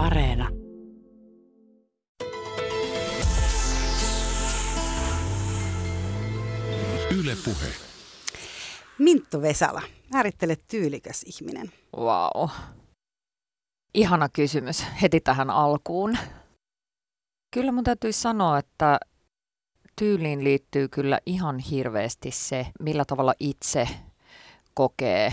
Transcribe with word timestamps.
Areena. 0.00 0.48
Yle 7.18 7.36
Puhe. 7.44 7.68
Minttu 8.98 9.42
Vesala, 9.42 9.82
määrittele 10.12 10.56
tyylikäs 10.68 11.22
ihminen. 11.22 11.72
Wow. 11.96 12.48
Ihana 13.94 14.28
kysymys 14.28 14.86
heti 15.02 15.20
tähän 15.20 15.50
alkuun. 15.50 16.18
Kyllä 17.54 17.72
mun 17.72 17.84
täytyy 17.84 18.12
sanoa, 18.12 18.58
että 18.58 19.00
tyyliin 19.96 20.44
liittyy 20.44 20.88
kyllä 20.88 21.20
ihan 21.26 21.58
hirveästi 21.58 22.30
se, 22.30 22.66
millä 22.80 23.04
tavalla 23.04 23.34
itse 23.40 23.88
kokee 24.74 25.32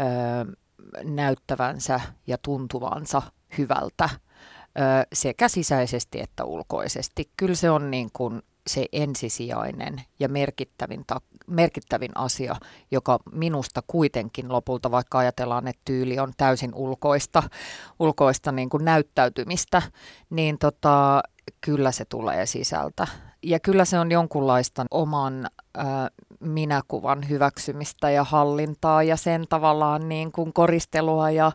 ö, 0.00 0.56
näyttävänsä 1.04 2.00
ja 2.26 2.38
tuntuvansa 2.38 3.22
hyvältä 3.58 4.10
sekä 5.12 5.48
sisäisesti 5.48 6.20
että 6.20 6.44
ulkoisesti. 6.44 7.30
Kyllä 7.36 7.54
se 7.54 7.70
on 7.70 7.90
niin 7.90 8.10
kuin 8.12 8.42
se 8.66 8.86
ensisijainen 8.92 10.00
ja 10.20 10.28
merkittävin, 10.28 11.04
ta- 11.06 11.20
merkittävin 11.46 12.10
asia, 12.14 12.56
joka 12.90 13.18
minusta 13.32 13.82
kuitenkin 13.86 14.52
lopulta, 14.52 14.90
vaikka 14.90 15.18
ajatellaan, 15.18 15.68
että 15.68 15.82
tyyli 15.84 16.18
on 16.18 16.32
täysin 16.36 16.74
ulkoista, 16.74 17.42
ulkoista 17.98 18.52
niin 18.52 18.68
kuin 18.70 18.84
näyttäytymistä, 18.84 19.82
niin 20.30 20.58
tota, 20.58 21.22
kyllä 21.60 21.92
se 21.92 22.04
tulee 22.04 22.46
sisältä. 22.46 23.06
Ja 23.44 23.60
kyllä 23.60 23.84
se 23.84 23.98
on 23.98 24.10
jonkunlaista 24.10 24.84
oman 24.90 25.46
äh, 25.78 25.86
minäkuvan 26.40 27.28
hyväksymistä 27.28 28.10
ja 28.10 28.24
hallintaa 28.24 29.02
ja 29.02 29.16
sen 29.16 29.44
tavallaan 29.48 30.08
niin 30.08 30.32
kuin 30.32 30.52
koristelua 30.52 31.30
ja, 31.30 31.52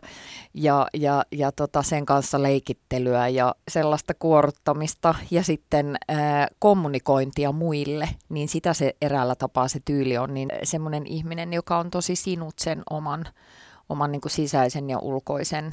ja, 0.54 0.86
ja, 0.94 1.24
ja 1.32 1.52
tota 1.52 1.82
sen 1.82 2.06
kanssa 2.06 2.42
leikittelyä 2.42 3.28
ja 3.28 3.54
sellaista 3.68 4.14
kuoruttamista 4.14 5.14
ja 5.30 5.42
sitten 5.42 5.96
äh, 6.10 6.46
kommunikointia 6.58 7.52
muille, 7.52 8.08
niin 8.28 8.48
sitä 8.48 8.74
se 8.74 8.96
eräällä 9.02 9.34
tapaa 9.34 9.68
se 9.68 9.80
tyyli 9.84 10.18
on, 10.18 10.34
niin 10.34 10.48
semmoinen 10.62 11.06
ihminen, 11.06 11.52
joka 11.52 11.78
on 11.78 11.90
tosi 11.90 12.16
sinut 12.16 12.54
sen 12.58 12.82
oman, 12.90 13.24
oman 13.88 14.12
niin 14.12 14.20
kuin 14.20 14.32
sisäisen 14.32 14.90
ja 14.90 14.98
ulkoisen, 14.98 15.70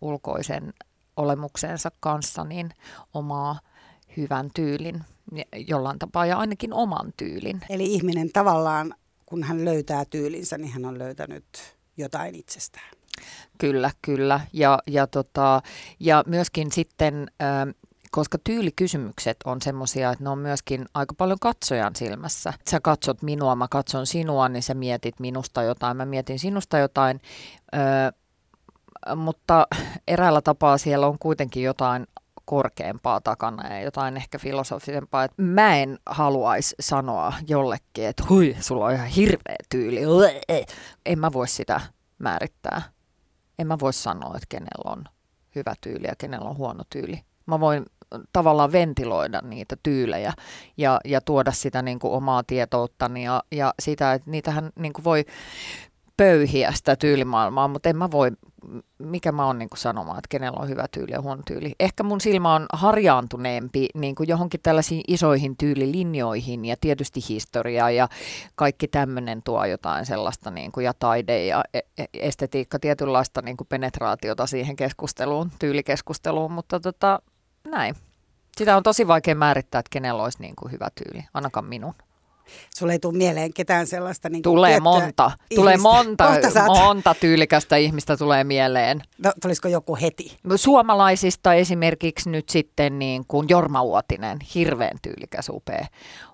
ulkoisen 0.00 0.72
olemuksensa 1.16 1.90
kanssa, 2.00 2.44
niin 2.44 2.70
omaa 3.14 3.58
hyvän 4.18 4.50
tyylin 4.54 5.04
jollain 5.66 5.98
tapaa 5.98 6.26
ja 6.26 6.38
ainakin 6.38 6.72
oman 6.72 7.12
tyylin. 7.16 7.60
Eli 7.70 7.84
ihminen 7.94 8.32
tavallaan, 8.32 8.94
kun 9.26 9.42
hän 9.42 9.64
löytää 9.64 10.04
tyylinsä, 10.04 10.58
niin 10.58 10.72
hän 10.72 10.84
on 10.84 10.98
löytänyt 10.98 11.44
jotain 11.96 12.34
itsestään. 12.34 12.90
Kyllä, 13.58 13.90
kyllä. 14.02 14.40
Ja, 14.52 14.78
ja, 14.86 15.06
tota, 15.06 15.62
ja 16.00 16.24
myöskin 16.26 16.72
sitten, 16.72 17.30
äh, 17.42 17.74
koska 18.10 18.38
tyylikysymykset 18.44 19.36
on 19.44 19.62
semmoisia, 19.62 20.10
että 20.10 20.24
ne 20.24 20.30
on 20.30 20.38
myöskin 20.38 20.86
aika 20.94 21.14
paljon 21.14 21.38
katsojan 21.40 21.96
silmässä. 21.96 22.52
Sä 22.70 22.80
katsot 22.80 23.22
minua, 23.22 23.56
mä 23.56 23.66
katson 23.70 24.06
sinua, 24.06 24.48
niin 24.48 24.62
sä 24.62 24.74
mietit 24.74 25.20
minusta 25.20 25.62
jotain, 25.62 25.96
mä 25.96 26.04
mietin 26.04 26.38
sinusta 26.38 26.78
jotain. 26.78 27.20
Äh, 27.74 28.12
mutta 29.16 29.66
eräällä 30.08 30.40
tapaa 30.40 30.78
siellä 30.78 31.06
on 31.06 31.18
kuitenkin 31.18 31.62
jotain 31.62 32.06
korkeampaa 32.48 33.20
takana 33.20 33.74
ja 33.74 33.80
jotain 33.80 34.16
ehkä 34.16 34.38
filosofisempaa. 34.38 35.24
Että 35.24 35.42
mä 35.42 35.76
en 35.76 35.98
haluaisi 36.06 36.74
sanoa 36.80 37.32
jollekin, 37.48 38.06
että 38.06 38.24
hui, 38.28 38.56
sulla 38.60 38.84
on 38.84 38.92
ihan 38.92 39.06
hirveä 39.06 39.56
tyyli. 39.68 40.00
En 41.06 41.18
mä 41.18 41.32
voi 41.32 41.48
sitä 41.48 41.80
määrittää. 42.18 42.82
En 43.58 43.66
mä 43.66 43.78
voi 43.80 43.92
sanoa, 43.92 44.34
että 44.34 44.46
kenellä 44.48 44.90
on 44.90 45.04
hyvä 45.54 45.74
tyyli 45.80 46.06
ja 46.06 46.14
kenellä 46.18 46.48
on 46.48 46.56
huono 46.56 46.82
tyyli. 46.90 47.22
Mä 47.46 47.60
voin 47.60 47.84
tavallaan 48.32 48.72
ventiloida 48.72 49.40
niitä 49.40 49.76
tyylejä 49.82 50.32
ja, 50.76 51.00
ja 51.04 51.20
tuoda 51.20 51.52
sitä 51.52 51.82
niin 51.82 51.98
kuin 51.98 52.12
omaa 52.12 52.42
tietouttani 52.42 53.24
ja, 53.24 53.42
ja 53.52 53.74
sitä, 53.82 54.12
että 54.12 54.30
niitähän 54.30 54.70
niin 54.78 54.92
kuin 54.92 55.04
voi 55.04 55.24
pöyhiä 56.18 56.72
sitä 56.72 56.96
tyylimaailmaa, 56.96 57.68
mutta 57.68 57.88
en 57.88 57.96
mä 57.96 58.10
voi, 58.10 58.30
mikä 58.98 59.32
mä 59.32 59.46
oon 59.46 59.58
niin 59.58 59.68
sanomaan, 59.76 60.18
että 60.18 60.28
kenellä 60.28 60.58
on 60.60 60.68
hyvä 60.68 60.86
tyyli 60.90 61.12
ja 61.12 61.22
huono 61.22 61.42
tyyli. 61.46 61.72
Ehkä 61.80 62.02
mun 62.02 62.20
silmä 62.20 62.54
on 62.54 62.66
harjaantuneempi 62.72 63.88
niin 63.94 64.14
kuin 64.14 64.28
johonkin 64.28 64.60
tällaisiin 64.62 65.02
isoihin 65.08 65.56
tyylilinjoihin 65.56 66.64
ja 66.64 66.76
tietysti 66.80 67.20
historia 67.28 67.90
ja 67.90 68.08
kaikki 68.54 68.88
tämmöinen 68.88 69.42
tuo 69.42 69.64
jotain 69.64 70.06
sellaista 70.06 70.50
niin 70.50 70.72
kuin, 70.72 70.84
ja 70.84 70.94
taide 70.94 71.46
ja 71.46 71.64
e, 71.74 71.80
e, 71.98 72.04
estetiikka, 72.14 72.78
tietynlaista 72.78 73.42
niin 73.42 73.56
kuin 73.56 73.68
penetraatiota 73.68 74.46
siihen 74.46 74.76
keskusteluun, 74.76 75.50
tyylikeskusteluun, 75.58 76.52
mutta 76.52 76.80
tota, 76.80 77.22
näin. 77.64 77.94
Sitä 78.56 78.76
on 78.76 78.82
tosi 78.82 79.08
vaikea 79.08 79.34
määrittää, 79.34 79.78
että 79.78 79.90
kenellä 79.92 80.22
olisi 80.22 80.40
niin 80.40 80.56
kuin 80.56 80.72
hyvä 80.72 80.88
tyyli, 80.94 81.24
ainakaan 81.34 81.66
minun. 81.66 81.94
Sulle 82.76 82.92
ei 82.92 82.98
tule 82.98 83.16
mieleen 83.16 83.52
ketään 83.54 83.86
sellaista 83.86 84.28
niin 84.28 84.42
Tulee 84.42 84.80
monta. 84.80 85.24
Ihmistä. 85.24 85.54
Tulee 85.54 85.76
monta, 85.76 86.30
monta 86.66 87.14
tyylikästä 87.20 87.76
ihmistä 87.76 88.16
tulee 88.16 88.44
mieleen. 88.44 89.00
No, 89.24 89.32
tulisiko 89.42 89.68
joku 89.68 89.96
heti? 89.96 90.38
Suomalaisista 90.56 91.54
esimerkiksi 91.54 92.30
nyt 92.30 92.48
sitten 92.48 92.98
niin 92.98 93.24
kuin 93.28 93.48
Jorma 93.48 93.82
Uotinen, 93.82 94.38
hirveän 94.54 94.96
tyylikäs, 95.02 95.48
upea, 95.48 95.86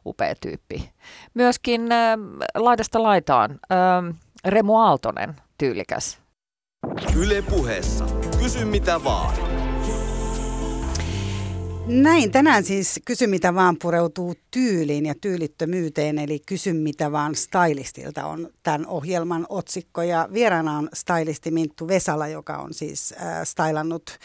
upea 0.07 0.35
tyyppi. 0.41 0.91
Myöskin 1.35 1.93
äh, 1.93 2.19
laidasta 2.55 3.03
laitaan 3.03 3.51
äh, 3.51 4.15
Remu 4.45 4.77
Aaltonen, 4.77 5.35
tyylikäs. 5.59 6.19
Yle 7.17 7.43
puheessa. 7.43 8.05
Kysy 8.39 8.65
mitä 8.65 9.05
vaan. 9.05 9.54
Näin, 11.87 12.33
tänään 12.33 12.65
siis 12.65 13.01
Kysy 13.05 13.27
mitä 13.27 13.55
vaan 13.55 13.77
pureutuu 13.83 14.35
tyyliin 14.51 15.07
ja 15.07 15.15
tyylittömyyteen, 15.21 16.19
eli 16.19 16.39
Kysy 16.39 16.73
mitä 16.73 17.13
vaan 17.13 17.35
stylistilta 17.35 18.27
on 18.27 18.51
tämän 18.63 18.87
ohjelman 18.87 19.47
otsikko. 19.49 20.03
Ja 20.03 20.29
vieraana 20.33 20.79
on 20.79 20.89
stylisti 20.95 21.51
Minttu 21.51 21.89
Vesala, 21.89 22.29
joka 22.29 22.57
on 22.57 22.75
siis 22.75 23.15
äh, 23.23 23.45
stylannut 23.45 24.19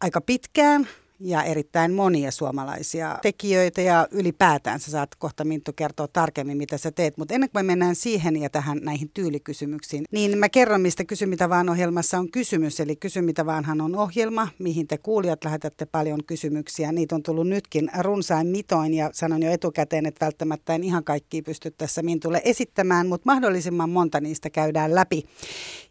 aika 0.00 0.20
pitkään 0.20 0.88
ja 1.20 1.42
erittäin 1.42 1.92
monia 1.92 2.30
suomalaisia 2.30 3.18
tekijöitä 3.22 3.80
ja 3.80 4.08
ylipäätään 4.10 4.80
sä 4.80 4.90
saat 4.90 5.14
kohta 5.14 5.44
Minttu 5.44 5.72
kertoa 5.72 6.08
tarkemmin, 6.08 6.56
mitä 6.56 6.78
sä 6.78 6.90
teet. 6.90 7.16
Mutta 7.16 7.34
ennen 7.34 7.50
kuin 7.50 7.66
me 7.66 7.72
mennään 7.72 7.94
siihen 7.94 8.42
ja 8.42 8.50
tähän 8.50 8.78
näihin 8.82 9.10
tyylikysymyksiin, 9.14 10.04
niin 10.10 10.38
mä 10.38 10.48
kerron, 10.48 10.80
mistä 10.80 11.04
Kysy 11.04 11.26
mitä 11.26 11.48
vaan 11.48 11.68
ohjelmassa 11.68 12.18
on 12.18 12.30
kysymys. 12.30 12.80
Eli 12.80 12.96
Kysy 12.96 13.22
mitä 13.22 13.46
vaanhan 13.46 13.80
on 13.80 13.96
ohjelma, 13.96 14.48
mihin 14.58 14.86
te 14.86 14.98
kuulijat 14.98 15.44
lähetätte 15.44 15.86
paljon 15.86 16.24
kysymyksiä. 16.26 16.92
Niitä 16.92 17.14
on 17.14 17.22
tullut 17.22 17.48
nytkin 17.48 17.90
runsain 17.98 18.46
mitoin 18.46 18.94
ja 18.94 19.10
sanon 19.12 19.42
jo 19.42 19.50
etukäteen, 19.50 20.06
että 20.06 20.24
välttämättä 20.24 20.74
en 20.74 20.84
ihan 20.84 21.04
kaikki 21.04 21.42
pysty 21.42 21.70
tässä 21.70 22.02
Mintulle 22.02 22.42
esittämään, 22.44 23.06
mutta 23.06 23.26
mahdollisimman 23.32 23.90
monta 23.90 24.20
niistä 24.20 24.50
käydään 24.50 24.94
läpi. 24.94 25.24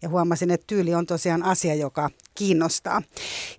Ja 0.02 0.10
huomasin, 0.10 0.52
että 0.52 0.68
tyyli 0.68 0.94
on 0.94 1.06
tosiaan 1.06 1.44
asia, 1.44 1.76
joka 1.76 2.10
kiinnostaa. 2.36 3.02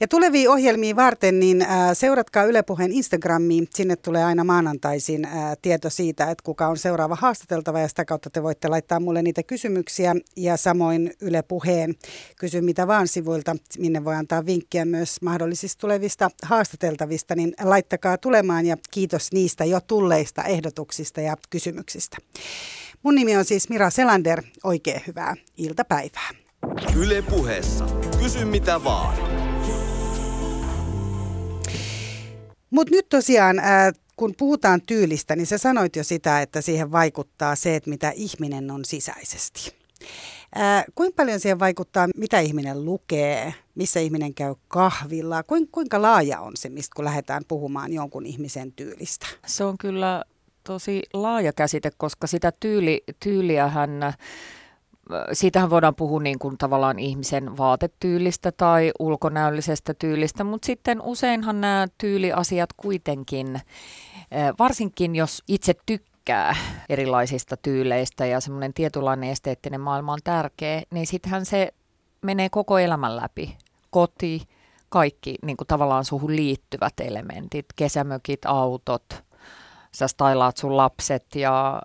Ja 0.00 0.08
tulevia 0.08 0.50
ohjelmia 0.50 0.96
varten, 0.96 1.40
niin 1.40 1.55
äh, 1.62 1.68
seuratkaa 1.92 2.44
Yle 2.44 2.62
Puheen 2.62 2.92
Instagramiin. 2.92 3.68
Sinne 3.74 3.96
tulee 3.96 4.24
aina 4.24 4.44
maanantaisin 4.44 5.24
äh, 5.24 5.32
tieto 5.62 5.90
siitä, 5.90 6.30
että 6.30 6.42
kuka 6.44 6.68
on 6.68 6.76
seuraava 6.76 7.16
haastateltava 7.20 7.80
ja 7.80 7.88
sitä 7.88 8.04
kautta 8.04 8.30
te 8.30 8.42
voitte 8.42 8.68
laittaa 8.68 9.00
mulle 9.00 9.22
niitä 9.22 9.42
kysymyksiä. 9.42 10.14
Ja 10.36 10.56
samoin 10.56 11.12
Yle 11.20 11.42
Puheen 11.42 11.94
kysy 12.36 12.60
mitä 12.60 12.86
vaan 12.86 13.08
sivuilta, 13.08 13.56
minne 13.78 14.04
voi 14.04 14.14
antaa 14.14 14.46
vinkkiä 14.46 14.84
myös 14.84 15.22
mahdollisista 15.22 15.80
tulevista 15.80 16.30
haastateltavista, 16.42 17.34
niin 17.34 17.54
laittakaa 17.62 18.18
tulemaan 18.18 18.66
ja 18.66 18.76
kiitos 18.90 19.32
niistä 19.32 19.64
jo 19.64 19.80
tulleista 19.86 20.44
ehdotuksista 20.44 21.20
ja 21.20 21.36
kysymyksistä. 21.50 22.16
Mun 23.02 23.14
nimi 23.14 23.36
on 23.36 23.44
siis 23.44 23.68
Mira 23.68 23.90
Selander. 23.90 24.42
Oikein 24.64 25.00
hyvää 25.06 25.34
iltapäivää. 25.56 26.30
Yle 26.96 27.22
puheessa. 27.22 27.86
Kysy 28.22 28.44
mitä 28.44 28.84
vaan. 28.84 29.45
Mutta 32.70 32.90
nyt 32.94 33.08
tosiaan, 33.08 33.58
äh, 33.58 33.92
kun 34.16 34.34
puhutaan 34.38 34.80
tyylistä, 34.86 35.36
niin 35.36 35.46
sä 35.46 35.58
sanoit 35.58 35.96
jo 35.96 36.04
sitä, 36.04 36.42
että 36.42 36.60
siihen 36.60 36.92
vaikuttaa 36.92 37.56
se, 37.56 37.76
että 37.76 37.90
mitä 37.90 38.10
ihminen 38.10 38.70
on 38.70 38.84
sisäisesti. 38.84 39.76
Äh, 40.60 40.84
kuinka 40.94 41.16
paljon 41.16 41.40
siihen 41.40 41.58
vaikuttaa, 41.58 42.08
mitä 42.16 42.40
ihminen 42.40 42.84
lukee, 42.84 43.54
missä 43.74 44.00
ihminen 44.00 44.34
käy 44.34 44.54
kahvilla, 44.68 45.42
kuinka, 45.42 45.70
kuinka 45.72 46.02
laaja 46.02 46.40
on 46.40 46.52
se, 46.56 46.68
mistä 46.68 46.94
kun 46.96 47.04
lähdetään 47.04 47.42
puhumaan 47.48 47.92
jonkun 47.92 48.26
ihmisen 48.26 48.72
tyylistä? 48.72 49.26
Se 49.46 49.64
on 49.64 49.78
kyllä 49.78 50.24
tosi 50.64 51.02
laaja 51.12 51.52
käsite, 51.52 51.90
koska 51.96 52.26
sitä 52.26 52.52
tyyli, 52.60 53.04
tyyliähän 53.20 53.90
siitähän 55.32 55.70
voidaan 55.70 55.94
puhua 55.94 56.20
niin 56.20 56.38
kuin 56.38 56.58
tavallaan 56.58 56.98
ihmisen 56.98 57.56
vaatetyylistä 57.56 58.52
tai 58.52 58.92
ulkonäöllisestä 58.98 59.94
tyylistä, 59.94 60.44
mutta 60.44 60.66
sitten 60.66 61.02
useinhan 61.02 61.60
nämä 61.60 61.86
tyyliasiat 61.98 62.70
kuitenkin, 62.76 63.60
varsinkin 64.58 65.16
jos 65.16 65.42
itse 65.48 65.74
tykkää 65.86 66.56
erilaisista 66.88 67.56
tyyleistä 67.56 68.26
ja 68.26 68.40
semmoinen 68.40 68.74
tietynlainen 68.74 69.30
esteettinen 69.30 69.80
maailma 69.80 70.12
on 70.12 70.18
tärkeä, 70.24 70.82
niin 70.90 71.06
sittenhän 71.06 71.46
se 71.46 71.72
menee 72.22 72.48
koko 72.48 72.78
elämän 72.78 73.16
läpi. 73.16 73.56
Koti, 73.90 74.42
kaikki 74.88 75.34
niin 75.42 75.56
kuin 75.56 75.68
tavallaan 75.68 76.04
suhun 76.04 76.36
liittyvät 76.36 77.00
elementit, 77.00 77.66
kesämökit, 77.76 78.40
autot, 78.46 79.24
sä 79.96 80.08
stylaat 80.08 80.56
sun 80.56 80.76
lapset 80.76 81.34
ja 81.34 81.82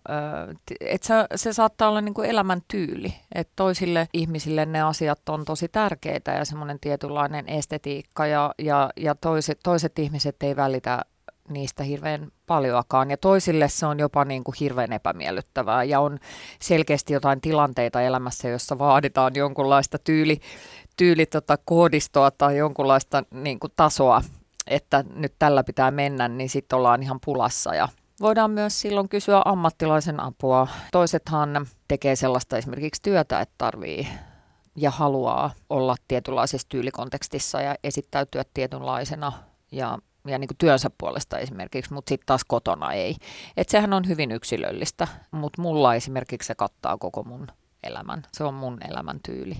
et 0.81 1.03
sä, 1.03 1.27
se 1.35 1.53
saattaa 1.53 1.89
olla 1.89 2.01
niin 2.01 2.13
kuin 2.13 2.29
elämäntyyli. 2.29 3.13
että 3.35 3.53
toisille 3.55 4.07
ihmisille 4.13 4.65
ne 4.65 4.81
asiat 4.81 5.29
on 5.29 5.45
tosi 5.45 5.67
tärkeitä 5.67 6.31
ja 6.31 6.45
semmoinen 6.45 6.79
tietynlainen 6.79 7.49
estetiikka 7.49 8.27
ja, 8.27 8.53
ja, 8.59 8.89
ja 8.97 9.15
toiset, 9.15 9.59
toiset 9.63 9.99
ihmiset 9.99 10.43
ei 10.43 10.55
välitä 10.55 11.01
niistä 11.49 11.83
hirveän 11.83 12.31
paljoakaan. 12.47 13.11
Ja 13.11 13.17
toisille 13.17 13.69
se 13.69 13.85
on 13.85 13.99
jopa 13.99 14.25
niin 14.25 14.43
kuin 14.43 14.55
hirveän 14.59 14.93
epämiellyttävää 14.93 15.83
ja 15.83 15.99
on 15.99 16.19
selkeästi 16.59 17.13
jotain 17.13 17.41
tilanteita 17.41 18.01
elämässä, 18.01 18.49
jossa 18.49 18.79
vaaditaan 18.79 19.35
jonkunlaista 19.35 19.97
tyyli, 19.99 20.39
tyyli 20.97 21.25
tota, 21.25 21.57
koodistoa 21.65 22.31
tai 22.31 22.57
jonkunlaista 22.57 23.23
niin 23.31 23.59
kuin 23.59 23.73
tasoa, 23.75 24.21
että 24.67 25.03
nyt 25.15 25.33
tällä 25.39 25.63
pitää 25.63 25.91
mennä, 25.91 26.27
niin 26.27 26.49
sitten 26.49 26.77
ollaan 26.77 27.03
ihan 27.03 27.19
pulassa 27.25 27.75
ja 27.75 27.89
Voidaan 28.21 28.51
myös 28.51 28.81
silloin 28.81 29.09
kysyä 29.09 29.41
ammattilaisen 29.45 30.19
apua. 30.19 30.67
Toisethan 30.91 31.67
tekee 31.87 32.15
sellaista 32.15 32.57
esimerkiksi 32.57 33.01
työtä, 33.01 33.41
että 33.41 33.55
tarvii 33.57 34.07
ja 34.75 34.91
haluaa 34.91 35.51
olla 35.69 35.95
tietynlaisessa 36.07 36.69
tyylikontekstissa 36.69 37.61
ja 37.61 37.75
esittäytyä 37.83 38.43
tietynlaisena 38.53 39.31
ja, 39.71 39.97
ja 40.27 40.37
niin 40.37 40.47
kuin 40.47 40.57
työnsä 40.57 40.89
puolesta 40.97 41.37
esimerkiksi, 41.37 41.93
mutta 41.93 42.09
sitten 42.09 42.25
taas 42.25 42.43
kotona 42.43 42.93
ei. 42.93 43.15
Et 43.57 43.69
sehän 43.69 43.93
on 43.93 44.07
hyvin 44.07 44.31
yksilöllistä, 44.31 45.07
mutta 45.31 45.61
mulla 45.61 45.95
esimerkiksi 45.95 46.47
se 46.47 46.55
kattaa 46.55 46.97
koko 46.97 47.23
mun 47.23 47.47
elämän. 47.83 48.23
Se 48.31 48.43
on 48.43 48.53
mun 48.53 48.77
elämäntyyli. 48.89 49.57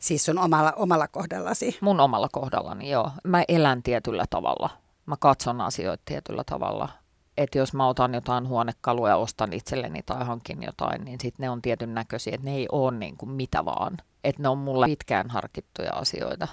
Siis 0.00 0.24
sun 0.24 0.38
omalla, 0.38 0.72
omalla 0.72 1.08
kohdallasi? 1.08 1.78
Mun 1.80 2.00
omalla 2.00 2.28
kohdallani, 2.32 2.90
joo. 2.90 3.10
Mä 3.24 3.44
elän 3.48 3.82
tietyllä 3.82 4.24
tavalla. 4.30 4.70
Mä 5.06 5.16
katson 5.20 5.60
asioita 5.60 6.02
tietyllä 6.06 6.42
tavalla 6.46 6.88
että 7.36 7.58
jos 7.58 7.72
mä 7.72 7.88
otan 7.88 8.14
jotain 8.14 8.48
huonekaluja 8.48 9.12
ja 9.12 9.16
ostan 9.16 9.52
itselleni 9.52 10.02
tai 10.02 10.24
hankin 10.24 10.62
jotain, 10.62 11.04
niin 11.04 11.20
sitten 11.22 11.44
ne 11.44 11.50
on 11.50 11.62
tietyn 11.62 11.94
näköisiä, 11.94 12.34
että 12.34 12.44
ne 12.44 12.56
ei 12.56 12.66
ole 12.72 12.98
niin 12.98 13.16
kuin 13.16 13.30
mitä 13.30 13.64
vaan. 13.64 13.96
Että 14.24 14.42
ne 14.42 14.48
on 14.48 14.58
mulle 14.58 14.86
pitkään 14.86 15.30
harkittuja 15.30 15.92
asioita, 15.92 16.48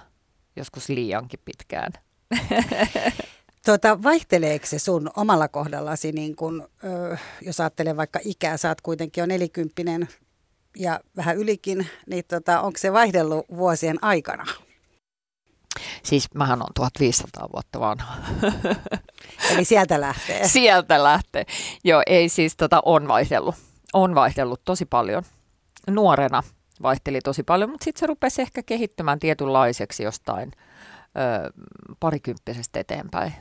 joskus 0.55 0.89
liiankin 0.89 1.39
pitkään. 1.45 1.91
Tota, 3.65 4.03
vaihteleeko 4.03 4.65
se 4.65 4.79
sun 4.79 5.09
omalla 5.17 5.47
kohdallasi, 5.47 6.11
niin 6.11 6.35
kun, 6.35 6.69
jos 7.41 7.59
ajattelee 7.59 7.97
vaikka 7.97 8.19
ikää, 8.23 8.57
sä 8.57 8.69
oot 8.69 8.81
kuitenkin 8.81 9.21
jo 9.21 9.25
nelikymppinen 9.25 10.07
ja 10.77 10.99
vähän 11.17 11.37
ylikin, 11.37 11.87
niin 12.09 12.23
tota, 12.27 12.61
onko 12.61 12.77
se 12.77 12.93
vaihdellut 12.93 13.45
vuosien 13.55 14.03
aikana? 14.03 14.45
Siis 16.03 16.33
mähän 16.35 16.61
on 16.61 16.67
1500 16.75 17.47
vuotta 17.53 17.79
vanha. 17.79 18.15
Eli 19.51 19.65
sieltä 19.65 20.01
lähtee. 20.01 20.47
sieltä 20.47 21.03
lähtee. 21.03 21.45
Joo, 21.83 22.03
ei 22.05 22.29
siis 22.29 22.55
tota, 22.57 22.81
on 22.85 23.07
vaihdellut. 23.07 23.55
On 23.93 24.15
vaihdellut 24.15 24.61
tosi 24.65 24.85
paljon. 24.85 25.23
Nuorena 25.89 26.43
vaihteli 26.81 27.21
tosi 27.21 27.43
paljon, 27.43 27.69
mutta 27.69 27.83
sitten 27.83 27.99
se 27.99 28.07
rupesi 28.07 28.41
ehkä 28.41 28.63
kehittymään 28.63 29.19
tietynlaiseksi 29.19 30.03
jostain 30.03 30.51
ö, 30.55 31.51
parikymppisestä 31.99 32.79
eteenpäin. 32.79 33.33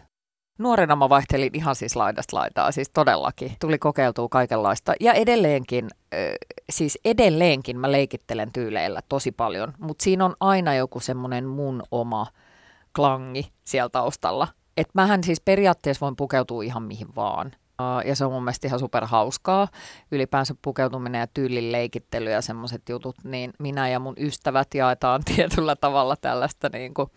Nuorena 0.60 0.96
mä 0.96 1.08
vaihtelin 1.08 1.50
ihan 1.54 1.76
siis 1.76 1.96
laidasta 1.96 2.36
laitaa, 2.36 2.72
siis 2.72 2.90
todellakin. 2.90 3.52
Tuli 3.60 3.78
kokeiltua 3.78 4.28
kaikenlaista. 4.28 4.92
Ja 5.00 5.12
edelleenkin, 5.12 5.88
äh, 6.14 6.20
siis 6.70 6.98
edelleenkin 7.04 7.78
mä 7.78 7.92
leikittelen 7.92 8.52
tyyleillä 8.52 9.00
tosi 9.08 9.32
paljon, 9.32 9.72
mutta 9.78 10.04
siinä 10.04 10.24
on 10.24 10.34
aina 10.40 10.74
joku 10.74 11.00
semmoinen 11.00 11.46
mun 11.46 11.82
oma 11.90 12.26
klangi 12.96 13.52
siellä 13.64 13.88
taustalla. 13.88 14.48
Että 14.76 14.92
mähän 14.94 15.24
siis 15.24 15.40
periaatteessa 15.40 16.04
voin 16.04 16.16
pukeutua 16.16 16.62
ihan 16.62 16.82
mihin 16.82 17.14
vaan. 17.16 17.52
Ja 18.04 18.16
se 18.16 18.24
on 18.24 18.32
mun 18.32 18.44
mielestä 18.44 18.66
ihan 18.66 18.80
super 18.80 19.06
hauskaa. 19.06 19.68
Ylipäänsä 20.10 20.54
pukeutuminen 20.62 21.18
ja 21.18 21.26
tyylin 21.26 21.72
leikittely 21.72 22.30
ja 22.30 22.42
semmoiset 22.42 22.88
jutut, 22.88 23.16
niin 23.24 23.52
minä 23.58 23.88
ja 23.88 23.98
mun 23.98 24.14
ystävät 24.18 24.74
jaetaan 24.74 25.22
tietyllä 25.34 25.76
tavalla 25.76 26.16
tällaista 26.16 26.68
niin 26.72 26.94
kuin 26.94 27.10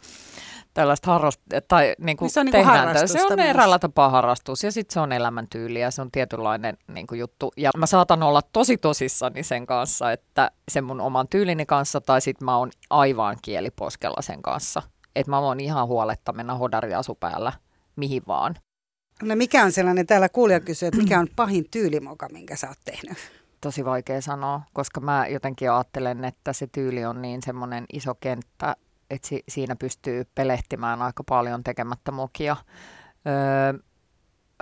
tällaista 0.74 1.20
harrast- 1.20 1.62
tai 1.68 1.96
niin 2.00 2.18
kuin 2.18 2.30
se 2.30 2.40
on, 2.40 2.46
niin 2.46 2.66
kuin 2.98 3.10
se 3.10 3.25
on 3.25 3.40
eräällä 3.40 3.80
tapaa 3.80 4.10
harrastus 4.10 4.64
ja 4.64 4.72
sitten 4.72 4.94
se 4.94 5.00
on 5.00 5.12
elämäntyyli 5.12 5.80
ja 5.80 5.92
se 5.92 6.02
on 6.02 6.12
tietynlainen 6.12 6.78
niin 6.88 7.08
kuin 7.08 7.20
juttu. 7.20 7.52
Ja 7.58 7.72
mä 7.78 7.86
saatan 7.86 8.24
olla 8.24 8.42
tosi 8.54 8.78
tosissani 8.78 9.44
sen 9.44 9.66
kanssa, 9.66 10.12
että 10.12 10.52
sen 10.72 10.84
mun 10.84 11.02
oman 11.02 11.28
tyylini 11.28 11.66
kanssa 11.66 12.02
tai 12.02 12.22
sitten 12.22 12.46
mä 12.46 12.58
oon 12.58 12.72
aivan 12.90 13.38
kieliposkella 13.42 14.22
sen 14.22 14.42
kanssa. 14.42 14.81
Että 15.16 15.30
mä 15.30 15.40
oon 15.40 15.60
ihan 15.60 15.88
huoletta 15.88 16.34
mennä 16.34 16.54
hodariasu 16.54 17.16
päällä 17.16 17.52
mihin 17.96 18.22
vaan. 18.28 18.56
No 19.24 19.36
mikä 19.36 19.64
on 19.64 19.72
sellainen, 19.72 20.08
täällä 20.08 20.30
kuulija 20.30 20.60
kysyy, 20.60 20.88
että 20.88 21.02
mikä 21.02 21.20
on 21.20 21.28
pahin 21.36 21.66
tyylimoka, 21.72 22.30
minkä 22.31 22.56
sä 22.56 22.68
oot 22.68 22.78
tehnyt? 22.86 23.18
Tosi 23.62 23.86
vaikea 23.86 24.22
sanoa, 24.22 24.62
koska 24.74 25.02
mä 25.02 25.28
jotenkin 25.28 25.72
ajattelen, 25.72 26.25
että 26.25 26.54
se 26.54 26.68
tyyli 26.68 27.06
on 27.06 27.22
niin 27.22 27.42
semmoinen 27.42 27.86
iso 27.94 28.16
kenttä, 28.16 28.75
että 29.09 29.27
si- 29.27 29.44
siinä 29.50 29.75
pystyy 29.75 30.27
pelehtimään 30.35 31.01
aika 31.01 31.23
paljon 31.23 31.63
tekemättä 31.63 32.11
mokia. 32.11 32.55
Öö, 33.27 33.79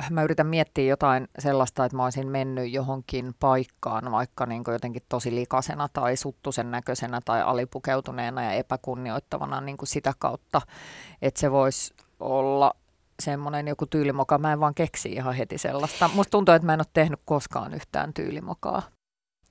mä 0.09 0.23
yritän 0.23 0.47
miettiä 0.47 0.85
jotain 0.85 1.27
sellaista, 1.39 1.85
että 1.85 1.95
mä 1.97 2.03
olisin 2.03 2.27
mennyt 2.27 2.71
johonkin 2.71 3.33
paikkaan 3.39 4.11
vaikka 4.11 4.45
niin 4.45 4.63
jotenkin 4.67 5.01
tosi 5.09 5.35
likasena 5.35 5.89
tai 5.93 6.15
suttusen 6.15 6.71
näköisenä 6.71 7.19
tai 7.25 7.41
alipukeutuneena 7.41 8.43
ja 8.43 8.51
epäkunnioittavana 8.51 9.61
niin 9.61 9.77
sitä 9.83 10.13
kautta, 10.19 10.61
että 11.21 11.39
se 11.39 11.51
voisi 11.51 11.93
olla 12.19 12.73
semmoinen 13.19 13.67
joku 13.67 13.85
tyylimoka. 13.85 14.37
Mä 14.37 14.53
en 14.53 14.59
vaan 14.59 14.75
keksi 14.75 15.11
ihan 15.11 15.33
heti 15.33 15.57
sellaista. 15.57 16.09
Musta 16.13 16.31
tuntuu, 16.31 16.55
että 16.55 16.65
mä 16.65 16.73
en 16.73 16.79
ole 16.79 16.85
tehnyt 16.93 17.19
koskaan 17.25 17.73
yhtään 17.73 18.13
tyylimokaa. 18.13 18.81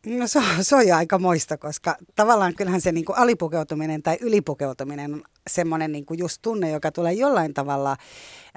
No 0.06 0.26
se, 0.26 0.40
se 0.60 0.76
on 0.76 0.88
jo 0.88 0.96
aika 0.96 1.18
moista, 1.18 1.56
koska 1.56 1.96
tavallaan 2.16 2.54
kyllähän 2.54 2.80
se 2.80 2.92
niin 2.92 3.04
kuin 3.04 3.18
alipukeutuminen 3.18 4.02
tai 4.02 4.18
ylipukeutuminen 4.20 5.14
on 5.14 5.22
semmoinen 5.50 5.92
niin 5.92 6.06
kuin 6.06 6.18
just 6.18 6.38
tunne, 6.42 6.70
joka 6.70 6.92
tulee 6.92 7.12
jollain 7.12 7.54
tavalla 7.54 7.96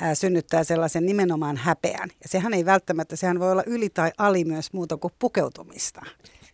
ää, 0.02 0.16
synnyttää 0.16 0.64
sellaisen 0.64 1.06
nimenomaan 1.06 1.58
häpeän. 1.58 2.10
Ja 2.10 2.30
sehän 2.30 2.54
ei 2.54 2.66
välttämättä, 2.66 3.16
sehän 3.16 3.40
voi 3.40 3.52
olla 3.52 3.64
yli 3.66 3.90
tai 3.90 4.12
ali 4.18 4.46
myös 4.46 4.74
muuta 4.74 4.98
kuin 4.98 5.14
pukeutumista. 5.20 6.02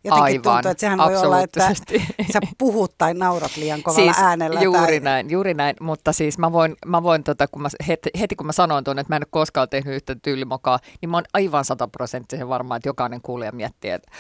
Jotenkin 0.03 0.24
Aivan, 0.24 0.41
tuntuu, 0.41 0.71
että 0.71 0.81
sehän 0.81 1.00
voi 1.00 1.18
olla, 1.18 1.41
että 1.41 1.74
sä 2.33 2.39
puhut 2.57 2.97
tai 2.97 3.13
naurat 3.13 3.57
liian 3.57 3.83
kovalla 3.83 4.13
siis 4.13 4.25
äänellä. 4.25 4.62
Juuri 4.62 4.81
tai... 4.81 5.00
näin, 5.00 5.30
juuri 5.30 5.53
näin, 5.53 5.75
mutta 5.81 6.13
siis 6.13 6.38
mä 6.38 6.51
voin, 6.51 6.75
mä 6.86 7.03
voin 7.03 7.24
tota, 7.24 7.48
kun 7.48 7.62
mä, 7.62 7.69
heti, 7.88 8.10
heti 8.19 8.36
kun 8.36 8.46
mä 8.46 8.51
sanoin 8.51 8.84
tuonne, 8.84 9.01
että 9.01 9.12
mä 9.13 9.15
en 9.15 9.24
ole 9.24 9.27
koskaan 9.31 9.69
tehnyt 9.69 9.96
yhtä 9.96 10.15
tyylimokaa, 10.22 10.79
niin 11.01 11.10
mä 11.10 11.17
oon 11.17 11.25
aivan 11.34 11.65
sataprosenttisen 11.65 12.50
varma, 12.50 12.75
että 12.75 12.89
jokainen 12.89 13.22
kuulija 13.22 13.51
miettii, 13.51 13.91
että 13.91 14.12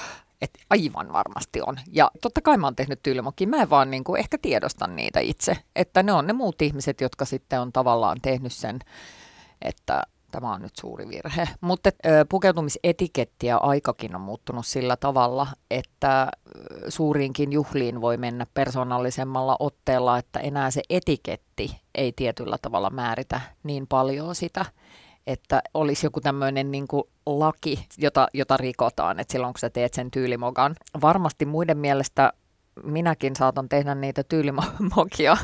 että 0.41 0.59
aivan 0.69 1.13
varmasti 1.13 1.61
on. 1.61 1.79
Ja 1.91 2.11
totta 2.21 2.41
kai 2.41 2.57
mä 2.57 2.67
oon 2.67 2.75
tehnyt 2.75 3.03
tyylimokki, 3.03 3.45
mä 3.45 3.61
en 3.61 3.69
vaan 3.69 3.91
niin 3.91 4.03
kuin 4.03 4.19
ehkä 4.19 4.37
tiedosta 4.41 4.87
niitä 4.87 5.19
itse. 5.19 5.57
Että 5.75 6.03
ne 6.03 6.13
on 6.13 6.27
ne 6.27 6.33
muut 6.33 6.61
ihmiset, 6.61 7.01
jotka 7.01 7.25
sitten 7.25 7.61
on 7.61 7.73
tavallaan 7.73 8.17
tehnyt 8.21 8.53
sen, 8.53 8.79
että 9.61 10.03
tämä 10.31 10.53
on 10.53 10.61
nyt 10.61 10.75
suuri 10.75 11.07
virhe. 11.07 11.49
Mutta 11.61 11.89
pukeutumisetiketti 12.29 13.47
ja 13.47 13.57
aikakin 13.57 14.15
on 14.15 14.21
muuttunut 14.21 14.65
sillä 14.65 14.97
tavalla, 14.97 15.47
että 15.71 16.31
suuriinkin 16.87 17.51
juhliin 17.51 18.01
voi 18.01 18.17
mennä 18.17 18.45
persoonallisemmalla 18.53 19.55
otteella, 19.59 20.17
että 20.17 20.39
enää 20.39 20.71
se 20.71 20.81
etiketti 20.89 21.81
ei 21.95 22.11
tietyllä 22.11 22.57
tavalla 22.61 22.89
määritä 22.89 23.41
niin 23.63 23.87
paljon 23.87 24.35
sitä 24.35 24.65
että 25.29 25.61
olisi 25.73 26.05
joku 26.05 26.21
tämmöinen 26.21 26.71
niin 26.71 26.87
kuin 26.87 27.03
laki, 27.25 27.85
jota, 27.97 28.27
jota 28.33 28.57
rikotaan, 28.57 29.19
että 29.19 29.31
silloin 29.31 29.53
kun 29.53 29.59
sä 29.59 29.69
teet 29.69 29.93
sen 29.93 30.11
tyylimokan. 30.11 30.75
Varmasti 31.01 31.45
muiden 31.45 31.77
mielestä 31.77 32.33
minäkin 32.83 33.35
saatan 33.35 33.69
tehdä 33.69 33.95
niitä 33.95 34.23
tyylimokia 34.23 35.37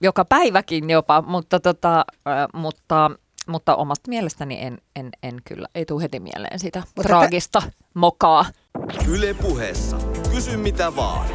joka 0.00 0.24
päiväkin 0.24 0.90
jopa, 0.90 1.22
mutta, 1.22 1.60
tota, 1.60 2.04
mutta, 2.52 3.10
mutta 3.46 3.76
omasta 3.76 4.08
mielestäni 4.08 4.58
en, 4.60 4.78
en, 4.96 5.10
en 5.22 5.36
kyllä, 5.44 5.68
ei 5.74 5.84
tule 5.84 6.02
heti 6.02 6.20
mieleen 6.20 6.58
sitä 6.58 6.82
mutta 6.96 7.02
traagista 7.02 7.60
te... 7.60 7.72
mokaa. 7.94 8.44
Yle 9.08 9.34
puheessa. 9.34 9.98
Kysy 10.30 10.56
mitä 10.56 10.96
vaan. 10.96 11.28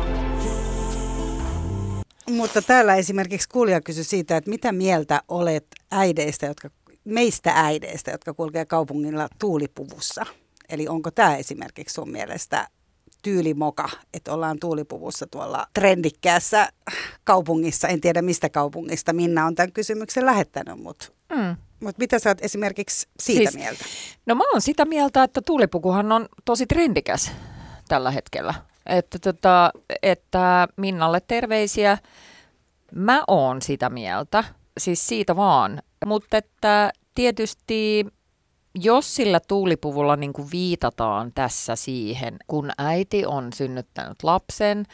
Mutta 2.30 2.62
täällä 2.62 2.96
esimerkiksi 2.96 3.50
kuulija 3.50 3.82
kysyi 3.82 4.04
siitä, 4.04 4.38
että 4.38 4.50
mitä 4.50 4.72
mieltä 4.72 5.22
olet 5.28 5.68
äideistä, 5.92 6.46
jotka 6.46 6.70
meistä 7.04 7.52
äideistä, 7.56 8.12
jotka 8.12 8.34
kulkee 8.34 8.66
kaupungilla 8.66 9.28
tuulipuvussa. 9.40 10.26
Eli 10.70 10.88
onko 10.88 11.12
tämä 11.12 11.36
esimerkiksi 11.36 11.94
sun 11.94 12.12
mielestä 12.12 12.68
tyylimoka, 13.24 13.90
että 14.14 14.34
ollaan 14.34 14.58
tuulipuvussa 14.60 15.28
tuolla 15.28 15.68
trendikkäässä 15.74 16.70
kaupungissa. 17.24 17.88
En 17.88 18.02
tiedä 18.02 18.22
mistä 18.22 18.50
kaupungista 18.50 19.14
Minna 19.14 19.46
on 19.46 19.56
tämän 19.56 19.72
kysymyksen 19.72 20.26
lähettänyt, 20.26 20.80
mutta 20.80 21.08
mm. 21.30 21.56
Mutta 21.80 22.00
mitä 22.00 22.20
sä 22.20 22.30
oot 22.30 22.42
esimerkiksi 22.42 23.08
siitä 23.20 23.52
siis, 23.52 23.64
mieltä? 23.64 23.86
No 24.26 24.36
mä 24.36 24.44
oon 24.52 24.62
sitä 24.62 24.86
mieltä, 24.86 25.24
että 25.24 25.42
tuulipukuhan 25.46 26.12
on 26.12 26.26
tosi 26.46 26.66
trendikäs 26.66 27.32
tällä 27.88 28.12
hetkellä. 28.12 28.54
Että, 28.86 29.20
tota, 29.20 29.72
että 30.04 30.68
Minnalle 30.78 31.22
terveisiä 31.28 31.98
Mä 32.96 33.24
oon 33.28 33.62
sitä 33.62 33.90
mieltä, 33.90 34.44
siis 34.78 35.08
siitä 35.08 35.36
vaan. 35.36 35.82
Mutta 36.06 36.38
että 36.38 36.92
tietysti 37.16 38.06
jos 38.76 39.16
sillä 39.16 39.40
tuulipuvulla 39.48 40.16
niin 40.16 40.34
kuin 40.34 40.48
viitataan 40.52 41.32
tässä 41.36 41.76
siihen, 41.76 42.38
kun 42.48 42.72
äiti 42.78 43.26
on 43.26 43.54
synnyttänyt 43.54 44.24
lapsen 44.24 44.86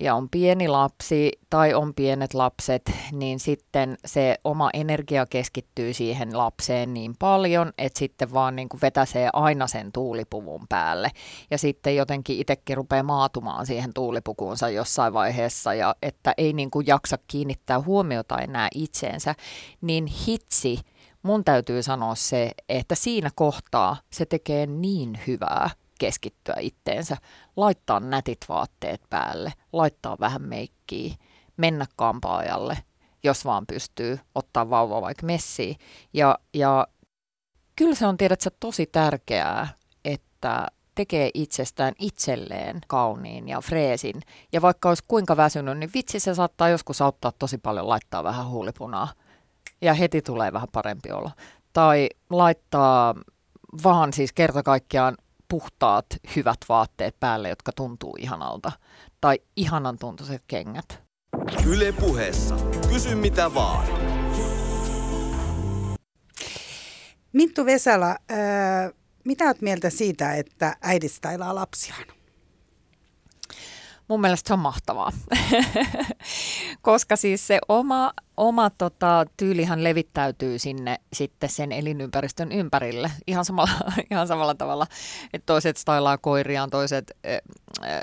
ja 0.00 0.14
on 0.14 0.28
pieni 0.28 0.68
lapsi 0.68 1.32
tai 1.50 1.74
on 1.74 1.94
pienet 1.94 2.34
lapset, 2.34 2.92
niin 3.12 3.40
sitten 3.40 3.98
se 4.04 4.38
oma 4.44 4.70
energia 4.72 5.26
keskittyy 5.26 5.94
siihen 5.94 6.38
lapseen 6.38 6.94
niin 6.94 7.14
paljon, 7.18 7.72
että 7.78 7.98
sitten 7.98 8.32
vaan 8.32 8.56
niin 8.56 8.68
kuin 8.68 8.80
vetäsee 8.82 9.30
aina 9.32 9.66
sen 9.66 9.92
tuulipuvun 9.92 10.66
päälle. 10.68 11.10
Ja 11.50 11.58
sitten 11.58 11.96
jotenkin 11.96 12.38
itsekin 12.38 12.76
rupeaa 12.76 13.02
maatumaan 13.02 13.66
siihen 13.66 13.94
tuulipukuunsa 13.94 14.68
jossain 14.68 15.12
vaiheessa, 15.12 15.74
ja 15.74 15.94
että 16.02 16.34
ei 16.38 16.52
niin 16.52 16.70
kuin 16.70 16.86
jaksa 16.86 17.18
kiinnittää 17.26 17.80
huomiota 17.80 18.38
enää 18.38 18.68
itseensä, 18.74 19.34
niin 19.80 20.06
hitsi, 20.06 20.78
mun 21.22 21.44
täytyy 21.44 21.82
sanoa 21.82 22.14
se, 22.14 22.50
että 22.68 22.94
siinä 22.94 23.30
kohtaa 23.34 23.96
se 24.12 24.26
tekee 24.26 24.66
niin 24.66 25.18
hyvää 25.26 25.70
keskittyä 25.98 26.56
itteensä, 26.60 27.16
laittaa 27.56 28.00
nätit 28.00 28.38
vaatteet 28.48 29.00
päälle, 29.10 29.52
laittaa 29.72 30.16
vähän 30.20 30.42
meikkiä, 30.42 31.14
mennä 31.56 31.86
kampaajalle, 31.96 32.78
jos 33.22 33.44
vaan 33.44 33.66
pystyy, 33.66 34.20
ottaa 34.34 34.70
vauva 34.70 35.02
vaikka 35.02 35.26
messiin. 35.26 35.76
Ja, 36.12 36.38
ja 36.54 36.86
kyllä 37.76 37.94
se 37.94 38.06
on, 38.06 38.16
tiedätkö, 38.16 38.50
tosi 38.60 38.86
tärkeää, 38.86 39.68
että 40.04 40.66
tekee 40.94 41.30
itsestään 41.34 41.94
itselleen 41.98 42.80
kauniin 42.86 43.48
ja 43.48 43.60
freesin. 43.60 44.22
Ja 44.52 44.62
vaikka 44.62 44.88
olisi 44.88 45.04
kuinka 45.08 45.36
väsynyt, 45.36 45.78
niin 45.78 45.90
vitsi 45.94 46.20
se 46.20 46.34
saattaa 46.34 46.68
joskus 46.68 47.02
auttaa 47.02 47.32
tosi 47.38 47.58
paljon 47.58 47.88
laittaa 47.88 48.24
vähän 48.24 48.48
huulipunaa. 48.48 49.08
Ja 49.80 49.94
heti 49.94 50.22
tulee 50.22 50.52
vähän 50.52 50.68
parempi 50.72 51.12
olo. 51.12 51.30
Tai 51.72 52.08
laittaa 52.30 53.14
vaan 53.84 54.12
siis 54.12 54.32
kerta 54.32 54.62
kaikkiaan 54.62 55.16
puhtaat, 55.48 56.06
hyvät 56.36 56.58
vaatteet 56.68 57.20
päälle, 57.20 57.48
jotka 57.48 57.72
tuntuu 57.72 58.16
ihanalta. 58.18 58.72
Tai 59.20 59.38
ihanan 59.56 59.98
tuntuiset 59.98 60.42
kengät. 60.46 61.02
Yle 61.66 61.92
puheessa. 61.92 62.56
Kysy 62.88 63.14
mitä 63.14 63.54
vaan. 63.54 63.86
Minttu 67.32 67.66
Vesala, 67.66 68.16
ää, 68.28 68.90
mitä 69.24 69.44
olet 69.44 69.60
mieltä 69.60 69.90
siitä, 69.90 70.34
että 70.34 70.76
äidit 70.82 71.12
stailaa 71.12 71.54
lapsiaan? 71.54 72.17
Mun 74.08 74.20
mielestä 74.20 74.48
se 74.48 74.54
on 74.54 74.60
mahtavaa, 74.60 75.12
koska 76.82 77.16
siis 77.16 77.46
se 77.46 77.58
oma, 77.68 78.12
oma 78.36 78.70
tota, 78.70 79.26
tyylihan 79.36 79.84
levittäytyy 79.84 80.58
sinne 80.58 80.98
sitten 81.12 81.48
sen 81.48 81.72
elinympäristön 81.72 82.52
ympärille. 82.52 83.10
Ihan 83.26 83.44
samalla, 83.44 83.72
ihan 84.10 84.26
samalla 84.26 84.54
tavalla, 84.54 84.86
että 85.32 85.46
toiset 85.46 85.76
stailaa 85.76 86.18
koiriaan, 86.18 86.70
toiset 86.70 87.12
äh, 87.26 87.38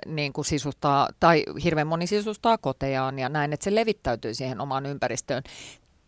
niin 0.05 0.33
kuin 0.33 0.45
sisustaa, 0.45 1.09
tai 1.19 1.43
hirveän 1.63 1.87
moni 1.87 2.07
sisustaa 2.07 2.57
kotejaan 2.57 3.19
ja 3.19 3.29
näin, 3.29 3.53
että 3.53 3.63
se 3.63 3.75
levittäytyy 3.75 4.33
siihen 4.33 4.61
omaan 4.61 4.85
ympäristöön 4.85 5.43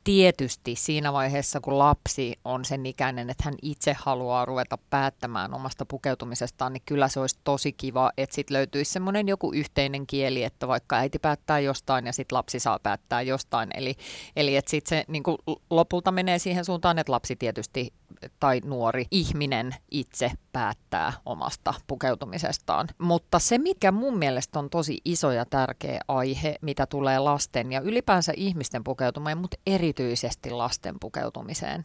tietysti 0.08 0.76
siinä 0.76 1.14
vaiheessa, 1.14 1.60
kun 1.60 1.80
lapsi 1.80 2.40
on 2.46 2.66
sen 2.66 2.86
ikäinen, 2.86 3.30
että 3.30 3.44
hän 3.44 3.54
itse 3.62 3.96
haluaa 4.00 4.46
ruveta 4.46 4.78
päättämään 4.90 5.54
omasta 5.54 5.86
pukeutumisestaan, 5.86 6.74
niin 6.74 6.84
kyllä 6.86 7.08
se 7.08 7.20
olisi 7.20 7.40
tosi 7.44 7.74
kiva, 7.74 8.12
että 8.18 8.36
sitten 8.36 8.56
löytyisi 8.56 8.92
semmoinen 8.92 9.28
joku 9.28 9.52
yhteinen 9.54 10.08
kieli, 10.08 10.44
että 10.44 10.68
vaikka 10.68 10.96
äiti 10.96 11.20
päättää 11.20 11.60
jostain 11.60 12.06
ja 12.06 12.14
sitten 12.14 12.36
lapsi 12.36 12.60
saa 12.60 12.80
päättää 12.84 13.22
jostain. 13.22 13.70
Eli, 13.74 13.96
eli 14.36 14.56
että 14.56 14.72
sitten 14.72 14.90
se 14.90 15.06
niin 15.08 15.24
lopulta 15.70 16.12
menee 16.12 16.40
siihen 16.40 16.66
suuntaan, 16.66 17.00
että 17.00 17.12
lapsi 17.12 17.36
tietysti 17.36 17.94
tai 18.40 18.62
nuori 18.66 19.06
ihminen 19.12 19.76
itse 19.92 20.32
päättää 20.52 21.14
omasta 21.26 21.74
pukeutumisestaan. 21.88 22.88
Mutta 22.98 23.40
se, 23.40 23.58
mikä 23.58 23.92
mun 23.92 24.18
mielestä 24.18 24.60
on 24.60 24.70
tosi 24.70 24.98
iso 25.06 25.32
ja 25.32 25.46
tärkeä 25.46 26.02
aihe, 26.08 26.56
mitä 26.62 26.86
tulee 26.86 27.20
lasten 27.20 27.72
ja 27.72 27.82
ylipäänsä 27.82 28.34
ihmisten 28.36 28.84
pukeutumiseen, 28.84 29.38
mutta 29.38 29.58
erityisesti 29.68 30.50
lasten 30.50 30.96
pukeutumiseen, 31.00 31.84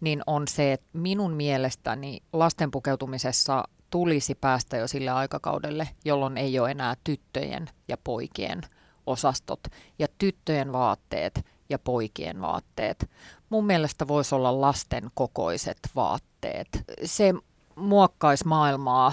niin 0.00 0.22
on 0.26 0.48
se, 0.48 0.72
että 0.72 0.86
minun 0.92 1.34
mielestäni 1.34 2.20
lasten 2.32 2.70
pukeutumisessa 2.70 3.64
tulisi 3.90 4.34
päästä 4.34 4.76
jo 4.76 4.88
sille 4.88 5.10
aikakaudelle, 5.10 5.88
jolloin 6.04 6.38
ei 6.38 6.58
ole 6.58 6.70
enää 6.70 6.94
tyttöjen 7.04 7.70
ja 7.88 7.96
poikien 8.04 8.60
osastot 9.06 9.60
ja 9.98 10.06
tyttöjen 10.18 10.72
vaatteet 10.72 11.46
ja 11.68 11.78
poikien 11.78 12.40
vaatteet. 12.40 13.10
Mun 13.54 13.66
mielestä 13.66 14.08
voisi 14.08 14.34
olla 14.34 14.60
lasten 14.60 15.10
kokoiset 15.14 15.78
vaatteet. 15.96 16.68
Se 17.04 17.34
muokkaisi 17.76 18.46
maailmaa 18.46 19.12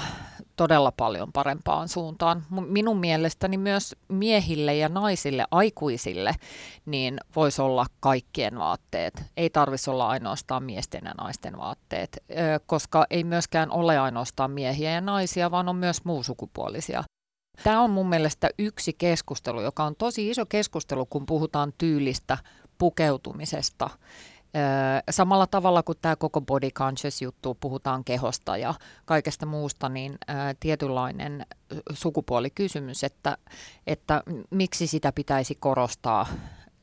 todella 0.56 0.92
paljon 0.92 1.32
parempaan 1.32 1.90
suuntaan. 1.90 2.44
Minun 2.50 2.98
mielestäni 2.98 3.58
myös 3.58 3.96
miehille 4.08 4.76
ja 4.76 4.90
naisille, 4.90 5.46
aikuisille, 5.52 6.36
niin 6.86 7.18
voisi 7.36 7.62
olla 7.62 7.86
kaikkien 8.00 8.60
vaatteet. 8.60 9.24
Ei 9.38 9.50
tarvitsisi 9.50 9.90
olla 9.90 10.08
ainoastaan 10.08 10.64
miesten 10.64 11.02
ja 11.06 11.14
naisten 11.14 11.58
vaatteet, 11.58 12.24
koska 12.66 13.06
ei 13.10 13.24
myöskään 13.24 13.72
ole 13.72 14.00
ainoastaan 14.00 14.52
miehiä 14.52 14.92
ja 14.92 15.02
naisia, 15.02 15.52
vaan 15.52 15.70
on 15.70 15.76
myös 15.76 16.06
muusukupuolisia. 16.06 17.04
Tämä 17.64 17.82
on 17.82 17.90
mun 17.90 18.10
mielestä 18.10 18.50
yksi 18.60 18.94
keskustelu, 18.94 19.62
joka 19.62 19.84
on 19.84 19.96
tosi 19.96 20.30
iso 20.30 20.46
keskustelu, 20.46 21.06
kun 21.06 21.26
puhutaan 21.26 21.74
tyylistä, 21.78 22.38
pukeutumisesta. 22.78 23.90
Samalla 25.10 25.48
tavalla 25.48 25.84
kuin 25.84 25.98
tämä 26.02 26.16
koko 26.16 26.42
body 26.42 26.72
conscious 26.72 27.22
juttu, 27.22 27.58
puhutaan 27.60 28.04
kehosta 28.04 28.58
ja 28.58 28.74
kaikesta 29.06 29.46
muusta, 29.46 29.90
niin 29.90 30.18
tietynlainen 30.60 31.46
sukupuolikysymys, 31.94 33.04
että, 33.04 33.38
että 33.88 34.24
miksi 34.50 34.88
sitä 34.88 35.12
pitäisi 35.12 35.56
korostaa, 35.56 36.28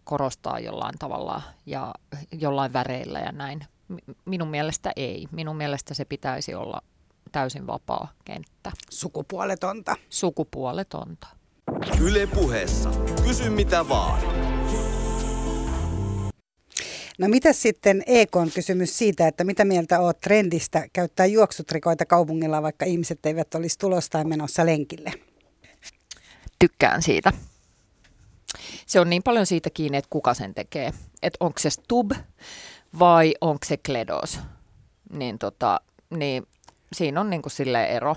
korostaa 0.04 0.58
jollain 0.58 0.94
tavalla 0.98 1.42
ja 1.66 1.94
jollain 2.32 2.72
väreillä 2.72 3.18
ja 3.18 3.32
näin. 3.32 3.64
Minun 4.24 4.48
mielestä 4.48 4.92
ei. 4.96 5.26
Minun 5.30 5.56
mielestä 5.56 5.94
se 5.94 6.04
pitäisi 6.04 6.54
olla 6.54 6.82
täysin 7.32 7.66
vapaa 7.66 8.08
kenttä. 8.24 8.72
Sukupuoletonta. 8.90 9.96
Sukupuoletonta. 10.08 11.26
Yle 12.00 12.26
puheessa. 12.26 12.90
Kysy 13.24 13.50
mitä 13.50 13.88
vaan. 13.88 14.47
No 17.18 17.28
mitä 17.28 17.52
sitten 17.52 18.02
EKn 18.06 18.50
kysymys 18.54 18.98
siitä, 18.98 19.28
että 19.28 19.44
mitä 19.44 19.64
mieltä 19.64 20.00
oot 20.00 20.20
trendistä 20.20 20.88
käyttää 20.92 21.26
juoksutrikoita 21.26 22.06
kaupungilla, 22.06 22.62
vaikka 22.62 22.84
ihmiset 22.84 23.26
eivät 23.26 23.54
olisi 23.54 23.78
tulossa 23.78 24.10
tai 24.10 24.24
menossa 24.24 24.66
lenkille? 24.66 25.12
Tykkään 26.58 27.02
siitä. 27.02 27.32
Se 28.86 29.00
on 29.00 29.10
niin 29.10 29.22
paljon 29.22 29.46
siitä 29.46 29.70
kiinni, 29.70 29.98
että 29.98 30.10
kuka 30.10 30.34
sen 30.34 30.54
tekee. 30.54 30.92
Että 31.22 31.36
onko 31.40 31.58
se 31.58 31.70
Stub 31.70 32.12
vai 32.98 33.34
onko 33.40 33.66
se 33.66 33.76
Kledos. 33.76 34.40
Niin, 35.12 35.38
tota, 35.38 35.80
niin 36.10 36.46
siinä 36.92 37.20
on 37.20 37.30
niin 37.30 37.42
kuin 37.42 37.76
ero. 37.76 38.16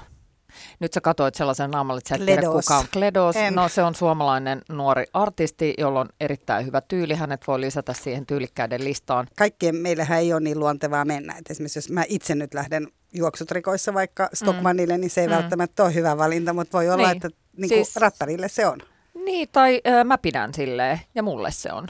Nyt 0.80 0.94
sä 0.94 1.02
katsoit 1.02 1.36
sellaisen 1.36 1.72
naaman, 1.72 1.98
että 1.98 2.10
sä 2.10 2.16
et 2.16 2.26
tiedä 2.26 2.42
kuka 2.42 2.78
on 2.78 2.86
Kledos. 2.94 3.36
En. 3.36 3.56
No 3.56 3.70
se 3.70 3.84
on 3.84 3.96
suomalainen 3.96 4.62
nuori 4.70 5.06
artisti, 5.14 5.74
jolla 5.78 6.00
on 6.00 6.10
erittäin 6.20 6.66
hyvä 6.66 6.82
tyyli. 6.82 7.16
Hänet 7.16 7.48
voi 7.48 7.62
lisätä 7.62 7.94
siihen 7.94 8.26
tyylikkäiden 8.26 8.84
listaan. 8.84 9.28
Kaikkien 9.38 9.76
meillähän 9.76 10.20
ei 10.20 10.34
ole 10.34 10.42
niin 10.42 10.60
luontevaa 10.60 11.06
mennä. 11.06 11.36
Et 11.38 11.52
esimerkiksi 11.52 11.78
jos 11.78 11.90
mä 11.90 12.04
itse 12.08 12.36
nyt 12.36 12.54
lähden 12.54 12.88
juoksutrikoissa 13.14 13.94
vaikka 13.94 14.30
Stockmanille, 14.34 14.98
mm. 14.98 15.02
niin 15.02 15.10
se 15.10 15.22
ei 15.22 15.28
mm. 15.28 15.34
välttämättä 15.34 15.84
ole 15.84 15.94
hyvä 15.94 16.18
valinta, 16.18 16.54
mutta 16.54 16.78
voi 16.78 16.90
olla, 16.90 17.08
niin. 17.08 17.16
että 17.16 17.30
niin 17.58 17.70
siis, 17.70 17.96
rattarille 17.96 18.48
se 18.48 18.68
on. 18.68 18.80
Niin, 19.26 19.50
tai 19.52 19.82
ö, 19.88 20.04
mä 20.04 20.18
pidän 20.18 20.54
silleen, 20.54 21.00
ja 21.16 21.24
mulle 21.24 21.52
se 21.52 21.74
on. 21.74 21.88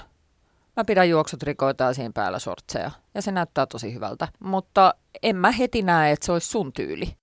Mä 0.77 0.85
pidän 0.85 1.09
juoksutrikoita 1.09 1.83
ja 1.83 1.93
siinä 1.93 2.11
päällä 2.13 2.39
sortseja, 2.39 2.91
ja 3.13 3.21
se 3.21 3.31
näyttää 3.31 3.65
tosi 3.65 3.93
hyvältä. 3.93 4.27
Mutta 4.39 4.93
en 5.23 5.35
mä 5.35 5.51
heti 5.51 5.81
näe, 5.81 6.11
että 6.11 6.25
se 6.25 6.31
olisi 6.31 6.47
sun 6.47 6.73
tyyli. 6.73 7.13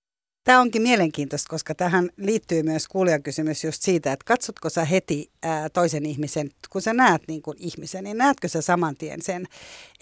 Tämä 0.49 0.61
onkin 0.61 0.81
mielenkiintoista, 0.81 1.49
koska 1.49 1.75
tähän 1.75 2.09
liittyy 2.17 2.63
myös 2.63 2.87
kuulijakysymys 2.87 3.63
just 3.63 3.81
siitä, 3.81 4.13
että 4.13 4.25
katsotko 4.25 4.69
sä 4.69 4.85
heti 4.85 5.31
ää, 5.43 5.69
toisen 5.69 6.05
ihmisen, 6.05 6.49
kun 6.69 6.81
sä 6.81 6.93
näet 6.93 7.21
niin 7.27 7.41
kuin 7.41 7.57
ihmisen, 7.59 8.03
niin 8.03 8.17
näetkö 8.17 8.47
sä 8.47 8.61
saman 8.61 8.95
tien 8.97 9.21
sen, 9.21 9.45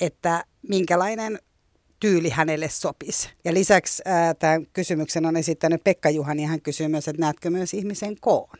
että 0.01 0.43
minkälainen 0.69 1.39
tyyli 1.99 2.29
hänelle 2.29 2.69
sopisi. 2.69 3.29
Ja 3.45 3.53
lisäksi 3.53 4.03
tämän 4.39 4.65
kysymyksen 4.73 5.25
on 5.25 5.37
esittänyt 5.37 5.83
Pekka 5.83 6.09
Juhani, 6.09 6.43
hän 6.43 6.61
kysyy 6.61 6.87
myös, 6.87 7.07
että 7.07 7.21
näetkö 7.21 7.49
myös 7.49 7.73
ihmisen 7.73 8.15
koon? 8.19 8.57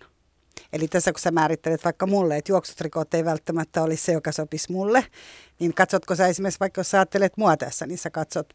Eli 0.73 0.87
tässä 0.87 1.11
kun 1.11 1.19
sä 1.19 1.31
määrittelet 1.31 1.83
vaikka 1.83 2.07
mulle, 2.07 2.37
että 2.37 2.51
juoksutrikot 2.51 3.13
ei 3.13 3.25
välttämättä 3.25 3.83
olisi 3.83 4.05
se, 4.05 4.11
joka 4.11 4.31
sopisi 4.31 4.71
mulle, 4.71 5.05
niin 5.59 5.73
katsotko 5.73 6.15
sä 6.15 6.27
esimerkiksi, 6.27 6.59
vaikka 6.59 6.79
jos 6.79 6.91
sä 6.91 6.97
ajattelet 6.97 7.37
mua 7.37 7.57
tässä, 7.57 7.87
niin 7.87 7.97
sä 7.97 8.09
katsot 8.09 8.53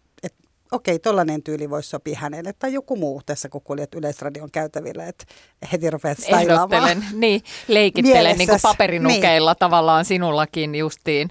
okei, 0.72 0.98
tollainen 0.98 1.42
tyyli 1.42 1.70
voisi 1.70 1.88
sopia 1.88 2.18
hänelle 2.18 2.52
tai 2.52 2.72
joku 2.72 2.96
muu 2.96 3.22
tässä, 3.26 3.48
kun 3.48 3.62
kuljet 3.62 3.94
Yleisradion 3.94 4.50
käytävillä, 4.50 5.06
että 5.06 5.24
heti 5.72 5.90
rupeat. 5.90 6.18
Ehdottelen, 6.28 7.04
niin, 7.12 7.42
leikittelen 7.68 8.38
niin 8.38 8.48
kuin 8.48 8.60
paperinukeilla 8.62 9.50
niin. 9.50 9.58
tavallaan 9.58 10.04
sinullakin 10.04 10.74
justiin. 10.74 11.30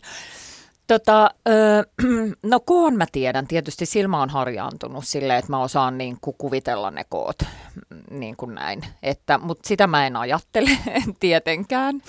Tota, 0.87 1.29
öö, 1.47 1.83
no 2.43 2.59
koon 2.59 2.95
mä 2.95 3.05
tiedän, 3.11 3.47
tietysti 3.47 3.85
silmä 3.85 4.21
on 4.21 4.29
harjaantunut 4.29 5.03
silleen, 5.07 5.39
että 5.39 5.51
mä 5.51 5.61
osaan 5.61 5.97
niin 5.97 6.17
kuin 6.21 6.35
kuvitella 6.37 6.91
ne 6.91 7.03
koot, 7.09 7.35
mm, 7.41 8.19
niin 8.19 8.35
kuin 8.35 8.55
näin. 8.55 8.81
Että, 9.03 9.37
mutta 9.37 9.67
sitä 9.67 9.87
mä 9.87 10.07
en 10.07 10.15
ajattele 10.15 10.69
tietenkään. 11.19 12.01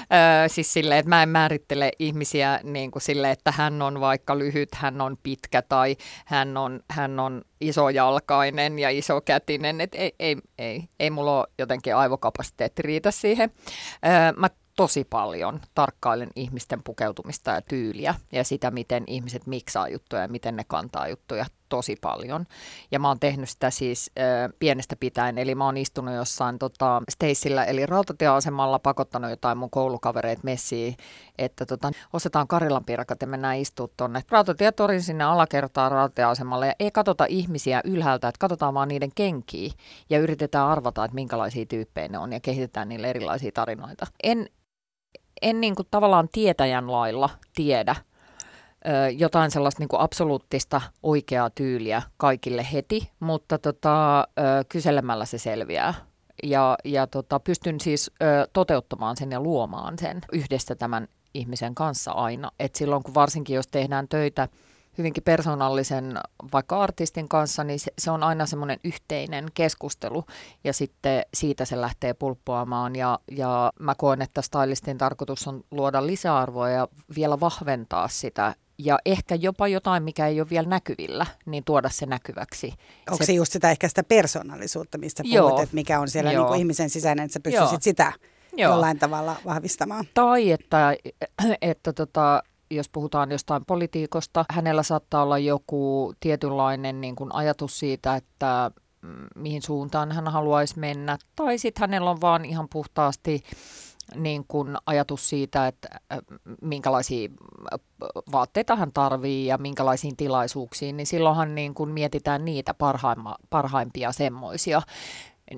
Öö, 0.00 0.48
siis 0.48 0.72
silleen, 0.72 0.98
että 0.98 1.08
mä 1.08 1.22
en 1.22 1.28
määrittele 1.28 1.92
ihmisiä 1.98 2.60
niin 2.62 2.90
kuin 2.90 3.02
silleen, 3.02 3.32
että 3.32 3.52
hän 3.52 3.82
on 3.82 4.00
vaikka 4.00 4.38
lyhyt, 4.38 4.74
hän 4.74 5.00
on 5.00 5.16
pitkä 5.22 5.62
tai 5.62 5.96
hän 6.24 6.56
on, 6.56 6.80
hän 6.90 7.20
on 7.20 7.42
isojalkainen 7.60 8.78
ja 8.78 8.90
isokätinen. 8.90 9.80
Et 9.80 9.94
ei, 9.94 10.12
ei, 10.18 10.36
ei, 10.58 10.84
ei 11.00 11.10
mulla 11.10 11.38
ole 11.38 11.46
jotenkin 11.58 11.96
aivokapasiteetti 11.96 12.82
riitä 12.82 13.10
siihen. 13.10 13.52
Öö, 14.06 14.32
mä 14.36 14.48
tosi 14.76 15.04
paljon 15.04 15.60
tarkkailen 15.74 16.30
ihmisten 16.36 16.82
pukeutumista 16.82 17.50
ja 17.50 17.62
tyyliä 17.62 18.14
ja 18.32 18.44
sitä, 18.44 18.70
miten 18.70 19.04
ihmiset 19.06 19.46
miksaa 19.46 19.88
juttuja 19.88 20.22
ja 20.22 20.28
miten 20.28 20.56
ne 20.56 20.64
kantaa 20.64 21.08
juttuja 21.08 21.46
tosi 21.70 21.96
paljon. 22.00 22.46
Ja 22.90 22.98
mä 22.98 23.08
oon 23.08 23.20
tehnyt 23.20 23.48
sitä 23.48 23.70
siis 23.70 24.10
ö, 24.18 24.22
pienestä 24.58 24.96
pitäen, 25.00 25.38
eli 25.38 25.54
mä 25.54 25.64
oon 25.64 25.76
istunut 25.76 26.14
jossain 26.14 26.58
tota, 26.58 27.02
Stacella, 27.10 27.64
eli 27.64 27.86
rautatieasemalla 27.86 28.78
pakottanut 28.78 29.30
jotain 29.30 29.58
mun 29.58 29.70
koulukavereita 29.70 30.42
messiin, 30.44 30.96
että 31.38 31.66
tota, 31.66 31.90
ostetaan 32.12 32.48
Karilan 32.48 32.84
pirkat 32.84 33.20
ja 33.20 33.26
mennään 33.26 33.56
istua 33.56 33.88
tuonne 33.96 34.22
rautatietorin 34.30 35.02
sinne 35.02 35.24
alakertaan 35.24 35.92
rautatieasemalle 35.92 36.66
ja 36.66 36.74
ei 36.80 36.90
katsota 36.90 37.24
ihmisiä 37.28 37.80
ylhäältä, 37.84 38.28
että 38.28 38.38
katsotaan 38.38 38.74
vaan 38.74 38.88
niiden 38.88 39.12
kenkiä 39.14 39.70
ja 40.10 40.18
yritetään 40.18 40.68
arvata, 40.68 41.04
että 41.04 41.14
minkälaisia 41.14 41.66
tyyppejä 41.66 42.08
ne 42.08 42.18
on 42.18 42.32
ja 42.32 42.40
kehitetään 42.40 42.88
niille 42.88 43.10
erilaisia 43.10 43.52
tarinoita. 43.52 44.06
En 44.22 44.48
en 45.42 45.60
niin 45.60 45.74
kuin 45.74 45.88
tavallaan 45.90 46.28
tietäjän 46.32 46.92
lailla 46.92 47.30
tiedä 47.54 47.96
jotain 49.16 49.50
sellaista 49.50 49.80
niin 49.80 49.88
kuin 49.88 50.00
absoluuttista 50.00 50.80
oikeaa 51.02 51.50
tyyliä 51.50 52.02
kaikille 52.16 52.66
heti, 52.72 53.10
mutta 53.20 53.58
tota, 53.58 54.28
kyselemällä 54.68 55.24
se 55.24 55.38
selviää. 55.38 55.94
Ja, 56.42 56.78
ja 56.84 57.06
tota, 57.06 57.40
pystyn 57.40 57.80
siis 57.80 58.10
toteuttamaan 58.52 59.16
sen 59.16 59.32
ja 59.32 59.40
luomaan 59.40 59.98
sen 59.98 60.20
yhdessä 60.32 60.74
tämän 60.74 61.08
ihmisen 61.34 61.74
kanssa 61.74 62.12
aina. 62.12 62.50
Et 62.58 62.74
silloin 62.74 63.02
kun 63.02 63.14
varsinkin 63.14 63.56
jos 63.56 63.66
tehdään 63.66 64.08
töitä– 64.08 64.48
hyvinkin 64.98 65.22
persoonallisen 65.22 66.18
vaikka 66.52 66.80
artistin 66.80 67.28
kanssa, 67.28 67.64
niin 67.64 67.80
se, 67.80 67.92
se 67.98 68.10
on 68.10 68.22
aina 68.22 68.46
semmoinen 68.46 68.80
yhteinen 68.84 69.46
keskustelu 69.54 70.24
ja 70.64 70.72
sitten 70.72 71.22
siitä 71.34 71.64
se 71.64 71.80
lähtee 71.80 72.14
pulppuamaan 72.14 72.96
ja, 72.96 73.18
ja 73.30 73.72
mä 73.78 73.94
koen, 73.94 74.22
että 74.22 74.42
stylistin 74.42 74.98
tarkoitus 74.98 75.48
on 75.48 75.64
luoda 75.70 76.06
lisäarvoa 76.06 76.70
ja 76.70 76.88
vielä 77.16 77.40
vahventaa 77.40 78.08
sitä 78.08 78.54
ja 78.84 78.98
ehkä 79.04 79.34
jopa 79.34 79.68
jotain, 79.68 80.02
mikä 80.02 80.26
ei 80.26 80.40
ole 80.40 80.50
vielä 80.50 80.68
näkyvillä, 80.68 81.26
niin 81.46 81.64
tuoda 81.64 81.88
se 81.88 82.06
näkyväksi. 82.06 82.74
Onko 83.10 83.24
se 83.24 83.32
just 83.32 83.52
sitä 83.52 83.70
ehkä 83.70 83.88
sitä 83.88 84.02
persoonallisuutta, 84.02 84.98
mistä 84.98 85.22
puhut, 85.22 85.34
Joo. 85.34 85.62
että 85.62 85.74
mikä 85.74 86.00
on 86.00 86.08
siellä 86.08 86.30
niin 86.30 86.46
kuin 86.46 86.58
ihmisen 86.58 86.90
sisäinen, 86.90 87.24
että 87.24 87.32
sä 87.32 87.40
pystyisit 87.40 87.82
sitä 87.82 88.12
Joo. 88.56 88.72
jollain 88.72 88.98
tavalla 88.98 89.36
vahvistamaan? 89.44 90.04
Tai 90.14 90.50
että, 90.50 90.94
että 91.62 91.92
tota, 91.92 92.42
jos 92.70 92.88
puhutaan 92.88 93.30
jostain 93.30 93.64
politiikosta, 93.64 94.44
hänellä 94.50 94.82
saattaa 94.82 95.22
olla 95.22 95.38
joku 95.38 96.12
tietynlainen 96.20 97.00
niin 97.00 97.16
kuin 97.16 97.34
ajatus 97.34 97.78
siitä, 97.78 98.16
että 98.16 98.70
mm, 99.02 99.26
mihin 99.34 99.62
suuntaan 99.62 100.12
hän 100.12 100.28
haluaisi 100.28 100.78
mennä. 100.78 101.18
Tai 101.36 101.58
sitten 101.58 101.80
hänellä 101.80 102.10
on 102.10 102.20
vaan 102.20 102.44
ihan 102.44 102.68
puhtaasti 102.72 103.42
niin 104.14 104.44
kuin 104.48 104.76
ajatus 104.86 105.28
siitä, 105.28 105.66
että 105.66 105.88
äh, 106.12 106.18
minkälaisia 106.62 107.28
äh, 107.72 107.80
vaatteita 108.32 108.76
hän 108.76 108.92
tarvii 108.92 109.46
ja 109.46 109.58
minkälaisiin 109.58 110.16
tilaisuuksiin, 110.16 110.96
niin 110.96 111.06
silloinhan 111.06 111.54
niin 111.54 111.74
kuin 111.74 111.90
mietitään 111.90 112.44
niitä 112.44 112.74
parhaimpia 113.50 114.12
semmoisia 114.12 114.82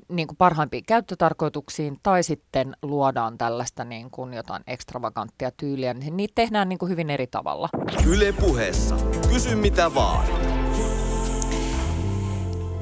niin 0.09 0.29
kuin 0.29 0.37
parhaimpiin 0.37 0.85
käyttötarkoituksiin 0.87 1.97
tai 2.03 2.23
sitten 2.23 2.77
luodaan 2.83 3.38
tällaista 3.38 3.85
niin 3.85 4.11
kuin 4.11 4.35
jotain 4.35 4.62
ekstravaganttia 4.67 5.51
tyyliä, 5.57 5.95
niin 5.95 6.17
niitä 6.17 6.33
tehdään 6.35 6.69
niin 6.69 6.79
kuin 6.79 6.91
hyvin 6.91 7.11
eri 7.11 7.27
tavalla. 7.27 7.69
Yle 8.07 8.33
puheessa. 8.33 8.97
Kysy 9.29 9.55
mitä 9.55 9.95
vaan. 9.95 10.52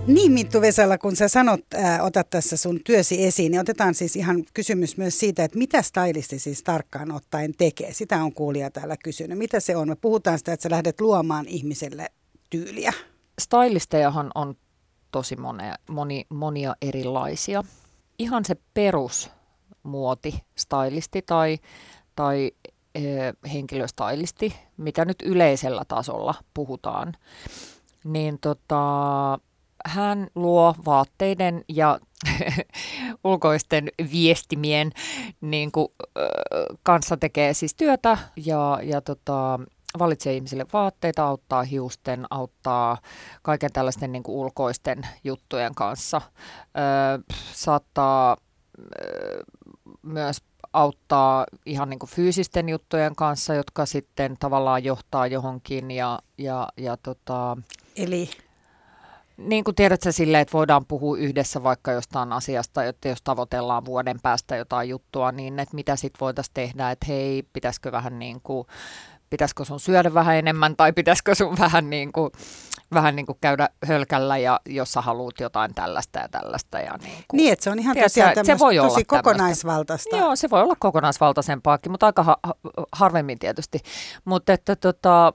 Niin 0.07 0.33
Minttu 0.33 0.61
Vesala, 0.61 0.99
kun 0.99 1.17
sä 1.17 1.29
sanot, 1.29 1.61
äh, 1.75 2.05
otat 2.05 2.31
tässä 2.31 2.57
sun 2.57 2.81
työsi 2.85 3.25
esiin, 3.25 3.51
niin 3.51 3.61
otetaan 3.61 3.95
siis 3.95 4.17
ihan 4.17 4.45
kysymys 4.55 4.97
myös 4.97 5.21
siitä, 5.21 5.45
että 5.45 5.59
mitä 5.59 5.83
stylisti 5.83 6.39
siis 6.39 6.63
tarkkaan 6.63 7.13
ottaen 7.13 7.53
tekee. 7.59 7.93
Sitä 7.93 8.25
on 8.25 8.33
kuulija 8.33 8.71
täällä 8.71 8.97
kysynyt. 9.05 9.39
Mitä 9.39 9.61
se 9.61 9.77
on? 9.77 9.89
Me 9.89 9.97
puhutaan 9.97 10.39
sitä, 10.39 10.53
että 10.53 10.63
sä 10.63 10.71
lähdet 10.71 11.01
luomaan 11.01 11.49
ihmiselle 11.49 12.07
tyyliä. 12.51 12.93
Stylistejahan 13.41 14.31
on 14.35 14.55
tosi 15.13 15.37
monia, 15.37 15.75
moni, 15.89 16.27
monia 16.29 16.77
erilaisia. 16.83 17.65
Ihan 18.19 18.45
se 18.45 18.57
perusmuoti, 18.75 20.35
stylisti 20.57 21.23
tai, 21.23 21.59
tai 22.17 22.53
e, 22.95 23.01
henkilöstylisti, 23.53 24.55
mitä 24.77 25.05
nyt 25.05 25.23
yleisellä 25.23 25.85
tasolla 25.89 26.35
puhutaan, 26.55 27.15
niin 28.05 28.39
tota, 28.41 29.39
hän 29.87 30.29
luo 30.35 30.75
vaatteiden 30.85 31.65
ja 31.69 31.99
ulkoisten 33.25 33.89
viestimien 34.13 34.93
niin 35.41 35.73
kuin, 35.73 35.89
kanssa 36.83 37.17
tekee 37.17 37.55
siis 37.55 37.75
työtä 37.75 38.19
ja, 38.37 38.79
ja 38.83 39.01
tota, 39.01 39.61
valitsee 39.99 40.35
ihmisille 40.35 40.67
vaatteita, 40.73 41.25
auttaa 41.25 41.63
hiusten, 41.63 42.27
auttaa 42.31 42.99
kaiken 43.43 43.73
tällaisten 43.73 44.13
niin 44.13 44.23
kuin 44.23 44.37
ulkoisten 44.37 45.03
juttujen 45.25 45.75
kanssa. 45.75 46.21
Ö, 46.65 47.35
saattaa 47.53 48.37
ö, 48.79 49.43
myös 50.03 50.43
auttaa 50.73 51.47
ihan 51.67 51.91
niin 51.91 51.99
kuin 51.99 52.11
fyysisten 52.11 52.69
juttujen 52.69 53.17
kanssa, 53.17 53.55
jotka 53.55 53.87
sitten 53.87 54.37
tavallaan 54.41 54.85
johtaa 54.85 55.27
johonkin 55.27 55.91
ja, 55.91 56.19
ja, 56.39 56.69
ja 56.77 56.97
tota, 56.97 57.57
Eli? 57.97 58.31
Niin 59.41 59.65
kuin 59.65 59.75
tiedät 59.75 60.03
sä 60.03 60.13
silleen, 60.13 60.43
että 60.43 60.53
voidaan 60.53 60.87
puhua 60.87 61.19
yhdessä 61.19 61.63
vaikka 61.63 61.93
jostain 61.93 62.33
asiasta, 62.33 62.85
että 62.85 63.09
jos 63.09 63.23
tavoitellaan 63.23 63.85
vuoden 63.85 64.21
päästä 64.23 64.57
jotain 64.57 64.89
juttua, 64.89 65.33
niin 65.33 65.59
että 65.59 65.75
mitä 65.75 65.97
sitten 65.97 66.21
voitaisiin 66.21 66.55
tehdä, 66.55 66.91
että 66.91 67.07
hei, 67.09 67.43
pitäisikö 67.53 67.93
vähän 67.93 68.19
niin 68.19 68.41
kuin 68.43 68.67
pitäisikö 69.31 69.65
sun 69.65 69.81
syödä 69.81 70.15
vähän 70.15 70.37
enemmän 70.37 70.77
tai 70.77 70.93
pitäisikö 70.93 71.35
sun 71.35 71.59
vähän 71.59 71.91
niin 71.91 72.13
kuin, 72.13 72.31
vähän 72.95 73.17
niin 73.17 73.27
kuin 73.27 73.39
käydä 73.41 73.69
hölkällä 73.87 74.39
ja 74.39 74.61
jos 74.67 74.93
sä 74.93 75.01
haluat 75.01 75.41
jotain 75.41 75.75
tällaista 75.75 76.19
ja 76.19 76.29
tällaista. 76.29 76.79
Ja 76.79 76.99
niin, 77.03 77.25
kuin, 77.29 77.39
niin 77.39 77.53
että 77.53 77.63
se 77.63 77.71
on 77.71 77.79
ihan 77.79 77.97
tosiaan 78.03 78.47
se 78.47 78.59
voi 78.59 78.77
tosi 78.77 78.95
olla 78.95 79.23
kokonaisvaltaista. 79.23 80.17
Joo, 80.17 80.37
se 80.37 80.51
voi 80.51 80.63
olla 80.63 80.77
kokonaisvaltaisempaakin, 80.79 81.93
mutta 81.93 82.07
aika 82.07 82.23
ha- 82.23 82.41
harvemmin 82.93 83.39
tietysti. 83.39 83.79
Mutta 84.25 84.53
että 84.53 84.77
tota, 84.77 85.33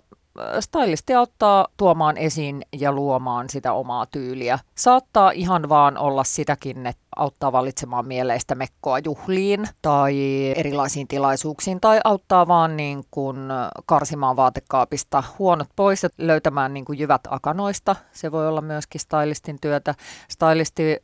stylisti 0.60 1.14
auttaa 1.14 1.68
tuomaan 1.78 2.18
esiin 2.18 2.62
ja 2.80 2.92
luomaan 2.92 3.50
sitä 3.50 3.74
omaa 3.74 4.06
tyyliä. 4.06 4.60
Saattaa 4.76 5.32
ihan 5.32 5.70
vaan 5.70 5.98
olla 5.98 6.24
sitäkin, 6.24 6.88
että 6.88 7.06
auttaa 7.16 7.52
valitsemaan 7.52 8.08
mieleistä 8.08 8.56
mekkoa 8.56 9.00
juhliin 9.00 9.70
tai 9.82 10.16
erilaisiin 10.56 11.08
tilaisuuksiin 11.08 11.82
tai 11.82 12.00
auttaa 12.04 12.48
vaan 12.48 12.78
niin 12.78 13.04
kuin 13.12 13.38
karsimaan 13.86 14.36
vaatekaapista 14.36 15.24
huonot 15.40 15.68
pois 15.76 16.04
ja 16.04 16.10
löytämään 16.18 16.74
niin 16.74 16.86
kuin 16.86 17.00
jyvät 17.00 17.22
akanoista. 17.30 17.96
Se 18.12 18.32
voi 18.32 18.48
olla 18.48 18.62
myöskin 18.62 19.02
stylistin 19.02 19.58
työtä. 19.62 19.96
Stylisti 20.30 20.84
ö, 20.84 21.00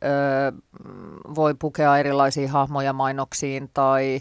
voi 1.34 1.54
pukea 1.54 1.98
erilaisiin 1.98 2.50
hahmoja 2.50 2.92
mainoksiin 2.92 3.70
tai 3.74 4.20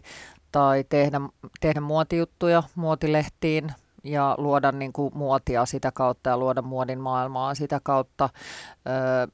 tai 0.52 0.84
tehdä, 0.90 1.22
tehdä 1.60 1.82
muotijuttuja 1.82 2.64
muotilehtiin, 2.76 3.72
ja 4.04 4.36
luoda 4.38 4.72
niin 4.72 4.94
kuin 4.94 5.18
muotia 5.18 5.66
sitä 5.66 5.92
kautta 5.92 6.30
ja 6.30 6.38
luoda 6.38 6.62
muodin 6.62 7.00
maailmaa 7.00 7.56
sitä 7.56 7.80
kautta. 7.84 8.30
Öö, 8.88 9.28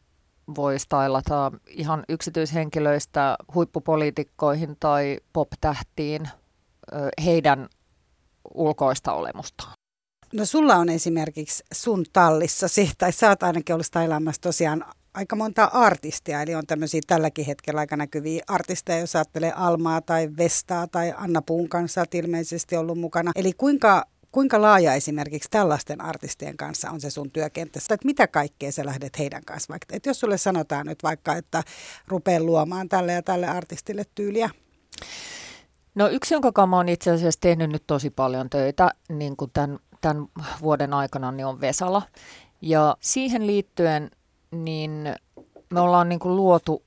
voi 0.56 0.80
stylata 0.80 1.52
ihan 1.70 2.04
yksityishenkilöistä 2.10 3.38
huippupoliitikkoihin 3.54 4.78
tai 4.80 5.18
pop-tähtiin 5.34 6.30
öö, 6.94 7.10
heidän 7.26 7.68
ulkoista 8.54 9.14
olemustaan. 9.14 9.74
No 10.34 10.46
sulla 10.46 10.76
on 10.76 10.90
esimerkiksi 10.90 11.64
sun 11.74 12.06
tallissasi, 12.14 12.92
tai 12.98 13.12
sä 13.12 13.30
oot 13.30 13.44
ainakin 13.44 13.74
ollut 13.74 13.86
stylaamassa 13.86 14.42
tosiaan 14.42 14.86
aika 15.14 15.36
monta 15.36 15.66
artistia, 15.66 16.42
eli 16.42 16.56
on 16.56 16.68
tämmöisiä 16.68 17.02
tälläkin 17.08 17.46
hetkellä 17.46 17.80
aika 17.80 17.98
näkyviä 17.98 18.44
artisteja, 18.48 19.00
jos 19.00 19.16
ajattelee 19.16 19.52
Almaa 19.56 20.02
tai 20.02 20.30
Vestaa 20.38 20.88
tai 20.88 21.14
Anna 21.18 21.42
Puun 21.42 21.70
kanssa, 21.70 22.06
ilmeisesti 22.14 22.78
ollut 22.78 23.00
mukana. 23.00 23.32
Eli 23.36 23.54
kuinka 23.54 24.04
kuinka 24.32 24.62
laaja 24.62 24.94
esimerkiksi 24.94 25.50
tällaisten 25.50 26.02
artistien 26.02 26.58
kanssa 26.58 26.92
on 26.92 27.02
se 27.02 27.10
sun 27.10 27.32
työkenttässä, 27.32 27.94
että 27.94 28.06
mitä 28.06 28.28
kaikkea 28.28 28.72
sä 28.72 28.86
lähdet 28.86 29.20
heidän 29.20 29.46
kanssa, 29.46 29.72
vaikka, 29.72 29.96
että 29.96 30.10
jos 30.10 30.20
sulle 30.20 30.38
sanotaan 30.38 30.86
nyt 30.86 31.04
vaikka, 31.04 31.36
että 31.36 31.64
rupee 32.08 32.40
luomaan 32.40 32.90
tälle 32.90 33.14
ja 33.14 33.22
tälle 33.22 33.48
artistille 33.48 34.04
tyyliä, 34.16 34.50
No 35.98 36.08
yksi, 36.08 36.34
jonka 36.34 36.52
kanssa 36.52 36.78
olen 36.78 36.90
itse 36.90 37.12
asiassa 37.12 37.42
tehnyt 37.42 37.70
nyt 37.70 37.84
tosi 37.88 38.10
paljon 38.10 38.50
töitä 38.50 38.92
niin 39.10 39.38
kuin 39.38 39.52
tämän, 39.52 39.80
tämän 40.02 40.28
vuoden 40.62 40.94
aikana, 40.94 41.32
niin 41.32 41.46
on 41.46 41.62
Vesala. 41.62 42.02
Ja 42.62 42.98
siihen 43.00 43.48
liittyen 43.48 44.12
niin 44.52 45.16
me 45.74 45.80
ollaan 45.80 46.10
niin 46.10 46.20
kuin 46.20 46.36
luotu 46.36 46.84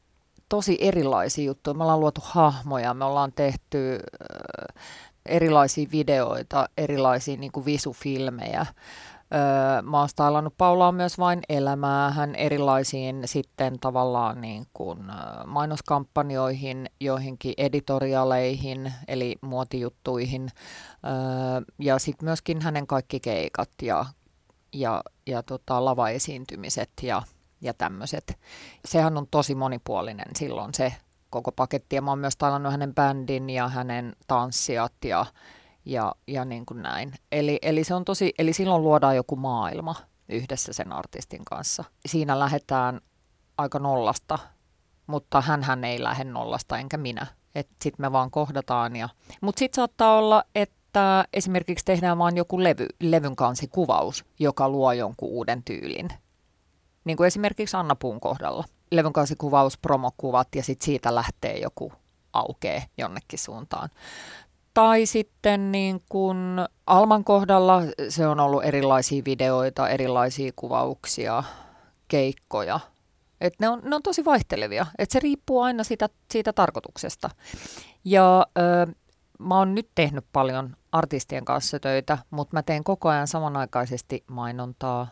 tosi 0.49 0.79
erilaisia 0.81 1.45
juttuja. 1.45 1.75
Me 1.75 1.83
ollaan 1.83 2.01
luotu 2.01 2.21
hahmoja, 2.25 2.95
me 2.95 3.05
ollaan 3.05 3.33
tehty 3.33 3.99
erilaisia 5.27 5.89
videoita, 5.93 6.69
erilaisia 6.77 7.37
niin 7.37 7.53
kuin 7.53 7.67
visufilmejä. 7.67 8.67
Öö, 9.35 9.83
mä 9.83 9.99
oon 9.99 10.09
stylannut 10.09 10.55
Paulaa 10.59 10.93
myös 10.93 11.19
vain 11.19 11.41
elämää, 11.49 12.11
hän 12.11 12.35
erilaisiin 12.35 13.23
sitten 13.25 13.79
tavallaan 13.81 14.41
niin 14.41 14.67
kuin 14.73 14.99
mainoskampanjoihin, 15.47 16.91
joihinkin 17.01 17.55
editorialeihin, 17.57 18.93
eli 19.09 19.37
muotijuttuihin, 19.41 20.43
öö, 21.05 21.13
ja 21.79 21.99
sitten 21.99 22.27
myöskin 22.27 22.63
hänen 22.63 22.87
kaikki 22.87 23.21
keikat 23.21 23.71
ja, 23.83 24.07
ja, 24.73 25.03
ja 25.27 25.43
tota, 25.43 25.85
lavaesiintymiset 25.85 26.91
ja, 27.03 27.23
ja 27.61 27.75
tämmöiset. 27.75 28.39
Sehän 28.85 29.17
on 29.17 29.27
tosi 29.31 29.55
monipuolinen 29.55 30.29
silloin 30.37 30.75
se 30.75 30.93
koko 31.31 31.53
paketti, 31.53 31.97
ja 31.97 32.03
mä 32.03 32.11
oon 32.11 32.19
myös 32.19 32.37
tallannut 32.37 32.73
hänen 32.73 32.95
bändin 32.95 33.51
ja 33.51 33.69
hänen 33.69 34.17
tanssijat 34.27 34.93
ja 35.05 35.27
ja, 35.85 36.15
ja 36.27 36.45
niin 36.45 36.67
kuin 36.67 36.83
näin. 36.83 37.15
Eli, 37.33 37.59
eli, 37.63 37.85
se 37.85 37.95
on 37.95 38.05
tosi, 38.05 38.35
eli 38.39 38.53
silloin 38.53 38.83
luodaan 38.83 39.17
joku 39.17 39.37
maailma 39.37 39.95
yhdessä 40.29 40.73
sen 40.73 40.93
artistin 40.93 41.45
kanssa. 41.45 41.85
Siinä 42.07 42.39
lähdetään 42.39 43.01
aika 43.59 43.79
nollasta, 43.79 44.39
mutta 45.07 45.41
hän 45.41 45.85
ei 45.85 46.03
lähde 46.03 46.25
nollasta, 46.25 46.79
enkä 46.79 46.97
minä. 46.97 47.27
Sitten 47.57 47.95
me 47.99 48.13
vaan 48.13 48.31
kohdataan. 48.31 48.97
Ja... 48.97 49.09
Mutta 49.41 49.59
sitten 49.59 49.77
saattaa 49.77 50.19
olla, 50.19 50.45
että 50.55 51.25
esimerkiksi 51.33 51.85
tehdään 51.85 52.19
vaan 52.19 52.37
joku 52.37 52.63
levy, 52.63 52.87
levyn 53.01 53.37
kansi 53.37 53.69
kuvaus, 53.69 54.25
joka 54.39 54.69
luo 54.69 54.93
jonkun 54.93 55.29
uuden 55.29 55.63
tyylin. 55.63 56.09
Niin 57.05 57.17
kuin 57.17 57.27
esimerkiksi 57.27 57.77
Anna 57.77 57.95
Puun 57.95 58.21
kohdalla. 58.21 58.65
Levyn 58.91 59.13
kansi 59.13 59.35
kuvaus, 59.37 59.79
promokuvat 59.79 60.49
ja 60.55 60.63
sitten 60.63 60.85
siitä 60.85 61.15
lähtee 61.15 61.59
joku 61.59 61.93
aukee 62.33 62.85
jonnekin 62.99 63.39
suuntaan. 63.39 63.89
Tai 64.75 65.07
sitten 65.07 65.73
niin 65.73 66.03
kuin 66.09 66.37
Alman 66.87 67.25
kohdalla 67.25 67.83
se 68.09 68.27
on 68.27 68.41
ollut 68.41 68.65
erilaisia 68.65 69.23
videoita, 69.25 69.89
erilaisia 69.89 70.53
kuvauksia, 70.57 71.43
keikkoja. 72.09 72.81
Et 73.41 73.55
ne, 73.61 73.69
on, 73.69 73.81
ne 73.85 73.97
on 73.97 74.03
tosi 74.03 74.25
vaihtelevia. 74.25 74.87
Et 74.99 75.11
se 75.11 75.21
riippuu 75.21 75.61
aina 75.61 75.85
siitä, 75.85 76.09
siitä 76.31 76.53
tarkoituksesta. 76.53 77.31
Ja 78.05 78.47
ö, 78.59 78.93
mä 79.39 79.59
oon 79.59 79.75
nyt 79.75 79.89
tehnyt 79.95 80.25
paljon 80.33 80.77
artistien 80.93 81.45
kanssa 81.45 81.81
töitä, 81.81 82.19
mutta 82.31 82.57
mä 82.57 82.63
teen 82.63 82.85
koko 82.85 83.09
ajan 83.09 83.29
samanaikaisesti 83.29 84.25
mainontaa. 84.27 85.09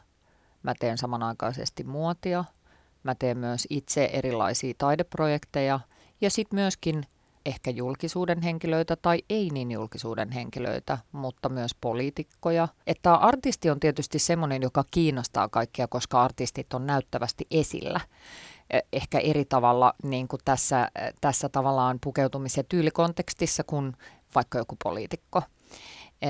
Mä 0.62 0.75
teen 0.81 0.99
samanaikaisesti 0.99 1.85
muotia. 1.85 2.45
Mä 3.09 3.14
teen 3.14 3.38
myös 3.38 3.66
itse 3.71 4.05
erilaisia 4.12 4.75
taideprojekteja. 4.79 5.81
Ja 6.21 6.31
sitten 6.31 6.59
myöskin 6.59 7.03
ehkä 7.47 7.71
julkisuuden 7.71 8.42
henkilöitä 8.42 8.97
tai 8.97 9.23
ei 9.31 9.51
niin 9.53 9.71
julkisuuden 9.71 10.31
henkilöitä, 10.33 10.99
mutta 11.12 11.49
myös 11.49 11.75
poliitikkoja. 11.81 12.68
Että 12.87 13.14
artisti 13.14 13.71
on 13.71 13.81
tietysti 13.81 14.18
semmoinen, 14.18 14.62
joka 14.62 14.85
kiinnostaa 14.90 15.49
kaikkia, 15.49 15.88
koska 15.88 16.23
artistit 16.23 16.75
on 16.75 16.87
näyttävästi 16.87 17.47
esillä 17.51 18.01
e, 18.71 18.81
ehkä 18.92 19.18
eri 19.18 19.44
tavalla 19.44 19.94
niin 20.03 20.29
kuin 20.29 20.40
tässä, 20.44 20.88
tässä 21.21 21.49
tavallaan 21.49 21.99
pukeutumis- 22.07 22.57
ja 22.57 22.64
tyylikontekstissa 22.68 23.64
kuin 23.64 23.97
vaikka 24.35 24.59
joku 24.59 24.77
poliitikko. 24.85 25.42
E, 26.23 26.29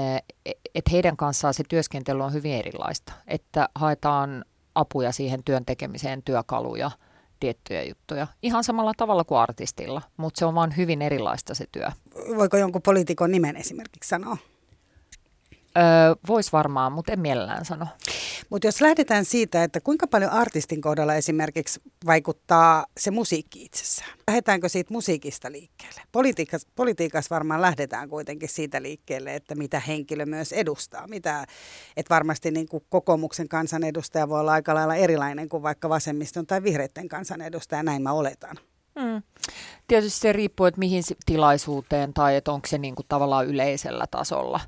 että 0.74 0.90
heidän 0.90 1.16
kanssaan 1.16 1.54
se 1.54 1.64
työskentely 1.68 2.22
on 2.22 2.32
hyvin 2.32 2.54
erilaista, 2.54 3.12
että 3.26 3.68
haetaan 3.74 4.44
apuja 4.78 5.12
siihen 5.12 5.44
työn 5.44 5.64
tekemiseen, 5.64 6.22
työkaluja– 6.22 6.90
tiettyjä 7.40 7.82
juttuja. 7.82 8.26
Ihan 8.42 8.64
samalla 8.64 8.92
tavalla 8.96 9.24
kuin 9.24 9.38
artistilla, 9.38 10.02
mutta 10.16 10.38
se 10.38 10.44
on 10.44 10.54
vaan 10.54 10.76
hyvin 10.76 11.02
erilaista 11.02 11.54
se 11.54 11.64
työ. 11.72 11.88
Voiko 12.36 12.56
jonkun 12.56 12.82
poliitikon 12.82 13.30
nimen 13.30 13.56
esimerkiksi 13.56 14.08
sanoa? 14.08 14.36
Öö, 15.78 16.14
Voisi 16.28 16.52
varmaan, 16.52 16.92
mutta 16.92 17.12
en 17.12 17.20
mielellään 17.20 17.64
sano. 17.64 17.86
Mutta 18.50 18.66
jos 18.66 18.80
lähdetään 18.80 19.24
siitä, 19.24 19.64
että 19.64 19.80
kuinka 19.80 20.06
paljon 20.06 20.30
artistin 20.30 20.80
kohdalla 20.80 21.14
esimerkiksi 21.14 21.80
vaikuttaa 22.06 22.86
se 22.96 23.10
musiikki 23.10 23.64
itsessään. 23.64 24.10
Lähdetäänkö 24.28 24.68
siitä 24.68 24.94
musiikista 24.94 25.52
liikkeelle? 25.52 26.00
Politiikas, 26.12 26.66
politiikassa 26.76 27.34
varmaan 27.34 27.62
lähdetään 27.62 28.08
kuitenkin 28.08 28.48
siitä 28.48 28.82
liikkeelle, 28.82 29.34
että 29.34 29.54
mitä 29.54 29.80
henkilö 29.80 30.26
myös 30.26 30.52
edustaa. 30.52 31.06
Mitä, 31.06 31.46
että 31.96 32.14
varmasti 32.14 32.50
niin 32.50 32.68
kuin 32.68 32.84
kokoomuksen 32.88 33.48
kansanedustaja 33.48 34.28
voi 34.28 34.40
olla 34.40 34.52
aika 34.52 34.74
lailla 34.74 34.94
erilainen 34.94 35.48
kuin 35.48 35.62
vaikka 35.62 35.88
vasemmiston 35.88 36.46
tai 36.46 36.62
vihreiden 36.62 37.08
kansanedustaja, 37.08 37.82
näin 37.82 38.02
mä 38.02 38.12
oletan. 38.12 38.56
Hmm. 39.00 39.22
Tietysti 39.88 40.20
se 40.20 40.32
riippuu, 40.32 40.66
että 40.66 40.78
mihin 40.78 41.02
tilaisuuteen 41.26 42.14
tai 42.14 42.36
että 42.36 42.52
onko 42.52 42.66
se 42.66 42.78
niin 42.78 42.94
kuin 42.94 43.06
tavallaan 43.08 43.46
yleisellä 43.46 44.04
tasolla 44.10 44.60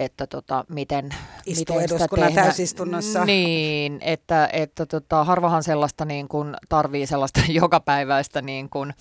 että 0.00 0.26
tota, 0.26 0.64
miten, 0.68 1.08
Istuu 1.46 1.76
miten 1.76 1.96
eduskunnan 1.96 2.28
tehdä. 2.28 2.42
täysistunnossa. 2.42 3.24
Niin, 3.24 3.98
että, 4.02 4.48
että 4.52 4.86
tota, 4.86 5.24
harvahan 5.24 5.62
sellaista 5.62 6.04
niin 6.04 6.28
kuin, 6.28 6.56
tarvii 6.68 7.06
sellaista 7.06 7.40
jokapäiväistä 7.62 8.42
niin 8.42 8.70
kuin, 8.70 8.94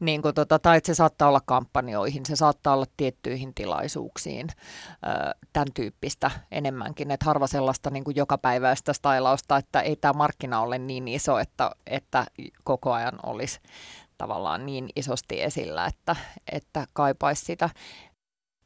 niin 0.00 0.22
kuin 0.22 0.34
tota, 0.34 0.58
tai 0.58 0.76
että 0.76 0.86
se 0.86 0.94
saattaa 0.94 1.28
olla 1.28 1.40
kampanjoihin, 1.46 2.26
se 2.26 2.36
saattaa 2.36 2.74
olla 2.74 2.86
tiettyihin 2.96 3.54
tilaisuuksiin, 3.54 4.46
tämän 5.52 5.68
tyyppistä 5.74 6.30
enemmänkin, 6.50 7.10
että 7.10 7.26
harva 7.26 7.46
sellaista 7.46 7.90
niin 7.90 8.04
kuin 8.04 8.16
jokapäiväistä 8.16 8.92
stailausta, 8.92 9.56
että 9.56 9.80
ei 9.80 9.96
tämä 9.96 10.12
markkina 10.12 10.60
ole 10.60 10.78
niin 10.78 11.08
iso, 11.08 11.38
että, 11.38 11.70
että 11.86 12.26
koko 12.64 12.92
ajan 12.92 13.18
olisi 13.22 13.60
tavallaan 14.18 14.66
niin 14.66 14.88
isosti 14.96 15.42
esillä, 15.42 15.86
että, 15.86 16.16
että 16.52 16.86
kaipaisi 16.92 17.44
sitä. 17.44 17.70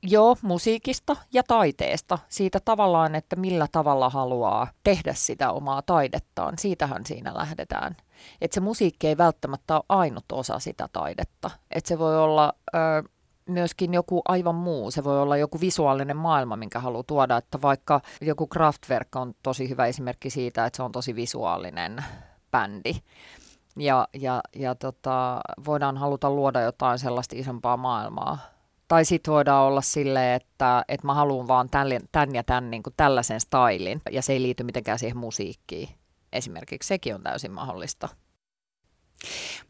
Joo, 0.03 0.37
musiikista 0.43 1.17
ja 1.33 1.43
taiteesta. 1.43 2.19
Siitä 2.29 2.61
tavallaan, 2.65 3.15
että 3.15 3.37
millä 3.37 3.67
tavalla 3.73 4.11
haluaa 4.11 4.67
tehdä 4.85 5.15
sitä 5.15 5.53
omaa 5.53 5.83
taidettaan. 5.83 6.59
Siitähän 6.59 7.07
siinä 7.07 7.35
lähdetään. 7.35 7.97
Että 8.41 8.55
se 8.55 8.61
musiikki 8.61 9.09
ei 9.09 9.19
välttämättä 9.19 9.75
ole 9.75 9.85
ainut 9.89 10.25
osa 10.33 10.59
sitä 10.59 10.89
taidetta. 10.93 11.51
Että 11.71 11.89
se 11.89 11.99
voi 11.99 12.19
olla 12.19 12.53
ö, 12.75 12.79
myöskin 13.47 13.95
joku 13.95 14.23
aivan 14.29 14.55
muu. 14.55 14.91
Se 14.91 15.05
voi 15.05 15.23
olla 15.23 15.37
joku 15.37 15.61
visuaalinen 15.61 16.17
maailma, 16.17 16.57
minkä 16.57 16.81
haluaa 16.81 17.05
tuoda. 17.07 17.37
Että 17.37 17.63
vaikka 17.63 18.01
joku 18.21 18.47
Kraftwerk 18.47 19.17
on 19.17 19.35
tosi 19.43 19.69
hyvä 19.69 19.87
esimerkki 19.87 20.31
siitä, 20.31 20.67
että 20.67 20.77
se 20.77 20.83
on 20.83 20.93
tosi 20.93 21.15
visuaalinen 21.15 22.05
bändi. 22.51 22.95
Ja, 23.77 24.09
ja, 24.15 24.41
ja 24.57 24.75
tota, 24.75 25.41
voidaan 25.67 25.97
haluta 25.97 26.31
luoda 26.31 26.61
jotain 26.61 26.99
sellaista 26.99 27.37
isompaa 27.39 27.77
maailmaa 27.77 28.39
tai 28.91 29.05
sitten 29.05 29.35
voidaan 29.35 29.67
olla 29.67 29.81
silleen, 29.81 30.37
että, 30.43 30.85
että 30.89 31.07
mä 31.07 31.15
haluan 31.15 31.49
vaan 31.49 31.71
tämän, 31.71 32.01
tämän 32.13 32.35
ja 32.35 32.45
tämän 32.45 32.71
niin 32.71 32.83
kuin 32.83 32.95
tällaisen 32.97 33.41
stylin, 33.41 34.03
ja 34.11 34.23
se 34.23 34.33
ei 34.33 34.43
liity 34.43 34.65
mitenkään 34.65 34.99
siihen 34.99 35.17
musiikkiin. 35.17 35.89
Esimerkiksi 36.33 36.87
sekin 36.87 37.15
on 37.15 37.23
täysin 37.23 37.53
mahdollista. 37.53 38.09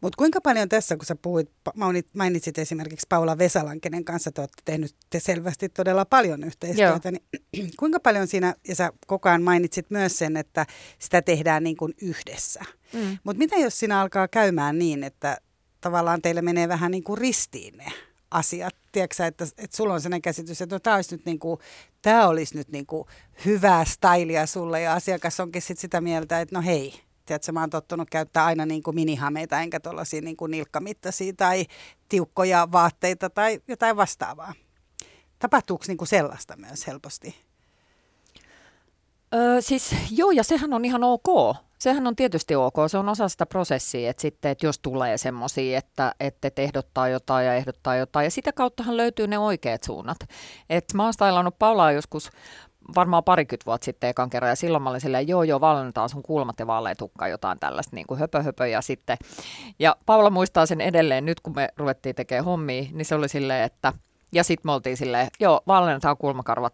Mutta 0.01 0.17
kuinka 0.17 0.41
paljon 0.41 0.69
tässä, 0.69 0.97
kun 0.97 1.05
sä 1.05 1.15
puhuit, 1.15 1.51
mainitsit 2.13 2.57
esimerkiksi 2.57 3.05
Paula 3.09 3.37
Vesalan, 3.37 3.81
kenen 3.81 4.05
kanssa 4.05 4.31
te 4.31 4.41
olette 4.41 4.61
tehnyt 4.65 4.95
te 5.09 5.19
selvästi 5.19 5.69
todella 5.69 6.05
paljon 6.05 6.43
yhteistyötä, 6.43 7.09
Joo. 7.09 7.19
niin 7.51 7.71
kuinka 7.79 7.99
paljon 7.99 8.27
siinä, 8.27 8.55
ja 8.67 8.75
sä 8.75 8.91
koko 9.07 9.29
ajan 9.29 9.43
mainitsit 9.43 9.85
myös 9.89 10.17
sen, 10.17 10.37
että 10.37 10.65
sitä 10.99 11.21
tehdään 11.21 11.63
niin 11.63 11.77
kuin 11.77 11.93
yhdessä. 12.01 12.61
Mm. 12.93 13.17
Mutta 13.23 13.37
mitä 13.37 13.55
jos 13.55 13.79
siinä 13.79 14.01
alkaa 14.01 14.27
käymään 14.27 14.79
niin, 14.79 15.03
että 15.03 15.37
tavallaan 15.81 16.21
teille 16.21 16.41
menee 16.41 16.67
vähän 16.67 16.91
niin 16.91 17.03
kuin 17.03 17.17
ristiin 17.17 17.77
ne 17.77 17.91
asiat. 18.31 18.75
Tiedätkö, 18.91 19.25
että, 19.25 19.43
että 19.57 19.77
sulla 19.77 19.93
on 19.93 20.01
sellainen 20.01 20.21
käsitys, 20.21 20.61
että 20.61 20.75
no, 20.75 20.79
tämä 20.79 20.95
olisi 20.95 21.15
nyt, 21.15 21.25
niin 21.25 21.39
kuin, 21.39 21.59
tämä 22.01 22.27
olisi 22.27 22.57
nyt 22.57 22.69
niin 22.69 22.85
kuin 22.85 23.07
hyvää 23.45 23.85
stylia 23.85 24.45
sulle 24.45 24.81
ja 24.81 24.93
asiakas 24.93 25.39
onkin 25.39 25.61
sit 25.61 25.79
sitä 25.79 26.01
mieltä, 26.01 26.41
että 26.41 26.55
no 26.55 26.61
hei, 26.61 26.93
tiedätkö, 27.25 27.51
mä 27.51 27.59
oon 27.59 27.69
tottunut 27.69 28.09
käyttää 28.09 28.45
aina 28.45 28.65
niin 28.65 28.83
kuin 28.83 28.95
minihameita 28.95 29.59
enkä 29.59 29.79
tuollaisia 29.79 30.21
niin 30.21 30.37
nilkkamittaisia 30.47 31.33
tai 31.37 31.65
tiukkoja 32.09 32.67
vaatteita 32.71 33.29
tai 33.29 33.59
jotain 33.67 33.97
vastaavaa. 33.97 34.53
Tapahtuuko 35.39 35.83
niin 35.87 35.97
kuin 35.97 36.07
sellaista 36.07 36.57
myös 36.57 36.87
helposti? 36.87 37.35
Öö, 39.33 39.61
siis 39.61 39.95
joo, 40.11 40.31
ja 40.31 40.43
sehän 40.43 40.73
on 40.73 40.85
ihan 40.85 41.03
ok. 41.03 41.55
Sehän 41.81 42.07
on 42.07 42.15
tietysti 42.15 42.55
ok, 42.55 42.75
se 42.87 42.97
on 42.97 43.09
osa 43.09 43.29
sitä 43.29 43.45
prosessia, 43.45 44.09
että 44.09 44.21
sitten, 44.21 44.51
että 44.51 44.65
jos 44.65 44.79
tulee 44.79 45.17
semmoisia, 45.17 45.77
että, 45.77 46.15
että 46.19 46.51
ehdottaa 46.57 47.07
jotain 47.07 47.45
ja 47.45 47.55
ehdottaa 47.55 47.95
jotain, 47.95 48.23
ja 48.23 48.31
sitä 48.31 48.53
kauttahan 48.53 48.97
löytyy 48.97 49.27
ne 49.27 49.39
oikeat 49.39 49.83
suunnat. 49.83 50.17
Et 50.69 50.85
mä 50.93 51.03
oon 51.03 51.13
stailannut 51.13 51.59
Paulaa 51.59 51.91
joskus 51.91 52.29
varmaan 52.95 53.23
parikymmentä 53.23 53.65
vuotta 53.65 53.85
sitten 53.85 54.09
ekan 54.09 54.29
kerran, 54.29 54.49
ja 54.49 54.55
silloin 54.55 54.83
mä 54.83 54.89
olin 54.89 55.01
silleen, 55.01 55.27
joo 55.27 55.43
joo, 55.43 55.61
valmennetaan 55.61 56.09
sun 56.09 56.23
kulmat 56.23 56.59
ja 56.59 56.67
vaaleetukka, 56.67 57.27
jotain 57.27 57.59
tällaista 57.59 57.95
niin 57.95 58.07
kuin 58.07 58.19
höpö, 58.19 58.43
höpö, 58.43 58.67
ja 58.67 58.81
sitten, 58.81 59.17
ja 59.79 59.95
Paula 60.05 60.29
muistaa 60.29 60.65
sen 60.65 60.81
edelleen, 60.81 61.25
nyt 61.25 61.39
kun 61.39 61.55
me 61.55 61.69
ruvettiin 61.77 62.15
tekemään 62.15 62.45
hommia, 62.45 62.83
niin 62.91 63.05
se 63.05 63.15
oli 63.15 63.29
silleen, 63.29 63.63
että 63.63 63.93
ja 64.31 64.43
sitten 64.43 64.69
me 64.69 64.73
oltiin 64.73 64.97
silleen, 64.97 65.27
joo, 65.39 65.61
valmennetaan 65.67 66.17
kulmakarvat, 66.17 66.73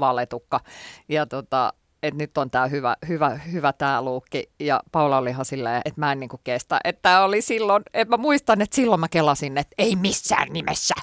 vaaletukka, 0.00 0.60
ja 1.08 1.26
tota, 1.26 1.72
että 2.02 2.18
nyt 2.18 2.38
on 2.38 2.50
tämä 2.50 2.66
hyvä, 2.66 2.96
hyvä, 3.08 3.28
hyvä 3.28 3.72
tämä 3.72 4.02
luukki. 4.02 4.50
Ja 4.60 4.80
Paula 4.92 5.18
oli 5.18 5.30
ihan 5.30 5.44
silleen, 5.44 5.82
että 5.84 6.00
mä 6.00 6.12
en 6.12 6.20
niinku 6.20 6.40
kestä. 6.44 6.80
Että 6.84 7.02
tämä 7.02 7.24
oli 7.24 7.42
silloin, 7.42 7.82
että 7.94 8.16
mä 8.16 8.22
muistan, 8.22 8.62
että 8.62 8.76
silloin 8.76 9.00
mä 9.00 9.08
kelasin, 9.08 9.58
että 9.58 9.74
ei 9.78 9.96
missään 9.96 10.48
nimessä. 10.52 10.94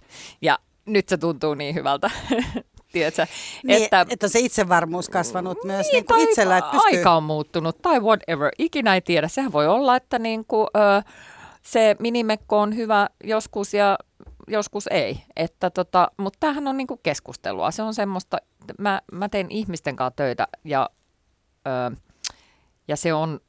Ja 0.42 0.60
nyt 0.86 1.10
se 1.10 1.18
tuntuu 1.18 1.54
niin 1.54 1.76
hyvältä. 1.76 2.12
Tiedätkö? 2.92 3.28
Niin, 3.64 3.84
että, 3.84 4.06
että 4.10 4.28
se 4.28 4.40
itsevarmuus 4.40 5.10
kasvanut 5.10 5.64
myös 5.64 5.86
niin, 5.86 5.94
niin 5.94 6.06
kuin 6.06 6.30
itsellä. 6.30 6.58
Että 6.58 6.72
pystyy... 6.72 6.98
Aika 6.98 7.12
on 7.12 7.24
muuttunut 7.24 7.82
tai 7.82 8.00
whatever. 8.00 8.52
Ikinä 8.58 8.94
ei 8.94 9.02
tiedä. 9.02 9.28
Sehän 9.28 9.52
voi 9.52 9.68
olla, 9.68 9.96
että 9.96 10.20
niin 10.20 10.46
kuin, 10.46 10.68
ö, 10.78 11.10
se 11.64 11.96
minimekko 12.00 12.60
on 12.60 12.76
hyvä 12.76 13.10
joskus 13.24 13.74
ja 13.74 13.98
joskus 14.48 14.88
ei. 14.88 15.24
Että 15.36 15.70
tota, 15.70 16.12
mutta 16.18 16.38
tämähän 16.40 16.68
on 16.68 16.78
niinku 16.78 16.98
keskustelua. 16.98 17.72
Se 17.72 17.82
on 17.82 17.94
semmoista, 17.94 18.38
mä, 18.80 19.02
mä 19.12 19.30
teen 19.30 19.52
ihmisten 19.52 19.96
kanssa 19.96 20.16
töitä 20.16 20.48
ja, 20.64 20.90
ö, 21.68 21.96
ja 22.88 22.96
se 22.96 23.14
on 23.14 23.40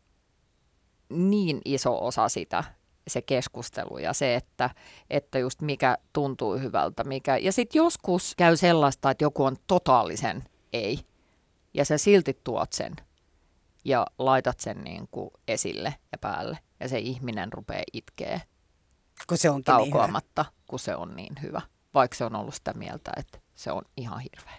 niin 1.09 1.61
iso 1.65 2.07
osa 2.07 2.29
sitä, 2.29 2.65
se 3.09 3.23
keskustelu 3.23 3.99
ja 3.99 4.13
se, 4.13 4.35
että, 4.35 4.71
että 5.11 5.39
just 5.39 5.63
mikä 5.63 5.99
tuntuu 6.13 6.59
hyvältä. 6.59 7.05
Mikä, 7.05 7.37
ja 7.37 7.53
sitten 7.53 7.79
joskus 7.79 8.35
käy 8.37 8.57
sellaista, 8.57 9.11
että 9.11 9.25
joku 9.25 9.45
on 9.45 9.57
totaalisen 9.67 10.45
ei 10.73 10.99
ja 11.75 11.85
sä 11.85 11.99
silti 11.99 12.41
tuot 12.45 12.73
sen 12.73 12.97
ja 13.85 14.07
laitat 14.19 14.61
sen 14.61 14.85
niin 14.85 15.09
kuin 15.11 15.31
esille 15.49 15.95
ja 16.13 16.19
päälle 16.19 16.59
ja 16.81 16.89
se 16.89 16.99
ihminen 16.99 17.53
rupeaa 17.53 17.83
itkee 17.93 18.41
kun 19.27 19.39
se 19.39 19.51
onkin 19.51 19.65
taukoamatta, 19.65 20.43
niin 20.43 20.58
kun 20.69 20.79
se 20.79 20.97
on 20.97 21.17
niin 21.17 21.35
hyvä. 21.43 21.61
Vaikka 21.95 22.17
se 22.17 22.25
on 22.25 22.37
ollut 22.37 22.55
sitä 22.55 22.73
mieltä, 22.73 23.11
että 23.17 23.39
se 23.55 23.73
on 23.73 23.83
ihan 23.97 24.21
hirveä. 24.21 24.59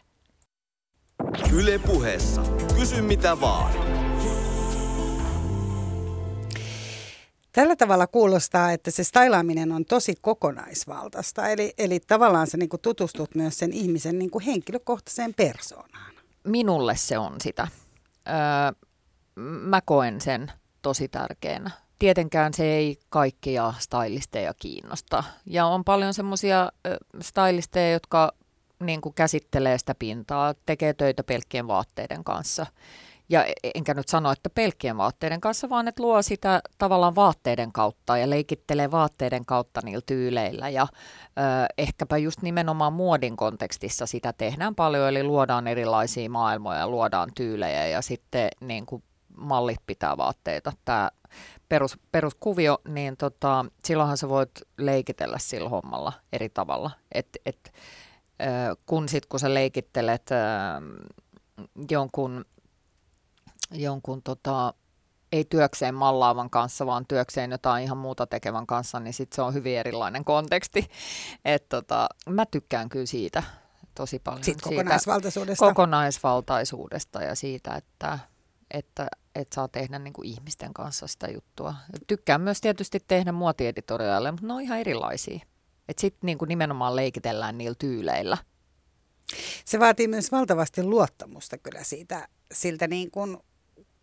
Yle 1.53 1.79
puheessa. 1.79 2.41
Kysy 2.75 3.01
mitä 3.01 3.41
vaan. 3.41 3.73
Tällä 7.51 7.75
tavalla 7.75 8.07
kuulostaa, 8.07 8.71
että 8.71 8.91
se 8.91 9.03
stylaaminen 9.03 9.71
on 9.71 9.85
tosi 9.85 10.15
kokonaisvaltaista. 10.21 11.47
Eli, 11.47 11.73
eli 11.77 11.99
tavallaan 11.99 12.47
sä 12.47 12.57
niin 12.57 12.69
tutustut 12.81 13.35
myös 13.35 13.57
sen 13.57 13.73
ihmisen 13.73 14.19
niin 14.19 14.31
henkilökohtaiseen 14.45 15.33
persoonaan. 15.33 16.13
Minulle 16.43 16.95
se 16.95 17.17
on 17.17 17.35
sitä. 17.41 17.67
Öö, 18.27 18.87
mä 19.41 19.81
koen 19.81 20.21
sen 20.21 20.51
tosi 20.81 21.07
tärkeänä 21.07 21.71
tietenkään 21.99 22.53
se 22.53 22.63
ei 22.63 22.97
kaikkia 23.09 23.73
stylisteja 23.79 24.53
kiinnosta. 24.53 25.23
Ja 25.45 25.65
on 25.65 25.83
paljon 25.83 26.13
semmoisia 26.13 26.71
stylisteja, 27.21 27.91
jotka 27.91 28.31
niin 28.83 29.01
kuin 29.01 29.15
käsittelee 29.15 29.77
sitä 29.77 29.95
pintaa, 29.95 30.53
tekee 30.65 30.93
töitä 30.93 31.23
pelkkien 31.23 31.67
vaatteiden 31.67 32.23
kanssa. 32.23 32.65
Ja 33.29 33.45
e, 33.45 33.53
enkä 33.75 33.93
nyt 33.93 34.07
sano, 34.07 34.31
että 34.31 34.49
pelkkien 34.49 34.97
vaatteiden 34.97 35.41
kanssa, 35.41 35.69
vaan 35.69 35.87
että 35.87 36.03
luo 36.03 36.21
sitä 36.21 36.61
tavallaan 36.77 37.15
vaatteiden 37.15 37.71
kautta 37.71 38.17
ja 38.17 38.29
leikittelee 38.29 38.91
vaatteiden 38.91 39.45
kautta 39.45 39.81
niillä 39.83 40.03
tyyleillä. 40.05 40.69
Ja 40.69 40.87
ö, 40.91 41.41
ehkäpä 41.77 42.17
just 42.17 42.41
nimenomaan 42.41 42.93
muodin 42.93 43.37
kontekstissa 43.37 44.05
sitä 44.05 44.33
tehdään 44.33 44.75
paljon, 44.75 45.09
eli 45.09 45.23
luodaan 45.23 45.67
erilaisia 45.67 46.29
maailmoja, 46.29 46.87
luodaan 46.87 47.29
tyylejä 47.35 47.87
ja 47.87 48.01
sitten 48.01 48.49
niin 48.61 48.85
kuin 48.85 49.03
mallit 49.37 49.79
pitää 49.87 50.17
vaatteita. 50.17 50.73
Tämä 50.85 51.09
perus, 51.69 51.99
peruskuvio, 52.11 52.77
niin 52.87 53.17
tota, 53.17 53.65
silloinhan 53.85 54.17
sä 54.17 54.29
voit 54.29 54.51
leikitellä 54.77 55.37
sillä 55.39 55.69
hommalla 55.69 56.13
eri 56.33 56.49
tavalla. 56.49 56.91
Et, 57.11 57.29
et, 57.45 57.73
äh, 58.41 58.77
kun 58.85 59.09
sit 59.09 59.25
kun 59.25 59.39
sä 59.39 59.53
leikittelet 59.53 60.31
äh, 60.31 60.37
jonkun, 61.91 62.45
jonkun 63.71 64.21
tota, 64.23 64.73
ei 65.31 65.45
työkseen 65.45 65.95
mallaavan 65.95 66.49
kanssa, 66.49 66.85
vaan 66.85 67.05
työkseen 67.07 67.51
jotain 67.51 67.83
ihan 67.83 67.97
muuta 67.97 68.27
tekevän 68.27 68.67
kanssa, 68.67 68.99
niin 68.99 69.13
sit 69.13 69.33
se 69.33 69.41
on 69.41 69.53
hyvin 69.53 69.77
erilainen 69.77 70.25
konteksti. 70.25 70.89
Et 71.45 71.69
tota, 71.69 72.09
mä 72.29 72.45
tykkään 72.45 72.89
kyllä 72.89 73.05
siitä 73.05 73.43
tosi 73.95 74.19
paljon. 74.19 74.43
Siitä 74.43 74.61
kokonaisvaltaisuudesta. 74.63 75.65
kokonaisvaltaisuudesta 75.65 77.21
ja 77.21 77.35
siitä, 77.35 77.75
että, 77.75 78.19
että 78.71 79.07
että 79.35 79.55
saa 79.55 79.67
tehdä 79.67 79.99
niin 79.99 80.13
kuin 80.13 80.27
ihmisten 80.27 80.73
kanssa 80.73 81.07
sitä 81.07 81.27
juttua. 81.27 81.75
Tykkään 82.07 82.41
myös 82.41 82.61
tietysti 82.61 82.99
tehdä 83.07 83.31
muotieditoriaaleja, 83.31 84.31
mutta 84.31 84.47
ne 84.47 84.53
on 84.53 84.61
ihan 84.61 84.79
erilaisia. 84.79 85.39
Että 85.89 86.01
sitten 86.01 86.27
niin 86.27 86.37
nimenomaan 86.47 86.95
leikitellään 86.95 87.57
niillä 87.57 87.75
tyyleillä. 87.79 88.37
Se 89.65 89.79
vaatii 89.79 90.07
myös 90.07 90.31
valtavasti 90.31 90.83
luottamusta 90.83 91.57
kyllä 91.57 91.83
siitä, 91.83 92.27
siltä 92.53 92.87
niin 92.87 93.11
kuin 93.11 93.37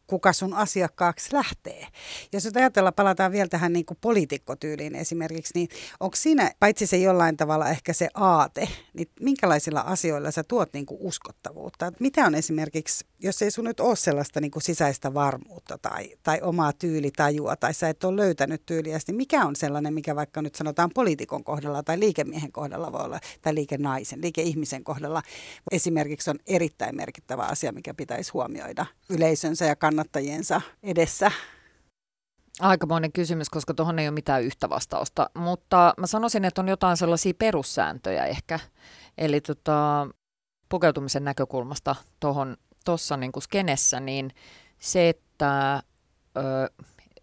kuka 0.06 0.32
sun 0.32 0.54
asiakkaaksi 0.54 1.32
lähtee. 1.32 1.86
Jos 2.32 2.44
nyt 2.44 2.56
ajatellaan, 2.56 2.94
palataan 2.94 3.32
vielä 3.32 3.48
tähän 3.48 3.72
niin 3.72 3.86
kuin 3.86 3.98
poliitikkotyyliin 4.00 4.94
esimerkiksi, 4.94 5.52
niin 5.54 5.68
onko 6.00 6.16
siinä, 6.16 6.50
paitsi 6.60 6.86
se 6.86 6.96
jollain 6.96 7.36
tavalla 7.36 7.68
ehkä 7.68 7.92
se 7.92 8.08
aate, 8.14 8.68
niin 8.94 9.08
minkälaisilla 9.20 9.80
asioilla 9.80 10.30
sä 10.30 10.44
tuot 10.44 10.72
niin 10.72 10.86
kuin 10.86 11.00
uskottavuutta? 11.00 11.86
Et 11.86 12.00
mitä 12.00 12.24
on 12.26 12.34
esimerkiksi, 12.34 13.06
jos 13.18 13.42
ei 13.42 13.50
sun 13.50 13.64
nyt 13.64 13.80
ole 13.80 13.96
sellaista 13.96 14.40
niin 14.40 14.50
kuin 14.50 14.62
sisäistä 14.62 15.14
varmuutta 15.14 15.78
tai, 15.78 16.16
tai 16.22 16.40
omaa 16.42 16.72
tyylitajua, 16.72 17.56
tai 17.56 17.74
sä 17.74 17.88
et 17.88 18.04
ole 18.04 18.16
löytänyt 18.16 18.66
tyyliä, 18.66 18.98
niin 19.06 19.16
mikä 19.16 19.44
on 19.44 19.56
sellainen, 19.56 19.94
mikä 19.94 20.16
vaikka 20.16 20.42
nyt 20.42 20.54
sanotaan 20.54 20.90
poliitikon 20.94 21.44
kohdalla 21.44 21.82
tai 21.82 22.00
liikemiehen 22.00 22.52
kohdalla 22.52 22.92
voi 22.92 23.04
olla, 23.04 23.20
tai 23.42 23.54
liikenaisen, 23.54 24.22
liikeihmisen 24.22 24.84
kohdalla 24.84 25.22
esimerkiksi 25.70 26.30
on 26.30 26.38
erittäin 26.46 26.96
merkittävä 26.96 27.42
asia, 27.42 27.72
mikä 27.72 27.94
pitäisi 27.94 28.32
huomioida 28.32 28.86
yleisönsä 29.08 29.64
ja 29.64 29.74
kann- 29.74 29.95
kannattajiensa 29.96 30.60
edessä? 30.82 31.30
Aikamoinen 32.60 33.12
kysymys, 33.12 33.50
koska 33.50 33.74
tuohon 33.74 33.98
ei 33.98 34.08
ole 34.08 34.14
mitään 34.14 34.42
yhtä 34.42 34.68
vastausta, 34.68 35.30
mutta 35.34 35.94
mä 35.98 36.06
sanoisin, 36.06 36.44
että 36.44 36.60
on 36.60 36.68
jotain 36.68 36.96
sellaisia 36.96 37.32
perussääntöjä 37.38 38.24
ehkä. 38.24 38.60
Eli 39.18 39.40
tota, 39.40 40.08
pukeutumisen 40.68 41.24
näkökulmasta 41.24 41.96
tuohon 42.20 42.56
tuossa 42.84 43.16
niin 43.16 43.32
skenessä, 43.40 44.00
niin 44.00 44.30
se, 44.78 45.08
että 45.08 45.82
ö, 46.36 46.40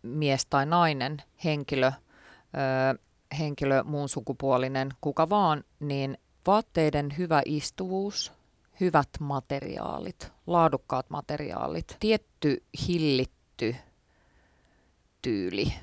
mies 0.01 0.45
tai 0.45 0.65
nainen, 0.65 1.17
henkilö, 1.43 1.87
ö, 1.87 2.99
henkilö, 3.39 3.83
muun 3.83 4.09
sukupuolinen, 4.09 4.89
kuka 5.01 5.29
vaan, 5.29 5.63
niin 5.79 6.17
vaatteiden 6.47 7.17
hyvä 7.17 7.41
istuvuus, 7.45 8.31
hyvät 8.79 9.09
materiaalit, 9.19 10.31
laadukkaat 10.47 11.09
materiaalit, 11.09 11.97
tietty 11.99 12.63
hillitty 12.87 13.75
tyyli, 15.21 15.73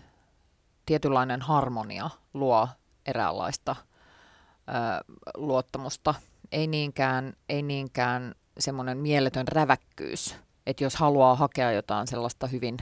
tietynlainen 0.87 1.43
harmonia 1.43 2.11
luo 2.35 2.69
eräänlaista 3.07 3.77
ö, 3.77 5.15
luottamusta. 5.37 6.15
Ei 6.53 6.67
niinkään, 6.67 7.33
ei 7.49 7.63
niinkään 7.63 8.35
semmoinen 8.59 8.99
mieletön 8.99 9.49
räväkkyys, 9.49 10.37
että 10.67 10.85
jos 10.85 10.97
haluaa 10.97 11.35
hakea 11.35 11.73
jotain 11.73 12.07
sellaista 12.07 12.47
hyvin, 12.47 12.77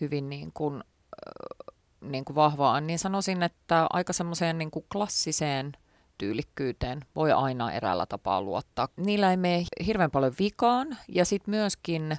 hyvin 0.00 0.30
niin 0.30 0.52
kuin, 0.54 0.84
niin 2.00 2.24
kuin 2.24 2.34
vahvaa, 2.34 2.80
niin 2.80 2.98
sanoisin, 2.98 3.42
että 3.42 3.86
aika 3.90 4.12
semmoiseen 4.12 4.58
niin 4.58 4.70
kuin 4.70 4.86
klassiseen– 4.92 5.72
tyylikkyyteen 6.18 7.04
voi 7.16 7.32
aina 7.32 7.72
eräällä 7.72 8.06
tapaa 8.06 8.42
luottaa. 8.42 8.88
Niillä 8.96 9.30
ei 9.30 9.36
mene 9.36 9.64
hirveän 9.86 10.10
paljon 10.10 10.34
vikaan 10.38 10.96
ja 11.08 11.24
sitten 11.24 11.50
myöskin 11.50 12.16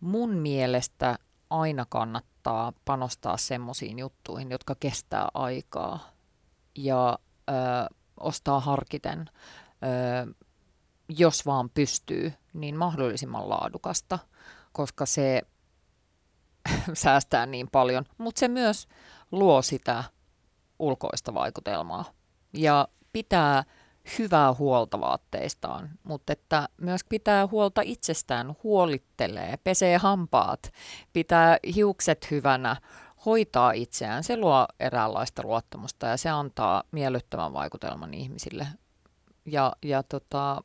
mun 0.00 0.30
mielestä 0.30 1.18
aina 1.50 1.86
kannattaa 1.88 2.72
panostaa 2.84 3.36
semmoisiin 3.36 3.98
juttuihin, 3.98 4.50
jotka 4.50 4.74
kestää 4.80 5.28
aikaa 5.34 6.10
ja 6.74 7.18
ö, 7.48 7.52
ostaa 8.20 8.60
harkiten, 8.60 9.30
ö, 10.28 10.34
jos 11.08 11.46
vaan 11.46 11.70
pystyy, 11.70 12.32
niin 12.52 12.76
mahdollisimman 12.76 13.48
laadukasta, 13.48 14.18
koska 14.72 15.06
se 15.06 15.42
säästää 16.94 17.46
niin 17.46 17.68
paljon, 17.72 18.04
mutta 18.18 18.38
se 18.38 18.48
myös 18.48 18.88
luo 19.32 19.62
sitä 19.62 20.04
ulkoista 20.78 21.34
vaikutelmaa. 21.34 22.04
Ja 22.52 22.88
pitää 23.16 23.64
hyvää 24.18 24.54
huolta 24.54 25.00
vaatteistaan, 25.00 25.90
mutta 26.02 26.32
että 26.32 26.68
myös 26.80 27.00
pitää 27.08 27.46
huolta 27.46 27.80
itsestään, 27.84 28.54
huolittelee, 28.62 29.56
pesee 29.64 29.96
hampaat, 29.96 30.72
pitää 31.12 31.58
hiukset 31.74 32.30
hyvänä, 32.30 32.76
hoitaa 33.26 33.72
itseään. 33.72 34.24
Se 34.24 34.36
luo 34.36 34.66
eräänlaista 34.80 35.42
luottamusta 35.42 36.06
ja 36.06 36.16
se 36.16 36.30
antaa 36.30 36.82
miellyttävän 36.92 37.52
vaikutelman 37.52 38.14
ihmisille. 38.14 38.66
Ja, 39.46 39.72
ja 39.82 40.02
tota, 40.02 40.64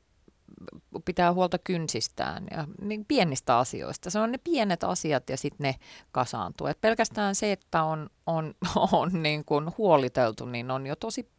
pitää 1.05 1.33
huolta 1.33 1.57
kynsistään 1.57 2.47
ja 2.51 2.67
niin 2.81 3.05
pienistä 3.05 3.57
asioista. 3.57 4.09
Se 4.09 4.19
on 4.19 4.31
ne 4.31 4.37
pienet 4.37 4.83
asiat 4.83 5.29
ja 5.29 5.37
sitten 5.37 5.63
ne 5.63 5.75
kasaantuu. 6.11 6.67
Et 6.67 6.81
pelkästään 6.81 7.35
se, 7.35 7.51
että 7.51 7.83
on, 7.83 8.09
on, 8.25 8.53
on 8.91 9.23
niin 9.23 9.45
kuin 9.45 9.71
huoliteltu, 9.77 10.45
niin 10.45 10.71
on 10.71 10.87
jo 10.87 10.95
tosi, 10.95 11.29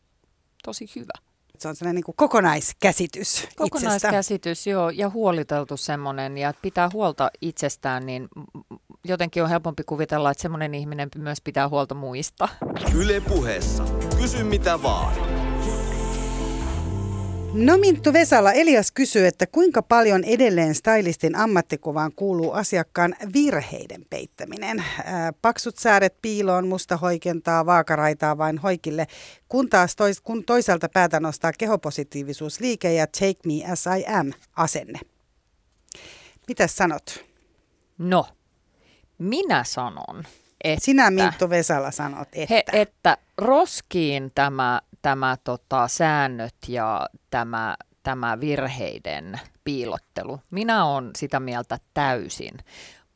tosi 0.63 0.91
hyvä. 0.97 1.13
Se 1.59 1.69
on 1.69 1.77
sellainen 1.77 1.95
niin 1.95 2.05
kuin 2.05 2.17
kokonaiskäsitys 2.17 3.49
Kokonaiskäsitys, 3.57 4.59
itsestä. 4.59 4.71
joo, 4.71 4.91
ja 4.91 5.09
huoliteltu 5.11 5.77
semmoinen, 5.77 6.39
ja 6.39 6.55
pitää 6.63 6.91
huolta 6.93 7.31
itsestään, 7.41 8.07
niin 8.07 8.29
jotenkin 9.05 9.43
on 9.43 9.49
helpompi 9.49 9.83
kuvitella, 9.85 10.31
että 10.31 10.43
semmoinen 10.43 10.75
ihminen 10.75 11.09
myös 11.17 11.41
pitää 11.41 11.69
huolta 11.69 11.95
muista. 11.95 12.49
Yle 12.95 13.21
puheessa. 13.21 13.85
Kysy 14.19 14.45
mitä 14.45 14.83
vaan. 14.83 15.42
No 17.55 17.79
Minttu 17.79 18.13
Vesala, 18.13 18.53
Elias 18.53 18.93
kysyy, 18.93 19.27
että 19.27 19.47
kuinka 19.47 19.83
paljon 19.83 20.25
edelleen 20.25 20.75
stylistin 20.75 21.37
ammattikuvaan 21.37 22.13
kuuluu 22.17 22.53
asiakkaan 22.53 23.15
virheiden 23.35 24.07
peittäminen? 24.11 24.85
Paksut 25.43 25.79
sääret 25.79 26.15
piiloon, 26.23 26.69
musta 26.69 26.97
hoikentaa, 26.97 27.67
vaakaraitaa 27.67 28.39
vain 28.39 28.59
hoikille, 28.59 29.07
kun 29.49 29.69
taas 29.69 29.97
tois, 29.97 30.21
kun 30.21 30.45
toisaalta 30.45 30.89
päätä 30.89 31.21
nostaa 31.21 31.53
kehopositiivisuusliike 31.59 32.93
ja 32.93 33.07
take 33.07 33.41
me 33.47 33.73
as 33.73 33.85
I 33.99 34.05
am 34.07 34.33
asenne. 34.57 35.01
Mitä 36.49 36.67
sanot? 36.67 37.25
No, 37.99 38.27
minä 39.19 39.65
sanon, 39.65 40.25
että... 40.65 40.85
Sinä 40.85 41.11
Minttu 41.11 41.51
Vesala 41.51 41.91
sanot, 41.91 42.29
että... 42.33 42.55
He, 42.55 42.65
että 42.73 43.17
roskiin 43.39 44.33
tämä 44.35 44.81
tämä 45.03 45.37
tota, 45.45 45.89
säännöt 45.89 46.57
ja 46.69 47.09
tämä, 47.31 47.77
tämä 48.03 48.41
virheiden 48.41 49.41
piilottelu. 49.65 50.41
Minä 50.51 50.85
olen 50.85 51.11
sitä 51.17 51.41
mieltä 51.41 51.79
täysin, 51.95 52.55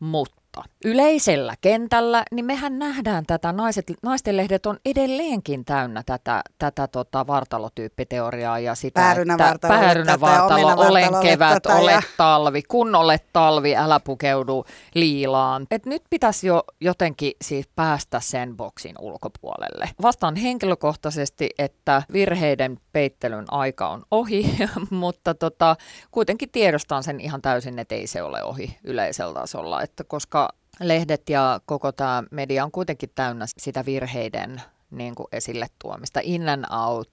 mutta 0.01 0.45
yleisellä 0.85 1.55
kentällä, 1.61 2.23
niin 2.33 2.45
mehän 2.45 2.79
nähdään 2.79 3.27
tätä, 3.27 3.53
naiset, 3.53 3.87
naisten 4.03 4.37
lehdet 4.37 4.66
on 4.66 4.79
edelleenkin 4.85 5.64
täynnä 5.64 6.03
tätä, 6.07 6.42
tätä 6.59 6.87
tota 6.87 7.27
vartalotyyppiteoriaa 7.27 8.59
ja 8.59 8.75
sitä, 8.75 9.01
päärynävartalo, 9.01 9.55
että 9.55 9.69
päärynävartalo, 9.69 10.88
olen 10.88 11.11
kevät, 11.23 11.66
ole 11.66 11.92
ja... 11.92 12.03
talvi, 12.16 12.62
kun 12.62 12.95
olet 12.95 13.25
talvi, 13.33 13.77
älä 13.77 14.01
pukeudu 14.01 14.64
liilaan. 14.95 15.66
Et 15.71 15.87
nyt 15.87 16.03
pitäisi 16.11 16.47
jo 16.47 16.64
jotenkin 16.81 17.33
siis 17.42 17.69
päästä 17.77 18.21
sen 18.21 18.57
boksin 18.57 18.95
ulkopuolelle. 19.01 19.90
Vastaan 20.03 20.37
henkilökohtaisesti, 20.37 21.51
että 21.59 22.03
virheiden 22.12 22.81
peittelyn 22.92 23.45
aika 23.51 23.88
on 23.88 24.03
ohi, 24.11 24.57
mutta 24.90 25.35
tota, 25.35 25.77
kuitenkin 26.11 26.51
tiedostan 26.51 27.03
sen 27.03 27.21
ihan 27.21 27.42
täysin, 27.42 27.79
että 27.79 27.95
ei 27.95 28.07
se 28.07 28.23
ole 28.23 28.45
ohi 28.45 28.79
yleisellä 28.85 29.35
tasolla, 29.35 29.83
että 29.83 30.05
koska 30.05 30.45
lehdet 30.80 31.28
ja 31.28 31.60
koko 31.66 31.92
tämä 31.92 32.22
media 32.30 32.64
on 32.64 32.70
kuitenkin 32.70 33.10
täynnä 33.14 33.44
sitä 33.58 33.86
virheiden 33.86 34.62
niin 34.90 35.14
kuin 35.14 35.26
esille 35.32 35.66
tuomista, 35.78 36.20
in 36.22 36.48
and 36.48 36.64
out, 36.86 37.08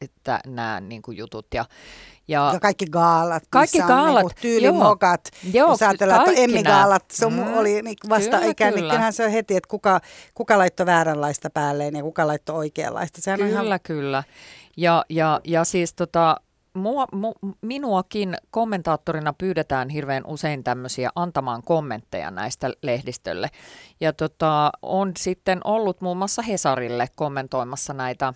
että 0.00 0.40
nämä 0.46 0.80
niin 0.80 1.02
kuin 1.02 1.16
jutut. 1.16 1.46
Ja, 1.54 1.64
ja, 2.28 2.50
ja 2.52 2.60
kaikki 2.60 2.86
gaalat, 2.86 3.42
kaikki 3.50 3.78
gaalat, 3.78 4.24
on 4.24 4.30
niin 4.30 4.42
tyylimokat. 4.42 5.30
Joo, 5.52 5.68
jos 5.70 5.82
ajatellaan, 5.82 6.28
että 6.28 6.40
Emmi-gaalat, 6.40 7.04
se 7.12 7.26
mm, 7.30 7.54
oli 7.54 7.82
niin 7.82 7.96
ikään, 8.50 8.74
niin 8.74 9.12
se 9.12 9.24
on 9.24 9.30
heti, 9.30 9.56
että 9.56 9.68
kuka, 9.68 10.00
kuka 10.34 10.58
laittoi 10.58 10.86
vääränlaista 10.86 11.50
päälleen 11.50 11.96
ja 11.96 12.02
kuka 12.02 12.26
laittoi 12.26 12.56
oikeanlaista. 12.56 13.20
Sehän 13.20 13.38
kyllä, 13.38 13.60
on 13.60 13.66
ihan... 13.66 13.80
kyllä. 13.82 14.22
Ja, 14.76 15.04
ja, 15.08 15.40
ja 15.44 15.64
siis 15.64 15.94
tota, 15.94 16.36
mua, 16.74 17.06
mu, 17.12 17.32
minuakin 17.60 18.36
kommentaattorina 18.50 19.32
pyydetään 19.32 19.88
hirveän 19.88 20.26
usein 20.26 20.64
tämmöisiä 20.64 21.10
antamaan 21.14 21.62
kommentteja 21.62 22.30
näistä 22.30 22.70
lehdistölle. 22.82 23.48
Ja 24.00 24.12
tota, 24.12 24.70
on 24.82 25.12
sitten 25.18 25.60
ollut 25.64 26.00
muun 26.00 26.16
muassa 26.16 26.42
Hesarille 26.42 27.06
kommentoimassa 27.14 27.92
näitä 27.92 28.34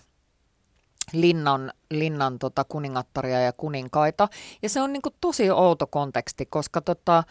linnan, 1.13 1.73
linnan 1.91 2.39
tota, 2.39 2.63
kuningattaria 2.63 3.39
ja 3.41 3.53
kuninkaita. 3.53 4.27
Ja 4.61 4.69
se 4.69 4.81
on 4.81 4.93
niin 4.93 5.01
kuin 5.01 5.15
tosi 5.21 5.51
outo 5.51 5.87
konteksti, 5.87 6.45
koska 6.45 6.81
tota, 6.81 7.23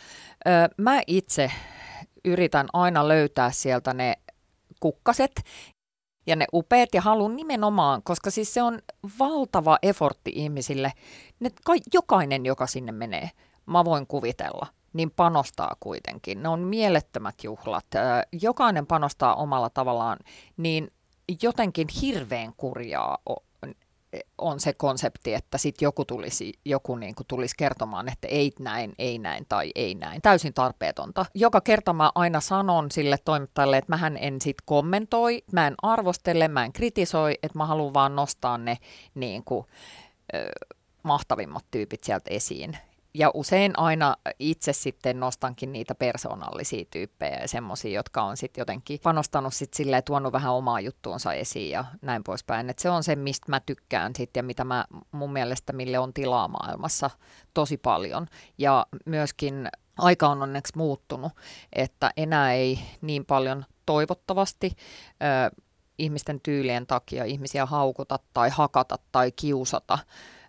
ö, 0.46 0.50
mä 0.76 1.00
itse 1.06 1.50
yritän 2.24 2.66
aina 2.72 3.08
löytää 3.08 3.50
sieltä 3.50 3.94
ne 3.94 4.14
kukkaset 4.80 5.32
ja 6.26 6.36
ne 6.36 6.46
upeat 6.52 6.88
ja 6.94 7.00
haluan 7.00 7.36
nimenomaan, 7.36 8.02
koska 8.02 8.30
siis 8.30 8.54
se 8.54 8.62
on 8.62 8.78
valtava 9.18 9.78
effortti 9.82 10.32
ihmisille. 10.34 10.92
Ne, 11.40 11.50
jokainen, 11.94 12.46
joka 12.46 12.66
sinne 12.66 12.92
menee, 12.92 13.30
mä 13.66 13.84
voin 13.84 14.06
kuvitella, 14.06 14.66
niin 14.92 15.10
panostaa 15.10 15.76
kuitenkin. 15.80 16.42
Ne 16.42 16.48
on 16.48 16.60
mielettömät 16.60 17.44
juhlat. 17.44 17.86
Jokainen 18.32 18.86
panostaa 18.86 19.34
omalla 19.34 19.70
tavallaan, 19.70 20.18
niin 20.56 20.92
jotenkin 21.42 21.88
hirveän 22.02 22.52
kurjaa 22.56 23.18
on 24.38 24.60
se 24.60 24.72
konsepti, 24.72 25.34
että 25.34 25.58
sitten 25.58 25.86
joku 25.86 26.04
tulisi, 26.04 26.52
joku 26.64 26.96
niin 26.96 27.14
kuin 27.14 27.26
tulisi 27.26 27.54
kertomaan, 27.58 28.08
että 28.08 28.28
ei 28.28 28.52
näin, 28.58 28.92
ei 28.98 29.18
näin 29.18 29.46
tai 29.48 29.72
ei 29.74 29.94
näin. 29.94 30.22
Täysin 30.22 30.54
tarpeetonta. 30.54 31.26
Joka 31.34 31.60
kerta 31.60 31.92
mä 31.92 32.12
aina 32.14 32.40
sanon 32.40 32.90
sille 32.90 33.16
toimittajalle, 33.24 33.78
että 33.78 33.92
mähän 33.92 34.16
en 34.16 34.40
sit 34.40 34.56
kommentoi, 34.64 35.44
mä 35.52 35.66
en 35.66 35.74
arvostele, 35.82 36.48
mä 36.48 36.64
en 36.64 36.72
kritisoi, 36.72 37.38
että 37.42 37.58
mä 37.58 37.66
haluan 37.66 37.94
vaan 37.94 38.16
nostaa 38.16 38.58
ne 38.58 38.78
niin 39.14 39.44
kuin, 39.44 39.66
ö, 40.34 40.50
mahtavimmat 41.02 41.64
tyypit 41.70 42.04
sieltä 42.04 42.30
esiin 42.30 42.76
ja 43.14 43.30
usein 43.34 43.78
aina 43.78 44.16
itse 44.38 44.72
sitten 44.72 45.20
nostankin 45.20 45.72
niitä 45.72 45.94
persoonallisia 45.94 46.84
tyyppejä 46.90 47.38
ja 47.40 47.48
semmoisia, 47.48 47.90
jotka 47.90 48.22
on 48.22 48.36
sitten 48.36 48.62
jotenkin 48.62 49.00
panostanut 49.02 49.54
sitten 49.54 49.76
silleen, 49.76 50.04
tuonut 50.04 50.32
vähän 50.32 50.52
omaa 50.52 50.80
juttuunsa 50.80 51.32
esiin 51.32 51.70
ja 51.70 51.84
näin 52.02 52.24
poispäin. 52.24 52.70
Et 52.70 52.78
se 52.78 52.90
on 52.90 53.04
se, 53.04 53.16
mistä 53.16 53.46
mä 53.48 53.60
tykkään 53.60 54.12
sitten 54.16 54.38
ja 54.38 54.44
mitä 54.44 54.64
mä 54.64 54.84
mun 55.12 55.32
mielestä 55.32 55.72
mille 55.72 55.98
on 55.98 56.14
tilaa 56.14 56.48
maailmassa 56.48 57.10
tosi 57.54 57.76
paljon. 57.76 58.26
Ja 58.58 58.86
myöskin 59.06 59.68
aika 59.98 60.28
on 60.28 60.42
onneksi 60.42 60.72
muuttunut, 60.76 61.32
että 61.72 62.10
enää 62.16 62.52
ei 62.52 62.78
niin 63.00 63.24
paljon 63.24 63.64
toivottavasti 63.86 64.72
ö, 65.52 65.62
ihmisten 65.98 66.40
tyylien 66.40 66.86
takia 66.86 67.24
ihmisiä 67.24 67.66
haukuta 67.66 68.18
tai 68.34 68.50
hakata 68.50 68.98
tai 69.12 69.32
kiusata 69.32 69.98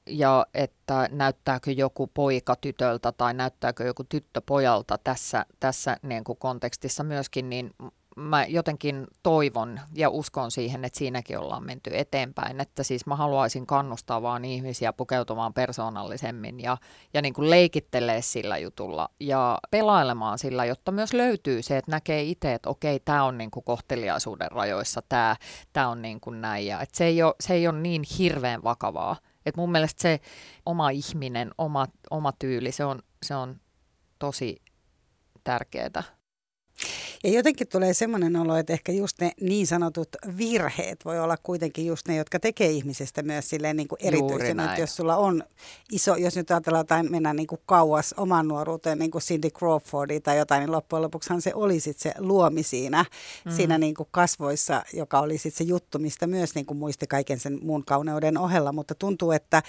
ja 0.07 0.45
että 0.53 1.09
näyttääkö 1.11 1.71
joku 1.71 2.07
poika 2.07 2.55
tytöltä 2.55 3.11
tai 3.11 3.33
näyttääkö 3.33 3.83
joku 3.83 4.03
tyttö 4.03 4.41
pojalta 4.45 4.97
tässä, 5.03 5.45
tässä 5.59 5.97
niin 6.01 6.23
kuin 6.23 6.37
kontekstissa 6.37 7.03
myöskin, 7.03 7.49
niin 7.49 7.73
mä 8.15 8.45
jotenkin 8.45 9.07
toivon 9.23 9.79
ja 9.95 10.09
uskon 10.09 10.51
siihen, 10.51 10.85
että 10.85 10.99
siinäkin 10.99 11.39
ollaan 11.39 11.65
menty 11.65 11.91
eteenpäin. 11.93 12.61
Että 12.61 12.83
siis 12.83 13.05
mä 13.05 13.15
haluaisin 13.15 13.65
kannustaa 13.65 14.21
vaan 14.21 14.45
ihmisiä 14.45 14.93
pukeutumaan 14.93 15.53
persoonallisemmin 15.53 16.59
ja, 16.59 16.77
ja 17.13 17.21
niin 17.21 17.33
kuin 17.33 17.49
leikittelee 17.49 18.21
sillä 18.21 18.57
jutulla 18.57 19.09
ja 19.19 19.59
pelailemaan 19.71 20.39
sillä, 20.39 20.65
jotta 20.65 20.91
myös 20.91 21.13
löytyy 21.13 21.61
se, 21.61 21.77
että 21.77 21.91
näkee 21.91 22.23
itse, 22.23 22.53
että 22.53 22.69
okei, 22.69 22.99
tämä 22.99 23.23
on 23.23 23.37
niin 23.37 23.51
kuin 23.51 23.63
kohteliaisuuden 23.63 24.51
rajoissa, 24.51 25.01
tämä, 25.09 25.35
tämä 25.73 25.87
on 25.87 26.01
niin 26.01 26.19
kuin 26.19 26.41
näin. 26.41 26.65
Ja, 26.65 26.81
että 26.81 26.97
se, 26.97 27.05
ei 27.05 27.23
ole, 27.23 27.35
se 27.39 27.53
ei 27.53 27.67
ole 27.67 27.79
niin 27.79 28.03
hirveän 28.19 28.63
vakavaa 28.63 29.15
et 29.45 29.58
mun 29.58 29.71
mielestä 29.71 30.01
se 30.01 30.19
oma 30.65 30.89
ihminen, 30.89 31.51
oma, 31.58 31.88
oma 32.10 32.32
tyyli, 32.32 32.71
se 32.71 32.86
on, 32.86 32.99
se 33.23 33.36
on 33.36 33.62
tosi 34.19 34.62
tärkeää. 35.43 36.03
Ja 37.23 37.29
jotenkin 37.29 37.67
tulee 37.67 37.93
semmoinen 37.93 38.36
olo, 38.36 38.55
että 38.55 38.73
ehkä 38.73 38.91
just 38.91 39.21
ne 39.21 39.31
niin 39.41 39.67
sanotut 39.67 40.09
virheet 40.38 41.05
voi 41.05 41.19
olla 41.19 41.38
kuitenkin 41.43 41.86
just 41.86 42.07
ne, 42.07 42.15
jotka 42.15 42.39
tekee 42.39 42.69
ihmisestä 42.69 43.21
myös 43.21 43.49
silleen 43.49 43.77
niin 43.77 43.88
kuin 43.88 43.99
erityisen. 44.01 44.59
Että 44.59 44.81
jos 44.81 44.95
sulla 44.95 45.17
on 45.17 45.43
iso, 45.91 46.15
jos 46.15 46.36
nyt 46.36 46.51
ajatellaan 46.51 46.88
tai 46.88 47.03
mennä 47.03 47.33
niin 47.33 47.47
kuin 47.47 47.62
kauas 47.65 48.13
oman 48.17 48.47
nuoruuteen, 48.47 48.99
niin 48.99 49.12
kuin 49.12 49.21
Cindy 49.21 49.49
Crawfordia 49.49 50.21
tai 50.21 50.38
jotain, 50.38 50.59
niin 50.59 50.71
loppujen 50.71 51.01
lopuksihan 51.01 51.41
se 51.41 51.51
oli 51.53 51.79
sit 51.79 51.99
se 51.99 52.13
luomi 52.17 52.63
siinä, 52.63 53.05
mm. 53.45 53.51
siinä 53.51 53.77
niin 53.77 53.95
kuin 53.95 54.09
kasvoissa, 54.12 54.83
joka 54.93 55.19
oli 55.19 55.38
sitten 55.38 55.65
se 55.65 55.69
juttu, 55.69 55.99
mistä 55.99 56.28
myös 56.28 56.55
niin 56.55 56.65
kuin 56.65 56.78
muisti 56.78 57.07
kaiken 57.07 57.39
sen 57.39 57.59
muun 57.61 57.86
kauneuden 57.86 58.38
ohella. 58.38 58.71
Mutta 58.71 58.95
tuntuu, 58.95 59.32
että, 59.32 59.63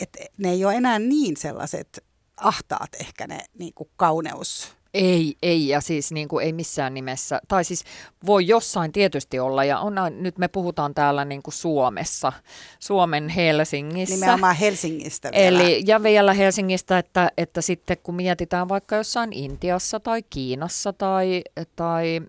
että 0.00 0.18
ne 0.38 0.50
ei 0.50 0.64
ole 0.64 0.74
enää 0.74 0.98
niin 0.98 1.36
sellaiset 1.36 2.04
ahtaat 2.36 2.94
ehkä 3.00 3.26
ne 3.26 3.44
niin 3.58 3.74
kuin 3.74 3.90
kauneus 3.96 4.77
Ei, 4.94 5.36
ei 5.42 5.68
ja 5.68 5.80
siis 5.80 6.12
niin 6.12 6.28
kuin 6.28 6.46
ei 6.46 6.52
missään 6.52 6.94
nimessä, 6.94 7.40
tai 7.48 7.64
siis 7.64 7.84
voi 8.26 8.46
jossain 8.46 8.92
tietysti 8.92 9.38
olla 9.38 9.64
ja 9.64 9.78
on, 9.78 9.94
nyt 10.10 10.38
me 10.38 10.48
puhutaan 10.48 10.94
täällä 10.94 11.24
niin 11.24 11.42
kuin 11.42 11.54
Suomessa, 11.54 12.32
Suomen 12.78 13.28
Helsingissä. 13.28 14.14
Nimenomaan 14.14 14.56
Helsingistä 14.56 15.30
vielä. 15.32 15.62
Eli, 15.62 15.82
ja 15.86 16.02
vielä 16.02 16.32
Helsingistä, 16.34 16.98
että, 16.98 17.30
että 17.36 17.60
sitten 17.60 17.96
kun 18.02 18.14
mietitään 18.14 18.68
vaikka 18.68 18.96
jossain 18.96 19.32
Intiassa 19.32 20.00
tai 20.00 20.22
Kiinassa 20.30 20.92
tai, 20.92 21.42
tai, 21.76 22.20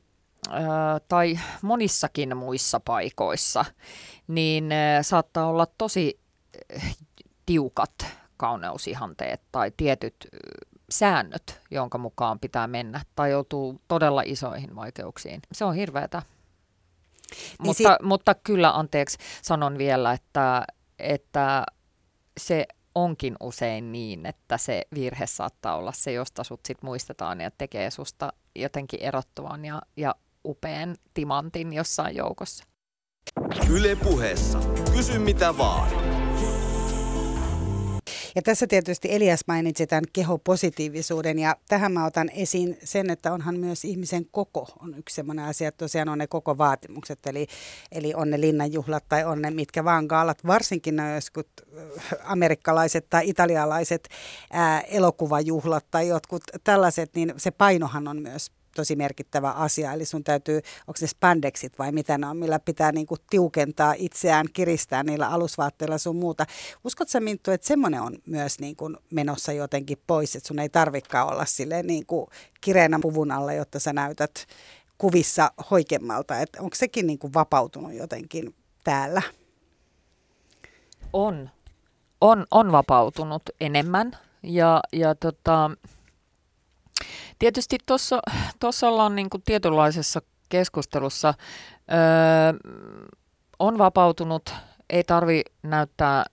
äh, 0.48 0.62
tai 1.08 1.40
monissakin 1.62 2.38
muissa 2.38 2.80
paikoissa, 2.80 3.66
niin 4.28 4.72
äh, 4.72 5.06
saattaa 5.06 5.48
olla 5.48 5.68
tosi 5.78 6.20
äh, 6.76 6.96
tiukat 7.46 8.06
kauneusihanteet 8.38 9.42
tai 9.52 9.72
tietyt 9.78 10.16
säännöt, 10.92 11.62
jonka 11.72 11.98
mukaan 11.98 12.40
pitää 12.40 12.68
mennä, 12.68 13.02
tai 13.16 13.32
joutuu 13.32 13.82
todella 13.88 14.22
isoihin 14.26 14.76
vaikeuksiin. 14.76 15.42
Se 15.52 15.66
on 15.66 15.76
hirveätä. 15.76 16.22
Niin 17.32 17.48
mutta, 17.60 17.78
sit... 17.78 17.88
mutta 18.04 18.36
kyllä, 18.36 18.78
anteeksi, 18.78 19.18
sanon 19.42 19.78
vielä, 19.78 20.14
että, 20.14 20.66
että 21.00 21.64
se 22.40 22.68
onkin 22.96 23.36
usein 23.40 23.92
niin, 23.92 24.26
että 24.26 24.58
se 24.58 24.82
virhe 24.96 25.28
saattaa 25.28 25.76
olla 25.76 25.92
se, 25.92 26.12
josta 26.12 26.44
sut 26.44 26.60
sit 26.66 26.84
muistetaan 26.84 27.42
ja 27.42 27.52
tekee 27.52 27.92
susta 27.92 28.34
jotenkin 28.56 29.00
erottuvan 29.04 29.66
ja, 29.66 29.82
ja 29.98 30.16
upean 30.46 30.96
timantin 31.14 31.74
jossain 31.74 32.16
joukossa. 32.16 32.64
Yle 33.70 33.96
puheessa. 33.96 34.60
Kysy 34.96 35.20
mitä 35.20 35.58
vaan. 35.58 35.90
Ja 38.40 38.44
tässä 38.44 38.68
tietysti 38.68 39.08
Elias 39.12 39.40
mainitsi 39.48 39.88
tämän 39.88 40.04
kehopositiivisuuden 40.14 41.40
ja 41.40 41.56
tähän 41.68 41.92
mä 41.92 42.06
otan 42.06 42.30
esiin 42.30 42.78
sen, 42.84 43.10
että 43.10 43.34
onhan 43.34 43.60
myös 43.60 43.86
ihmisen 43.86 44.26
koko 44.32 44.68
on 44.82 44.96
yksi 44.98 45.16
sellainen 45.16 45.46
asia, 45.46 45.68
että 45.68 45.86
tosiaan 45.86 46.10
on 46.10 46.18
ne 46.18 46.28
koko 46.28 46.58
vaatimukset, 46.58 47.28
eli, 47.28 47.48
eli 47.92 48.14
on 48.14 48.30
ne 48.30 48.42
linnanjuhlat 48.42 49.04
tai 49.10 49.26
on 49.26 49.42
ne 49.42 49.52
mitkä 49.52 49.84
vaan 49.84 50.06
gaalat, 50.06 50.48
varsinkin 50.48 50.96
ne 50.96 51.16
joskus 51.16 51.46
äh, 51.78 51.84
amerikkalaiset 52.24 53.06
tai 53.10 53.30
italialaiset 53.30 54.10
ää, 54.52 54.82
elokuvajuhlat 54.82 55.86
tai 55.92 56.08
jotkut 56.08 56.44
tällaiset, 56.64 57.16
niin 57.16 57.34
se 57.38 57.52
painohan 57.52 58.08
on 58.08 58.22
myös 58.22 58.52
tosi 58.76 58.96
merkittävä 58.96 59.52
asia. 59.52 59.94
Eli 59.94 60.06
sun 60.06 60.24
täytyy, 60.24 60.62
onko 60.88 60.98
ne 61.02 61.08
spandexit 61.08 61.80
vai 61.80 61.92
mitä 61.92 62.18
ne 62.18 62.28
on, 62.28 62.38
millä 62.38 62.60
pitää 62.60 62.92
niinku 62.92 63.16
tiukentaa 63.30 63.94
itseään, 63.98 64.48
kiristää 64.54 65.04
niillä 65.04 65.28
alusvaatteilla 65.28 65.98
sun 65.98 66.16
muuta. 66.16 66.46
Uskotko 66.84 67.20
Minttu, 67.20 67.52
että 67.52 67.68
semmoinen 67.68 68.02
on 68.02 68.18
myös 68.26 68.60
niinku 68.60 68.90
menossa 69.12 69.52
jotenkin 69.52 69.98
pois, 70.08 70.36
että 70.36 70.48
sun 70.48 70.60
ei 70.60 70.70
tarvikaan 70.70 71.28
olla 71.28 71.46
silleen 71.46 71.88
niinku 71.88 72.30
kireenä 72.62 73.00
puvun 73.02 73.32
alla, 73.32 73.54
jotta 73.54 73.80
sä 73.80 73.94
näytät 73.94 74.48
kuvissa 74.98 75.52
hoikemmalta. 75.72 76.40
Et 76.40 76.50
onko 76.60 76.76
sekin 76.76 77.08
niinku 77.08 77.34
vapautunut 77.34 77.94
jotenkin 77.94 78.56
täällä? 78.84 79.22
On. 81.14 81.50
On, 82.22 82.46
on 82.52 82.72
vapautunut 82.72 83.44
enemmän 83.62 84.18
ja, 84.44 84.82
ja 84.94 85.16
tota, 85.16 85.72
Tietysti 87.40 87.78
tuossa 88.60 88.88
ollaan 88.88 89.16
niin 89.16 89.30
kuin 89.30 89.44
tietynlaisessa 89.44 90.22
keskustelussa. 90.50 91.34
Öö, 91.92 92.60
on 93.60 93.78
vapautunut, 93.78 94.54
ei 94.90 95.04
tarvi 95.04 95.42
näyttää 95.64 96.26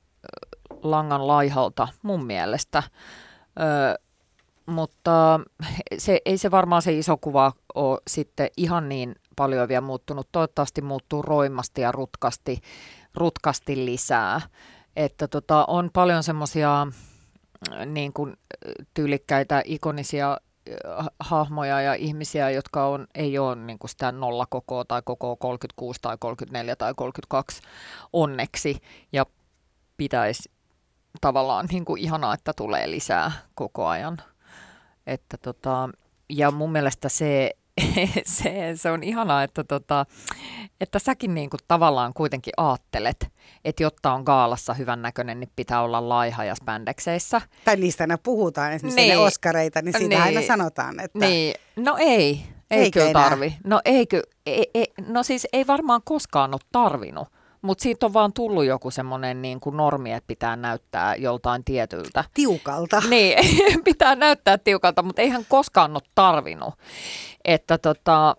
langan 0.82 1.26
laihalta 1.26 1.88
mun 2.02 2.26
mielestä. 2.26 2.82
Öö, 3.60 3.94
mutta 4.66 5.40
se, 5.98 6.20
ei 6.24 6.38
se 6.38 6.50
varmaan 6.50 6.82
se 6.82 6.92
iso 6.92 7.16
kuva 7.16 7.52
ole 7.74 7.98
sitten 8.08 8.48
ihan 8.56 8.88
niin 8.88 9.14
paljon 9.36 9.68
vielä 9.68 9.80
muuttunut. 9.80 10.28
Toivottavasti 10.32 10.82
muuttuu 10.82 11.22
roimasti 11.22 11.80
ja 11.80 11.92
rutkasti, 11.92 12.60
rutkasti 13.14 13.84
lisää. 13.84 14.40
Että 14.96 15.28
tota, 15.28 15.64
on 15.68 15.90
paljon 15.92 16.22
semmoisia 16.22 16.86
niin 17.86 18.12
tyylikkäitä, 18.94 19.62
ikonisia 19.64 20.38
hahmoja 21.20 21.80
ja 21.80 21.94
ihmisiä, 21.94 22.50
jotka 22.50 22.86
on, 22.86 23.06
ei 23.14 23.38
ole 23.38 23.56
niin 23.56 23.78
kuin 23.78 23.90
sitä 23.90 24.12
nollakokoa 24.12 24.84
tai 24.84 25.02
koko 25.04 25.36
36 25.36 26.00
tai 26.02 26.16
34 26.20 26.76
tai 26.76 26.94
32 26.96 27.62
onneksi. 28.12 28.80
Ja 29.12 29.26
pitäisi 29.96 30.50
tavallaan 31.20 31.66
niin 31.70 31.84
kuin 31.84 32.02
ihanaa, 32.02 32.34
että 32.34 32.52
tulee 32.52 32.90
lisää 32.90 33.32
koko 33.54 33.86
ajan. 33.86 34.18
Että 35.06 35.36
tota, 35.36 35.88
ja 36.28 36.50
mun 36.50 36.72
mielestä 36.72 37.08
se, 37.08 37.50
se, 38.24 38.72
se 38.74 38.90
on 38.90 39.02
ihanaa, 39.02 39.42
että, 39.42 39.64
tota, 39.64 40.06
että 40.80 40.98
säkin 40.98 41.34
niin 41.34 41.50
kuin 41.50 41.60
tavallaan 41.68 42.14
kuitenkin 42.14 42.52
aattelet, 42.56 43.28
että 43.64 43.82
jotta 43.82 44.12
on 44.12 44.22
gaalassa 44.22 44.74
hyvän 44.74 45.02
näköinen, 45.02 45.40
niin 45.40 45.50
pitää 45.56 45.82
olla 45.82 46.08
laiha 46.08 46.44
ja 46.44 46.54
spandekseissä. 46.54 47.40
Tai 47.64 47.76
niistä 47.76 48.04
aina 48.04 48.18
puhutaan, 48.18 48.72
esimerkiksi 48.72 49.00
niin. 49.00 49.18
ne 49.18 49.18
Oskareita, 49.18 49.82
niin 49.82 49.92
siitä 49.98 50.14
niin. 50.14 50.22
aina 50.22 50.42
sanotaan, 50.42 51.00
että... 51.00 51.18
Niin. 51.18 51.54
No 51.76 51.96
ei, 51.98 52.42
ei 52.70 52.80
Eikö 52.80 53.00
kyllä 53.00 53.10
enää? 53.10 53.22
tarvi. 53.22 53.56
No 53.64 53.80
eikö, 53.84 54.22
ei, 54.46 54.70
ei, 54.74 54.92
no 55.08 55.22
siis 55.22 55.46
ei 55.52 55.66
varmaan 55.66 56.00
koskaan 56.04 56.54
ole 56.54 56.60
tarvinnut. 56.72 57.28
Mutta 57.66 57.82
siitä 57.82 58.06
on 58.06 58.12
vaan 58.12 58.32
tullut 58.32 58.64
joku 58.64 58.90
semmoinen 58.90 59.42
niin 59.42 59.60
kuin 59.60 59.76
normi, 59.76 60.12
että 60.12 60.26
pitää 60.26 60.56
näyttää 60.56 61.16
joltain 61.16 61.64
tietyltä. 61.64 62.24
Tiukalta. 62.34 63.02
Niin, 63.10 63.38
pitää 63.84 64.14
näyttää 64.14 64.58
tiukalta, 64.58 65.02
mutta 65.02 65.22
eihän 65.22 65.46
koskaan 65.48 65.90
ole 65.90 66.02
tarvinnut. 66.14 66.74
Että, 67.44 67.78
tota, 67.78 68.36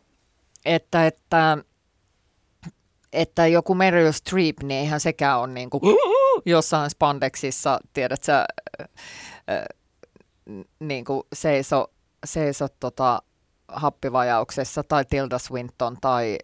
että, 0.65 1.07
että, 1.07 1.57
että 3.13 3.47
joku 3.47 3.75
Meryl 3.75 4.11
Streep, 4.11 4.63
niin 4.63 4.79
eihän 4.79 4.99
sekään 4.99 5.39
ole 5.39 5.47
niin 5.47 5.69
kuin 5.69 5.81
jossain 6.45 6.89
spandexissa, 6.89 7.79
tiedät 7.93 8.23
sä, 8.23 8.45
niin 10.79 11.05
kuin 11.05 11.23
seiso, 11.33 11.91
seiso 12.25 12.67
tota, 12.79 13.21
happivajauksessa 13.67 14.83
tai 14.83 15.05
Tilda 15.05 15.39
Swinton 15.39 15.97
tai 16.01 16.37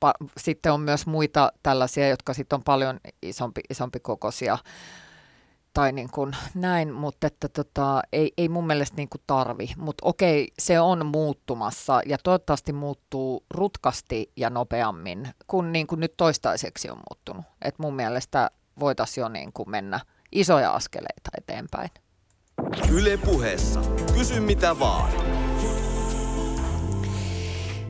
pa, 0.00 0.14
sitten 0.36 0.72
on 0.72 0.80
myös 0.80 1.06
muita 1.06 1.52
tällaisia, 1.62 2.08
jotka 2.08 2.34
sitten 2.34 2.56
on 2.56 2.64
paljon 2.64 3.00
isompi, 3.22 3.60
isompi 3.70 4.00
kokoisia 4.00 4.58
tai 5.76 5.92
niin 5.92 6.10
kuin 6.10 6.36
näin, 6.54 6.92
mutta 6.92 7.26
että 7.26 7.48
tota, 7.48 8.02
ei, 8.12 8.32
ei 8.38 8.48
mun 8.48 8.66
mielestä 8.66 8.96
niin 8.96 9.08
kuin 9.08 9.20
tarvi. 9.26 9.68
Mutta 9.76 10.06
okei, 10.06 10.48
se 10.58 10.80
on 10.80 11.06
muuttumassa 11.06 12.00
ja 12.06 12.18
toivottavasti 12.18 12.72
muuttuu 12.72 13.44
rutkasti 13.50 14.32
ja 14.36 14.50
nopeammin 14.50 15.28
kuin, 15.46 15.72
niin 15.72 15.86
kuin 15.86 16.00
nyt 16.00 16.14
toistaiseksi 16.16 16.90
on 16.90 16.96
muuttunut. 17.10 17.44
Et 17.62 17.78
mun 17.78 17.96
mielestä 17.96 18.50
voitaisiin 18.80 19.22
jo 19.22 19.28
niin 19.28 19.52
kuin 19.52 19.70
mennä 19.70 20.00
isoja 20.32 20.72
askeleita 20.72 21.30
eteenpäin. 21.38 21.90
Yle 22.92 23.16
puheessa. 23.16 23.80
Kysy 24.14 24.40
mitä 24.40 24.78
vaan. 24.78 25.35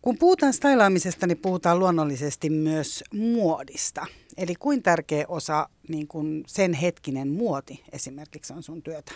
Kun 0.07 0.19
puhutaan 0.19 0.53
stylaamisesta, 0.53 1.27
niin 1.27 1.39
puhutaan 1.39 1.79
luonnollisesti 1.79 2.51
myös 2.51 3.05
muodista. 3.15 4.07
Eli 4.37 4.55
kuin 4.55 4.83
tärkeä 4.83 5.25
osa 5.29 5.69
niin 5.89 6.09
kun 6.09 6.45
sen 6.47 6.73
hetkinen 6.73 7.29
muoti 7.29 7.85
esimerkiksi 7.93 8.53
on 8.53 8.63
sun 8.63 8.83
työtä? 8.83 9.13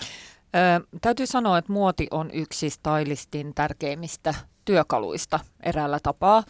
Ö, 0.00 0.86
täytyy 1.00 1.26
sanoa, 1.26 1.58
että 1.58 1.72
muoti 1.72 2.06
on 2.10 2.30
yksi 2.30 2.70
stylistin 2.70 3.54
tärkeimmistä 3.54 4.34
työkaluista 4.64 5.40
eräällä 5.62 5.98
tapaa. 6.02 6.44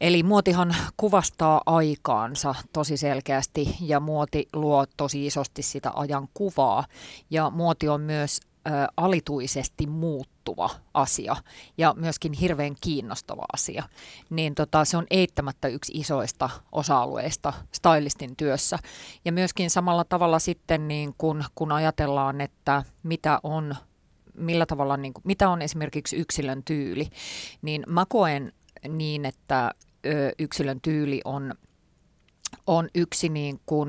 Eli 0.00 0.22
muotihan 0.22 0.76
kuvastaa 0.96 1.62
aikaansa 1.66 2.54
tosi 2.72 2.96
selkeästi 2.96 3.76
ja 3.80 4.00
muoti 4.00 4.48
luo 4.52 4.84
tosi 4.96 5.26
isosti 5.26 5.62
sitä 5.62 5.90
ajan 5.94 6.28
kuvaa. 6.34 6.84
Ja 7.30 7.50
muoti 7.50 7.88
on 7.88 8.00
myös 8.00 8.40
ö, 8.66 8.70
alituisesti 8.96 9.86
muuttuva 9.86 10.70
asia 10.94 11.36
ja 11.78 11.94
myöskin 11.96 12.32
hirveän 12.32 12.74
kiinnostava 12.80 13.42
asia, 13.52 13.84
niin 14.30 14.54
tota, 14.54 14.84
se 14.84 14.96
on 14.96 15.06
eittämättä 15.10 15.68
yksi 15.68 15.92
isoista 15.94 16.50
osa-alueista 16.72 17.52
stylistin 17.72 18.36
työssä. 18.36 18.78
Ja 19.24 19.32
myöskin 19.32 19.70
samalla 19.70 20.04
tavalla 20.04 20.38
sitten, 20.38 20.88
niin 20.88 21.14
kun, 21.18 21.44
kun 21.54 21.72
ajatellaan, 21.72 22.40
että 22.40 22.82
mitä 23.02 23.40
on 23.42 23.74
millä 24.34 24.66
tavalla, 24.66 24.96
niin 24.96 25.12
kuin, 25.12 25.22
mitä 25.26 25.50
on 25.50 25.62
esimerkiksi 25.62 26.16
yksilön 26.16 26.62
tyyli, 26.64 27.08
niin 27.62 27.82
mä 27.86 28.04
koen 28.08 28.52
niin, 28.88 29.24
että 29.24 29.70
ö, 30.06 30.32
yksilön 30.38 30.80
tyyli 30.80 31.20
on 31.24 31.54
on 32.66 32.88
yksi 32.94 33.28
niin 33.28 33.60
kuin 33.66 33.88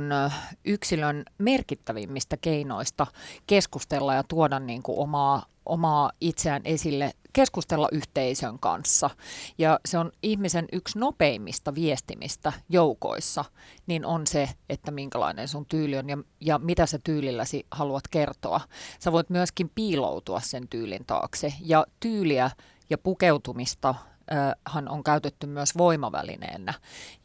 yksilön 0.66 1.26
merkittävimmistä 1.38 2.38
keinoista 2.38 3.08
keskustella 3.48 4.14
ja 4.14 4.24
tuoda 4.24 4.60
niin 4.60 4.84
kuin 4.84 5.00
omaa 5.00 5.46
omaa 5.66 6.12
itseään 6.22 6.62
esille, 6.66 7.12
keskustella 7.34 7.90
yhteisön 7.92 8.60
kanssa. 8.60 9.10
Ja 9.58 9.80
se 9.86 9.98
on 9.98 10.12
ihmisen 10.24 10.66
yksi 10.72 11.00
nopeimmista 11.00 11.76
viestimistä 11.76 12.54
joukoissa, 12.70 13.46
niin 13.88 14.06
on 14.06 14.28
se, 14.28 14.50
että 14.70 14.92
minkälainen 14.92 15.48
sun 15.48 15.66
tyyli 15.66 15.98
on 15.98 16.10
ja, 16.10 16.18
ja 16.40 16.60
mitä 16.60 16.86
sä 16.86 17.00
tyylilläsi 17.04 17.66
haluat 17.72 18.08
kertoa. 18.12 18.62
Sä 19.00 19.12
voit 19.12 19.30
myöskin 19.30 19.72
piiloutua 19.76 20.40
sen 20.40 20.68
tyylin 20.68 21.06
taakse 21.08 21.54
ja 21.62 21.86
tyyliä 22.00 22.52
ja 22.90 22.98
pukeutumista 22.98 23.96
hän 24.68 24.90
on 24.90 25.04
käytetty 25.04 25.48
myös 25.48 25.78
voimavälineenä. 25.78 26.74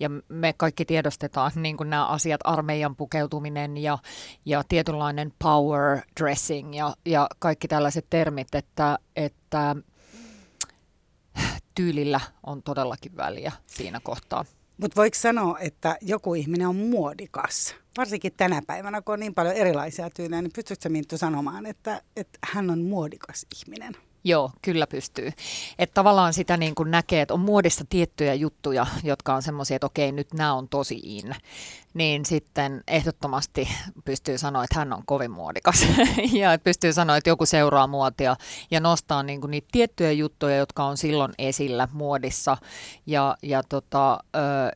Ja 0.00 0.10
me 0.28 0.54
kaikki 0.56 0.84
tiedostetaan 0.84 1.52
niin 1.54 1.76
kuin 1.76 1.90
nämä 1.90 2.06
asiat, 2.06 2.40
armeijan 2.44 2.96
pukeutuminen 2.96 3.76
ja, 3.76 3.98
ja 4.44 4.62
tietynlainen 4.68 5.32
power 5.38 6.00
dressing 6.20 6.76
ja, 6.76 6.94
ja 7.06 7.28
kaikki 7.38 7.68
tällaiset 7.68 8.06
termit, 8.10 8.54
että, 8.54 8.98
että 9.16 9.76
tyylillä 11.74 12.20
on 12.46 12.62
todellakin 12.62 13.16
väliä 13.16 13.52
siinä 13.66 14.00
kohtaa. 14.02 14.44
Mutta 14.76 14.96
voiko 14.96 15.16
sanoa, 15.18 15.58
että 15.58 15.96
joku 16.00 16.34
ihminen 16.34 16.68
on 16.68 16.76
muodikas? 16.76 17.74
Varsinkin 17.96 18.32
tänä 18.36 18.62
päivänä, 18.66 19.02
kun 19.02 19.12
on 19.12 19.20
niin 19.20 19.34
paljon 19.34 19.54
erilaisia 19.54 20.10
tyylejä, 20.10 20.42
niin 20.42 20.52
pystytkö 20.54 20.88
Minttu 20.88 21.18
sanomaan, 21.18 21.66
että, 21.66 22.02
että 22.16 22.38
hän 22.44 22.70
on 22.70 22.82
muodikas 22.82 23.46
ihminen? 23.56 23.96
Joo, 24.26 24.50
kyllä 24.62 24.86
pystyy. 24.86 25.32
Että 25.78 25.94
tavallaan 25.94 26.32
sitä 26.32 26.56
niin 26.56 26.74
kuin 26.74 26.90
näkee, 26.90 27.22
että 27.22 27.34
on 27.34 27.40
muodissa 27.40 27.84
tiettyjä 27.88 28.34
juttuja, 28.34 28.86
jotka 29.04 29.34
on 29.34 29.42
semmoisia, 29.42 29.74
että 29.74 29.86
okei, 29.86 30.12
nyt 30.12 30.34
nämä 30.34 30.54
on 30.54 30.68
tosi 30.68 31.00
in. 31.02 31.34
Niin 31.94 32.24
sitten 32.24 32.82
ehdottomasti 32.88 33.68
pystyy 34.04 34.38
sanoa, 34.38 34.64
että 34.64 34.78
hän 34.78 34.92
on 34.92 35.02
kovin 35.06 35.30
muodikas. 35.30 35.86
ja 36.32 36.58
pystyy 36.64 36.92
sanoa, 36.92 37.16
että 37.16 37.30
joku 37.30 37.46
seuraa 37.46 37.86
muotia 37.86 38.36
ja 38.70 38.80
nostaa 38.80 39.22
niin 39.22 39.40
kuin 39.40 39.50
niitä 39.50 39.68
tiettyjä 39.72 40.12
juttuja, 40.12 40.56
jotka 40.56 40.84
on 40.84 40.96
silloin 40.96 41.32
esillä 41.38 41.88
muodissa 41.92 42.56
ja, 43.06 43.36
ja, 43.42 43.62
tota, 43.62 44.18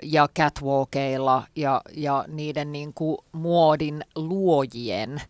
ja 0.02 0.28
catwalkeilla 0.38 1.42
ja, 1.56 1.80
ja 1.96 2.24
niiden 2.28 2.72
niin 2.72 2.94
kuin 2.94 3.18
muodin 3.32 4.04
luojien 4.14 5.20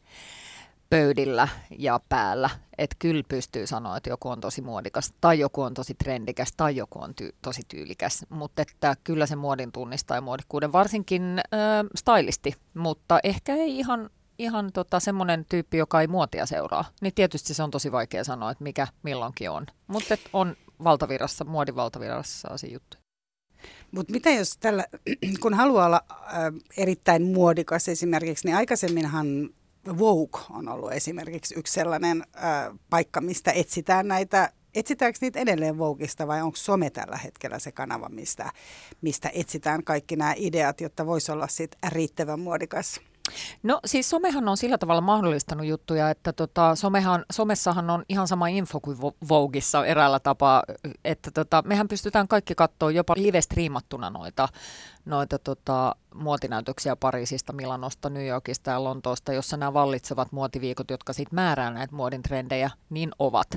pöydillä 0.91 1.49
ja 1.78 2.01
päällä. 2.09 2.51
Että 2.78 2.97
kyllä 2.99 3.22
pystyy 3.28 3.66
sanoa, 3.66 3.97
että 3.97 4.11
joku 4.11 4.28
on 4.28 4.41
tosi 4.41 4.62
muodikas, 4.62 5.14
tai 5.20 5.38
joku 5.38 5.62
on 5.62 5.74
tosi 5.74 5.95
trendikäs, 5.95 6.53
tai 6.57 6.76
joku 6.76 7.03
on 7.03 7.11
ty- 7.11 7.34
tosi 7.43 7.62
tyylikäs. 7.68 8.26
Mutta 8.28 8.62
että 8.62 8.97
kyllä 9.05 9.26
se 9.26 9.36
muodin 9.36 9.72
tunnistaa 9.72 10.16
ja 10.16 10.20
muodikkuuden, 10.20 10.72
varsinkin 10.72 11.38
äh, 11.38 11.86
stylisti, 11.97 12.55
mutta 12.74 13.20
ehkä 13.24 13.55
ei 13.55 13.78
ihan 13.78 14.11
ihan 14.38 14.72
tota, 14.72 15.01
semmoinen 15.01 15.45
tyyppi, 15.49 15.76
joka 15.76 16.01
ei 16.01 16.07
muotia 16.07 16.47
seuraa, 16.47 16.84
niin 17.01 17.14
tietysti 17.14 17.55
se 17.55 17.62
on 17.62 17.70
tosi 17.70 17.93
vaikea 17.93 18.24
sanoa, 18.24 18.51
että 18.51 18.64
mikä 18.64 18.86
milloinkin 19.03 19.51
on. 19.51 19.66
Mutta 19.86 20.16
on 20.32 20.57
valtavirassa, 20.84 21.45
muodin 21.45 21.76
valtavirassa 21.76 22.49
asia 22.49 22.72
juttu. 22.72 22.97
Mutta 23.93 24.12
mitä 24.12 24.30
jos 24.30 24.57
tällä, 24.61 24.84
kun 25.43 25.55
haluaa 25.55 25.86
olla 25.86 26.01
äh, 26.11 26.30
erittäin 26.76 27.22
muodikas 27.22 27.88
esimerkiksi, 27.88 28.47
niin 28.47 28.57
aikaisemminhan 28.57 29.51
Vogue 29.98 30.40
on 30.50 30.68
ollut 30.68 30.92
esimerkiksi 30.92 31.54
yksi 31.58 31.72
sellainen 31.72 32.22
äh, 32.36 32.78
paikka, 32.90 33.20
mistä 33.20 33.52
etsitään 33.52 34.08
näitä 34.08 34.52
Etsitäänkö 34.74 35.18
niitä 35.20 35.38
edelleen 35.38 35.78
Vogueista 35.78 36.26
vai 36.26 36.42
onko 36.42 36.56
some 36.56 36.90
tällä 36.90 37.16
hetkellä 37.16 37.58
se 37.58 37.72
kanava, 37.72 38.08
mistä, 38.08 38.52
mistä 39.00 39.30
etsitään 39.34 39.84
kaikki 39.84 40.16
nämä 40.16 40.34
ideat, 40.36 40.80
jotta 40.80 41.06
voisi 41.06 41.32
olla 41.32 41.48
sit 41.48 41.76
riittävän 41.88 42.40
muodikas? 42.40 43.00
No 43.62 43.80
siis 43.84 44.10
somehan 44.10 44.48
on 44.48 44.56
sillä 44.56 44.78
tavalla 44.78 45.00
mahdollistanut 45.00 45.66
juttuja, 45.66 46.10
että 46.10 46.32
tota, 46.32 46.74
somehan, 46.74 47.24
somessahan 47.32 47.90
on 47.90 48.04
ihan 48.08 48.28
sama 48.28 48.48
info 48.48 48.80
kuin 48.80 48.98
Vogueissa 49.28 49.86
eräällä 49.86 50.20
tapaa, 50.20 50.62
että 51.04 51.30
tota, 51.30 51.62
mehän 51.66 51.88
pystytään 51.88 52.28
kaikki 52.28 52.54
katsoa 52.54 52.90
jopa 52.90 53.14
live-striimattuna 53.16 54.10
noita, 54.10 54.48
noita 55.04 55.38
tota, 55.38 55.96
muotinäytöksiä 56.14 56.96
Pariisista, 56.96 57.52
Milanosta, 57.52 58.10
New 58.10 58.26
Yorkista 58.26 58.70
ja 58.70 58.84
Lontoosta, 58.84 59.32
jossa 59.32 59.56
nämä 59.56 59.72
vallitsevat 59.72 60.32
muotiviikot, 60.32 60.90
jotka 60.90 61.12
sitten 61.12 61.34
määrää 61.34 61.70
näitä 61.70 61.94
muodin 61.94 62.22
trendejä, 62.22 62.70
niin 62.90 63.10
ovat. 63.18 63.48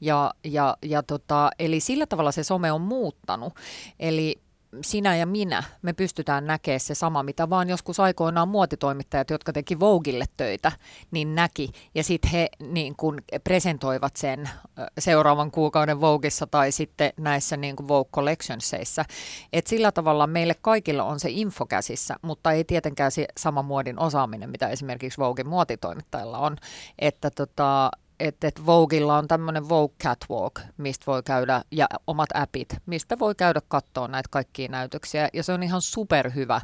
Ja, 0.00 0.34
ja, 0.44 0.76
ja 0.82 1.02
tota, 1.02 1.50
eli 1.58 1.80
sillä 1.80 2.06
tavalla 2.06 2.32
se 2.32 2.44
some 2.44 2.72
on 2.72 2.80
muuttanut. 2.80 3.54
Eli 3.98 4.42
sinä 4.80 5.16
ja 5.16 5.26
minä, 5.26 5.62
me 5.82 5.92
pystytään 5.92 6.46
näkemään 6.46 6.80
se 6.80 6.94
sama, 6.94 7.22
mitä 7.22 7.50
vaan 7.50 7.68
joskus 7.68 8.00
aikoinaan 8.00 8.48
muotitoimittajat, 8.48 9.30
jotka 9.30 9.52
teki 9.52 9.80
Vogille 9.80 10.24
töitä, 10.36 10.72
niin 11.10 11.34
näki. 11.34 11.72
Ja 11.94 12.04
sitten 12.04 12.30
he 12.30 12.48
niin 12.60 12.96
kun 12.96 13.18
presentoivat 13.44 14.16
sen 14.16 14.50
seuraavan 14.98 15.50
kuukauden 15.50 16.00
Vogissa 16.00 16.46
tai 16.46 16.72
sitten 16.72 17.12
näissä 17.16 17.56
niin 17.56 17.76
Vogue 17.88 18.10
Collectionsseissa. 18.12 19.04
Et 19.52 19.66
sillä 19.66 19.92
tavalla 19.92 20.26
meille 20.26 20.54
kaikilla 20.60 21.04
on 21.04 21.20
se 21.20 21.30
info 21.30 21.66
käsissä, 21.66 22.16
mutta 22.22 22.52
ei 22.52 22.64
tietenkään 22.64 23.10
se 23.10 23.26
sama 23.38 23.62
muodin 23.62 23.98
osaaminen, 23.98 24.50
mitä 24.50 24.68
esimerkiksi 24.68 25.18
Vogin 25.18 25.48
muotitoimittajilla 25.48 26.38
on. 26.38 26.56
Että 26.98 27.30
tota, 27.30 27.90
että 28.22 28.48
et 28.48 28.66
Vogueilla 28.66 29.18
on 29.18 29.28
tämmöinen 29.28 29.68
Vogue 29.68 29.96
Catwalk, 30.02 30.60
mistä 30.76 31.06
voi 31.06 31.22
käydä, 31.22 31.62
ja 31.70 31.86
omat 32.06 32.28
appit, 32.34 32.76
mistä 32.86 33.18
voi 33.18 33.34
käydä 33.34 33.60
katsoa 33.68 34.08
näitä 34.08 34.28
kaikkia 34.30 34.68
näytöksiä. 34.68 35.28
Ja 35.32 35.42
se 35.42 35.52
on 35.52 35.62
ihan 35.62 35.82
superhyvä, 35.82 36.54
äh, 36.54 36.62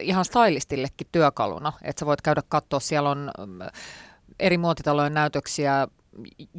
ihan 0.00 0.24
stylistillekin 0.24 1.06
työkaluna, 1.12 1.72
että 1.82 2.00
sä 2.00 2.06
voit 2.06 2.22
käydä 2.22 2.42
katsoa, 2.48 2.80
siellä 2.80 3.10
on 3.10 3.32
eri 4.38 4.58
muotitalojen 4.58 5.14
näytöksiä 5.14 5.88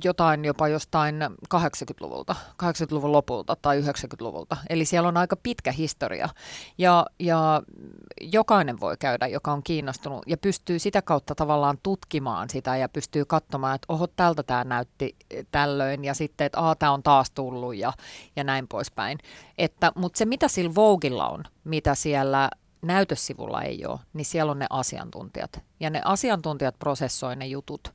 jotain 0.04 0.46
jopa 0.46 0.68
jostain 0.68 1.16
80-luvulta, 1.56 2.36
80-luvun 2.64 3.12
lopulta 3.12 3.56
tai 3.62 3.82
90-luvulta. 3.82 4.58
Eli 4.70 4.86
siellä 4.86 5.10
on 5.10 5.18
aika 5.18 5.36
pitkä 5.36 5.72
historia 5.72 6.30
ja, 6.78 7.06
ja 7.20 7.62
jokainen 8.22 8.80
voi 8.80 8.98
käydä, 9.00 9.28
joka 9.28 9.52
on 9.52 9.64
kiinnostunut 9.64 10.24
ja 10.28 10.38
pystyy 10.38 10.80
sitä 10.80 11.02
kautta 11.02 11.36
tavallaan 11.36 11.78
tutkimaan 11.84 12.50
sitä 12.50 12.78
ja 12.78 12.90
pystyy 12.90 13.26
katsomaan, 13.26 13.76
että 13.76 13.86
oho, 13.90 14.08
tältä 14.08 14.44
tämä 14.44 14.64
näytti 14.64 15.16
tällöin 15.52 16.06
ja 16.06 16.14
sitten, 16.14 16.46
että 16.46 16.60
aah, 16.60 16.78
tämä 16.78 16.92
on 16.92 17.04
taas 17.04 17.32
tullut 17.32 17.76
ja, 17.76 17.94
ja 18.36 18.44
näin 18.44 18.68
poispäin. 18.68 19.18
Että, 19.58 19.92
mutta 19.96 20.18
se, 20.18 20.26
mitä 20.26 20.48
sillä 20.48 20.76
Voguilla 20.76 21.30
on, 21.30 21.44
mitä 21.64 21.96
siellä 21.96 22.50
näytössivulla 22.82 23.62
ei 23.62 23.86
ole, 23.86 24.00
niin 24.14 24.26
siellä 24.26 24.52
on 24.52 24.60
ne 24.60 24.68
asiantuntijat. 24.70 25.64
Ja 25.80 25.90
ne 25.90 26.02
asiantuntijat 26.06 26.80
prosessoi 26.80 27.36
ne 27.36 27.48
jutut 27.48 27.94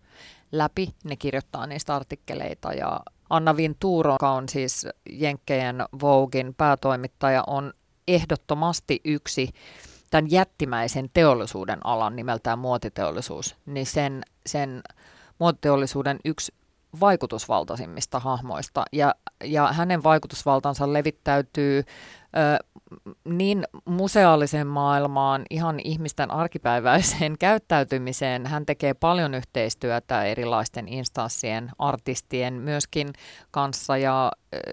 läpi, 0.52 0.88
ne 1.04 1.16
kirjoittaa 1.16 1.66
niistä 1.66 1.96
artikkeleita 1.96 2.72
ja 2.72 3.00
Anna 3.30 3.56
Vintour, 3.56 4.08
joka 4.08 4.30
on 4.30 4.48
siis 4.48 4.86
Jenkkeen 5.10 5.76
Voguein 6.00 6.54
päätoimittaja, 6.54 7.44
on 7.46 7.72
ehdottomasti 8.08 9.00
yksi 9.04 9.48
tämän 10.10 10.30
jättimäisen 10.30 11.10
teollisuuden 11.14 11.86
alan 11.86 12.16
nimeltään 12.16 12.58
muotiteollisuus, 12.58 13.56
niin 13.66 13.86
sen, 13.86 14.22
sen 14.46 14.82
muotiteollisuuden 15.38 16.18
yksi 16.24 16.54
vaikutusvaltaisimmista 17.00 18.20
hahmoista. 18.20 18.84
Ja, 18.92 19.14
ja 19.44 19.72
hänen 19.72 20.02
vaikutusvaltansa 20.02 20.92
levittäytyy 20.92 21.84
niin 23.24 23.64
museaaliseen 23.84 24.66
maailmaan, 24.66 25.42
ihan 25.50 25.80
ihmisten 25.84 26.30
arkipäiväiseen 26.30 27.38
käyttäytymiseen. 27.46 28.46
Hän 28.46 28.66
tekee 28.66 28.94
paljon 28.94 29.34
yhteistyötä 29.34 30.24
erilaisten 30.24 30.88
instanssien, 30.88 31.70
artistien 31.78 32.54
myöskin 32.54 33.12
kanssa 33.50 33.96
ja 33.96 34.32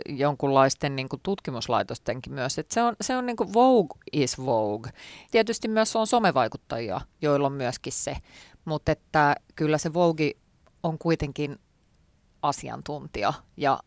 jonkunlaisten 0.09 0.95
niin 0.95 1.09
kuin 1.09 1.19
tutkimuslaitostenkin 1.23 2.33
myös. 2.33 2.59
Et 2.59 2.71
se 2.71 2.83
on, 2.83 2.95
se 3.01 3.17
on 3.17 3.25
niin 3.25 3.37
kuin 3.37 3.53
Vogue 3.53 3.97
is 4.13 4.37
Vogue. 4.45 4.91
Tietysti 5.31 5.67
myös 5.67 5.95
on 5.95 6.07
somevaikuttajia, 6.07 7.01
joilla 7.21 7.47
on 7.47 7.53
myöskin 7.53 7.93
se, 7.93 8.17
mutta 8.65 8.91
että 8.91 9.35
kyllä 9.55 9.77
se 9.77 9.93
Vogue 9.93 10.31
on 10.83 10.97
kuitenkin 10.97 11.59
asiantuntija 12.41 13.33
ja 13.57 13.79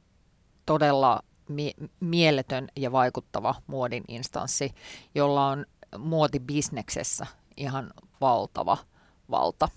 todella 0.67 1.21
mie- 1.49 1.89
mieletön 2.01 2.69
ja 2.77 2.93
vaikuttava 2.93 3.55
muodin 3.67 4.05
instanssi, 4.09 4.75
jolla 5.15 5.47
on 5.47 5.67
muotibisneksessä 5.99 7.27
ihan 7.57 7.91
valtava 8.21 8.79
valta. 9.31 9.69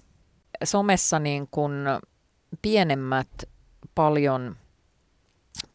Somessa 0.63 1.19
niin 1.19 1.47
kun 1.51 1.85
pienemmät, 2.61 3.29
paljon 3.95 4.55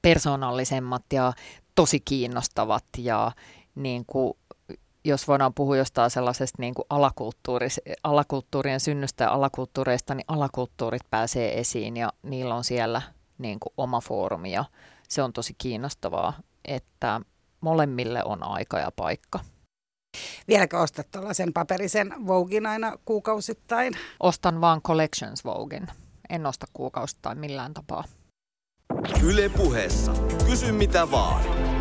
persoonallisemmat 0.03 1.03
ja 1.13 1.33
tosi 1.75 2.01
kiinnostavat 2.01 2.85
ja 2.99 3.33
niin 3.75 4.05
kuin, 4.07 4.35
jos 5.05 5.29
voidaan 5.29 5.55
puhua 5.55 5.77
jostain 5.77 6.11
sellaisesta 6.11 6.57
niin 6.63 6.75
kuin 6.75 6.87
alakulttuurien 8.03 8.81
synnystä 8.81 9.25
ja 9.25 9.33
alakulttuureista, 9.33 10.15
niin 10.15 10.25
alakulttuurit 10.29 11.03
pääsee 11.11 11.61
esiin 11.61 11.97
ja 11.97 12.13
niillä 12.23 12.55
on 12.55 12.65
siellä 12.65 13.03
niin 13.39 13.61
kuin 13.61 13.73
oma 13.77 14.01
foorumi 14.01 14.53
ja 14.53 14.65
se 15.13 15.23
on 15.23 15.33
tosi 15.33 15.55
kiinnostavaa, 15.59 16.33
että 16.65 17.21
molemmille 17.61 18.25
on 18.25 18.43
aika 18.43 18.79
ja 18.79 18.91
paikka. 18.97 19.41
Vieläkö 20.49 20.79
ostat 20.79 21.11
tuollaisen 21.11 21.53
paperisen 21.53 22.15
Vogin 22.27 22.67
aina 22.67 22.99
kuukausittain? 23.05 23.95
Ostan 24.21 24.61
vaan 24.61 24.83
Collections 24.83 25.45
Vogin, 25.45 25.89
en 26.31 26.47
osta 26.47 26.67
kuukausittain 26.73 27.39
millään 27.39 27.75
tapaa. 27.75 28.05
Yle 29.23 29.49
puheessa. 29.49 30.13
Kysy 30.47 30.73
mitä 30.73 31.11
vaan. 31.11 31.72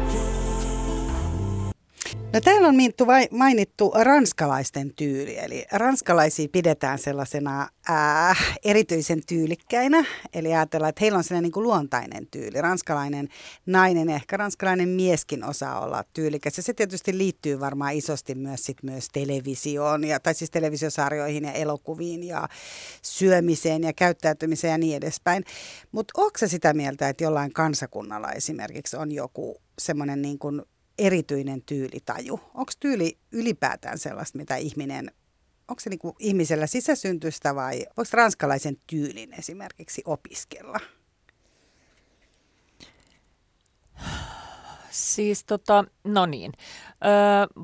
No 2.34 2.42
täällä 2.42 2.68
on 2.68 2.76
Minttu 2.76 3.08
vai, 3.08 3.28
mainittu 3.32 3.94
ranskalaisten 3.96 4.96
tyyli, 4.96 5.38
eli 5.38 5.66
ranskalaisia 5.72 6.48
pidetään 6.52 7.00
sellaisena 7.00 7.70
ää, 7.90 8.36
erityisen 8.66 9.22
tyylikkäinä, 9.28 10.06
eli 10.34 10.48
ajatellaan, 10.48 10.90
että 10.90 11.00
heillä 11.02 11.18
on 11.18 11.24
sellainen 11.24 11.44
niin 11.44 11.52
kuin 11.52 11.64
luontainen 11.64 12.28
tyyli. 12.28 12.62
Ranskalainen 12.62 13.30
nainen 13.66 14.10
ehkä 14.10 14.38
ranskalainen 14.38 14.90
mieskin 14.90 15.44
osaa 15.44 15.80
olla 15.80 16.04
tyylikäs, 16.14 16.58
ja 16.58 16.64
se 16.64 16.74
tietysti 16.74 17.18
liittyy 17.18 17.60
varmaan 17.60 17.94
isosti 17.94 18.36
myös, 18.36 18.64
sit 18.64 18.84
myös 18.84 19.08
televisioon, 19.14 20.04
ja, 20.04 20.20
tai 20.20 20.34
siis 20.34 20.52
televisiosarjoihin 20.52 21.44
ja 21.44 21.52
elokuviin 21.52 22.24
ja 22.24 22.48
syömiseen 23.02 23.84
ja 23.84 23.94
käyttäytymiseen 23.94 24.72
ja 24.72 24.78
niin 24.78 24.98
edespäin. 24.98 25.44
Mutta 25.92 26.22
onko 26.22 26.38
sitä 26.46 26.74
mieltä, 26.74 27.10
että 27.10 27.24
jollain 27.24 27.54
kansakunnalla 27.54 28.32
esimerkiksi 28.32 28.98
on 28.98 29.12
joku 29.12 29.62
semmoinen 29.80 30.22
niin 30.22 30.40
kuin 30.40 30.62
erityinen 30.98 31.62
tyylitaju? 31.62 32.40
Onko 32.54 32.72
tyyli 32.80 33.18
ylipäätään 33.32 33.98
sellaista, 33.98 34.38
mitä 34.38 34.56
ihminen, 34.56 35.12
onko 35.68 35.80
se 35.80 35.90
niinku 35.90 36.16
ihmisellä 36.20 36.68
sisäsyntystä 36.68 37.56
vai 37.56 37.86
voiko 37.98 38.10
ranskalaisen 38.14 38.78
tyylin 38.88 39.34
esimerkiksi 39.34 40.02
opiskella? 40.06 40.80
Siis 44.92 45.44
tota, 45.44 45.86
no 46.04 46.26
niin, 46.26 46.52
öö, 47.06 47.12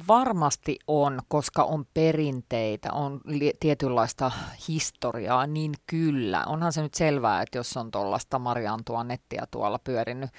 varmasti 0.08 0.78
on, 0.88 1.20
koska 1.28 1.64
on 1.64 1.86
perinteitä, 1.94 2.94
on 2.94 3.22
li- 3.26 3.54
tietynlaista 3.60 4.32
historiaa, 4.68 5.48
niin 5.48 5.72
kyllä. 5.88 6.44
Onhan 6.46 6.74
se 6.74 6.82
nyt 6.82 6.94
selvää, 6.94 7.42
että 7.42 7.58
jos 7.58 7.78
on 7.78 7.92
tuollaista 7.92 8.40
Maria 8.40 8.78
nettiä 9.04 9.44
tuolla 9.52 9.80
pyörinyt 9.80 10.30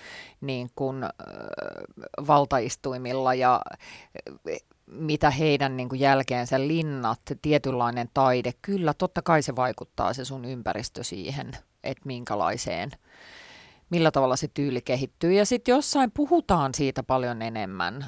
niin 0.41 0.71
kuin 0.77 1.05
öö, 1.05 1.11
valtaistuimilla 2.27 3.35
ja 3.35 3.61
mitä 4.87 5.31
heidän 5.31 5.77
niin 5.77 5.89
kuin 5.89 6.01
jälkeensä 6.01 6.61
linnat, 6.61 7.21
tietynlainen 7.43 8.09
taide, 8.15 8.53
kyllä 8.63 8.95
totta 8.95 9.23
kai 9.23 9.43
se 9.43 9.57
vaikuttaa 9.57 10.13
se 10.13 10.25
sun 10.25 10.45
ympäristö 10.45 11.05
siihen, 11.05 11.53
että 11.85 12.03
minkälaiseen– 12.05 12.91
millä 13.91 14.11
tavalla 14.11 14.37
se 14.37 14.49
tyyli 14.55 14.81
kehittyy. 14.83 15.33
Ja 15.33 15.47
sitten 15.47 15.73
jossain 15.73 16.11
puhutaan 16.11 16.75
siitä 16.75 17.03
paljon 17.03 17.43
enemmän, 17.43 18.07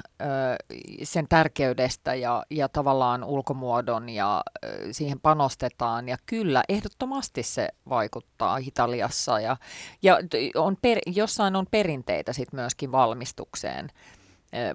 sen 1.03 1.25
tärkeydestä 1.29 2.15
ja, 2.15 2.43
ja 2.49 2.69
tavallaan 2.69 3.23
ulkomuodon 3.23 4.09
ja 4.09 4.43
siihen 4.91 5.19
panostetaan. 5.21 6.09
Ja 6.09 6.17
kyllä, 6.25 6.63
ehdottomasti 6.69 7.43
se 7.43 7.69
vaikuttaa 7.89 8.57
Italiassa 8.57 9.39
ja, 9.39 9.57
ja 10.01 10.17
on 10.55 10.77
per, 10.81 10.97
jossain 11.05 11.55
on 11.55 11.67
perinteitä 11.71 12.33
sitten 12.33 12.59
myöskin 12.59 12.91
valmistukseen 12.91 13.89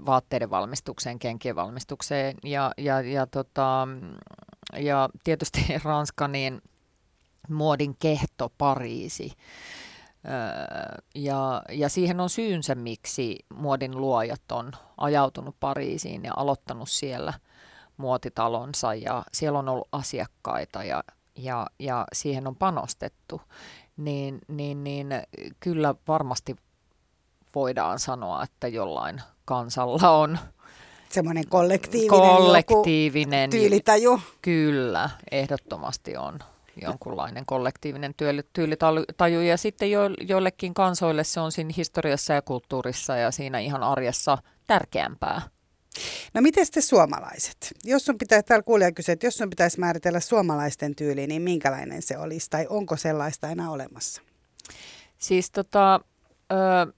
vaatteiden 0.07 0.51
valmistukseen, 0.51 1.19
kenkien 1.19 1.57
valmistukseen 1.57 2.37
ja, 2.45 2.73
ja, 2.79 3.01
ja, 3.01 3.27
tota, 3.27 3.89
ja 4.79 5.09
tietysti 5.25 5.61
Ranska, 5.85 6.29
niin 6.29 6.63
muodin 7.49 7.97
kehto 7.99 8.53
Pariisi 8.59 9.33
ja, 11.15 11.63
ja 11.71 11.89
siihen 11.89 12.21
on 12.21 12.31
syynsä, 12.31 12.75
miksi 12.75 13.39
muodin 13.55 14.01
luojat 14.01 14.53
on 14.53 14.73
ajautunut 14.97 15.57
Pariisiin 15.61 16.25
ja 16.25 16.33
aloittanut 16.37 16.91
siellä 16.91 17.35
muotitalonsa. 17.97 18.95
Ja 18.95 19.25
siellä 19.33 19.59
on 19.59 19.69
ollut 19.69 19.89
asiakkaita 19.93 20.85
ja, 20.85 21.05
ja, 21.37 21.67
ja 21.79 22.07
siihen 22.13 22.47
on 22.47 22.57
panostettu, 22.57 23.41
niin, 23.97 24.39
niin, 24.49 24.85
niin 24.85 25.09
kyllä 25.61 25.95
varmasti 26.09 26.57
voidaan 27.55 27.99
sanoa, 27.99 28.43
että 28.43 28.69
jollain 28.69 29.23
kansalla 29.45 30.11
on 30.11 30.39
semmoinen 31.09 31.49
kollektiivinen, 31.49 32.11
kollektiivinen 32.11 33.51
tyylitaju. 33.51 34.21
Kyllä, 34.43 35.11
ehdottomasti 35.31 36.17
on 36.17 36.39
jonkunlainen 36.77 37.47
kollektiivinen 37.47 38.15
tyylitaju. 38.53 39.41
Ja 39.41 39.57
sitten 39.57 39.91
jo, 39.91 40.01
joillekin 40.21 40.75
kansoille 40.75 41.25
se 41.25 41.41
on 41.41 41.53
siinä 41.53 41.71
historiassa 41.77 42.33
ja 42.33 42.43
kulttuurissa 42.43 43.17
ja 43.17 43.31
siinä 43.31 43.59
ihan 43.59 43.83
arjessa 43.83 44.39
tärkeämpää. 44.67 45.43
No 46.35 46.41
miten 46.41 46.67
sitten 46.67 46.83
suomalaiset? 46.83 47.75
Jos 47.85 48.05
sun 48.05 48.19
pitäisi, 48.19 48.47
täällä 48.47 48.63
kuulija 48.63 48.93
kysyä, 48.93 49.13
että 49.13 49.27
jos 49.27 49.37
sun 49.37 49.51
pitäisi 49.51 49.81
määritellä 49.81 50.21
suomalaisten 50.21 50.97
tyyli, 50.97 51.27
niin 51.27 51.43
minkälainen 51.43 52.03
se 52.03 52.19
olisi 52.19 52.51
tai 52.51 52.67
onko 52.71 52.97
sellaista 52.97 53.49
enää 53.49 53.71
olemassa? 53.71 54.23
Siis 55.19 55.51
tota, 55.51 56.01
ö, 56.53 56.93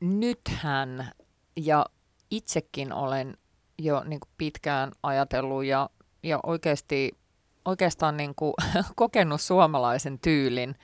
nythän 0.00 1.12
ja 1.56 1.86
itsekin 2.30 2.92
olen 2.92 3.36
jo 3.78 4.04
niin 4.04 4.20
pitkään 4.38 4.92
ajatellut 5.02 5.64
ja, 5.64 5.90
ja 6.22 6.40
oikeasti 6.42 7.10
oikeastaan 7.64 8.16
niin 8.16 8.34
kuin 8.34 8.54
kokenut 8.96 9.40
suomalaisen 9.40 10.18
tyylin 10.18 10.74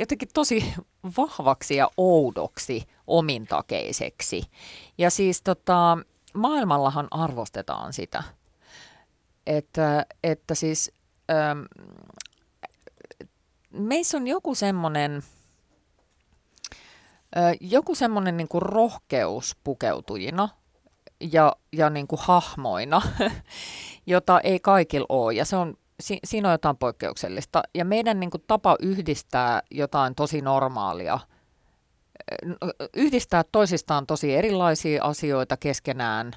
jotenkin 0.00 0.28
tosi 0.34 0.74
vahvaksi 1.16 1.76
ja 1.76 1.90
oudoksi 1.96 2.88
omintakeiseksi. 3.06 4.42
Ja 4.98 5.10
siis 5.10 5.42
tota, 5.42 5.98
maailmallahan 6.34 7.08
arvostetaan 7.10 7.92
sitä, 7.92 8.22
että, 9.46 10.06
että 10.24 10.54
siis 10.54 10.92
ähm, 11.30 11.60
meissä 13.70 14.16
on 14.16 14.26
joku 14.26 14.54
semmoinen 14.54 15.22
joku 17.60 17.94
semmoinen 17.94 18.36
niin 18.36 18.48
kuin 18.48 18.62
rohkeus 18.62 19.56
pukeutujina 19.64 20.48
ja, 21.20 21.56
ja 21.72 21.90
niin 21.90 22.06
kuin 22.06 22.20
hahmoina, 22.22 23.02
jota 24.06 24.40
ei 24.40 24.60
kaikilla 24.60 25.06
ole. 25.08 25.34
Ja 25.34 25.44
se 25.44 25.56
on 25.56 25.76
si, 26.00 26.18
siinä 26.24 26.48
on 26.48 26.52
jotain 26.54 26.76
poikkeuksellista. 26.76 27.62
Ja 27.74 27.84
meidän 27.84 28.20
niin 28.20 28.30
kuin, 28.30 28.44
tapa 28.46 28.76
yhdistää 28.80 29.62
jotain 29.70 30.14
tosi 30.14 30.40
normaalia, 30.40 31.18
yhdistää 32.96 33.44
toisistaan 33.52 34.06
tosi 34.06 34.36
erilaisia 34.36 35.04
asioita 35.04 35.56
keskenään, 35.56 36.32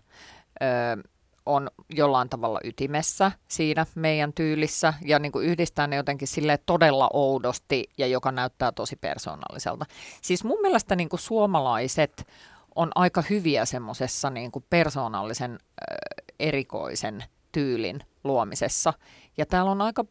ö, 0.61 1.03
on 1.45 1.70
jollain 1.89 2.30
tavalla 2.30 2.59
ytimessä 2.64 3.32
siinä 3.47 3.86
meidän 3.95 4.34
tyylissä 4.34 4.93
ja 5.05 5.20
niin 5.20 5.32
kuin 5.32 5.45
yhdistää 5.45 5.88
ne 5.88 5.95
jotenkin 5.95 6.28
sille 6.28 6.59
todella 6.66 7.09
oudosti 7.14 7.89
ja 7.97 8.07
joka 8.07 8.32
näyttää 8.32 8.72
tosi 8.72 8.95
persoonalliselta. 8.95 9.86
Siis 10.22 10.43
mun 10.43 10.61
mielestä 10.61 10.95
niin 10.95 11.09
kuin 11.09 11.20
suomalaiset 11.20 12.28
on 12.76 12.91
aika 12.95 13.24
hyviä 13.30 13.66
semmoisessa 13.66 14.30
niin 14.30 14.51
persoonallisen 14.70 15.51
ö, 15.51 15.95
erikoisen 16.39 17.24
tyylin 17.51 17.99
luomisessa. 18.24 18.93
Ja 19.38 19.46
täällä 19.46 19.72
on 19.72 19.82
aika 19.82 20.06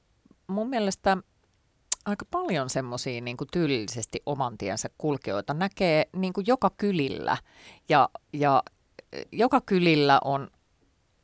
mun 0.47 0.69
mielestä 0.69 1.17
aika 2.05 2.25
paljon 2.31 2.71
semmoisia 2.71 3.21
niin 3.21 3.37
tyylillisesti 3.53 4.23
oman 4.27 4.59
tiensä 4.59 4.89
kulkijoita. 4.99 5.55
Näkee 5.55 6.07
niin 6.17 6.33
kuin 6.33 6.45
joka 6.47 6.71
kylillä 6.77 7.37
ja, 7.89 8.09
ja 8.33 8.63
joka 9.33 9.61
kylillä 9.61 10.21
on 10.25 10.51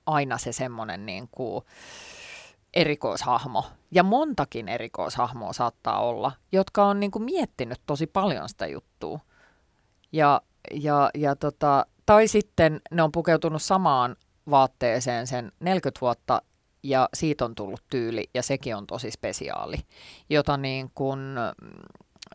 aina 0.07 0.39
se 0.39 0.53
semmoinen 0.53 1.07
niin 1.07 1.29
kuin 1.31 1.65
erikoishahmo. 2.75 3.65
Ja 3.91 4.03
montakin 4.03 4.69
erikoishahmoa 4.69 5.53
saattaa 5.53 6.01
olla, 6.01 6.33
jotka 6.53 6.87
on 6.87 7.01
niin 7.01 7.11
kuin 7.11 7.23
miettinyt 7.23 7.81
tosi 7.87 8.07
paljon 8.07 8.49
sitä 8.49 8.67
juttua. 8.67 9.21
Ja, 10.13 10.41
ja, 10.73 11.11
ja 11.15 11.37
tota, 11.37 11.87
tai 12.07 12.29
sitten 12.29 12.81
ne 12.91 13.03
on 13.03 13.13
pukeutunut 13.13 13.63
samaan 13.63 14.17
vaatteeseen 14.51 15.27
sen 15.27 15.53
40 15.61 16.01
vuotta 16.01 16.43
ja 16.83 17.09
siitä 17.15 17.45
on 17.45 17.55
tullut 17.55 17.83
tyyli 17.91 18.31
ja 18.35 18.43
sekin 18.43 18.77
on 18.77 18.87
tosi 18.87 19.11
spesiaali, 19.11 19.77
jota, 20.31 20.57
niin 20.57 20.91
kuin, 20.95 21.21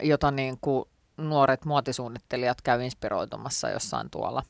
jota 0.01 0.31
niin 0.31 0.57
kuin 0.61 0.85
nuoret 1.17 1.65
muotisuunnittelijat 1.65 2.61
käy 2.61 2.83
inspiroitumassa 2.83 3.69
jossain 3.69 4.09
tuolla. 4.09 4.43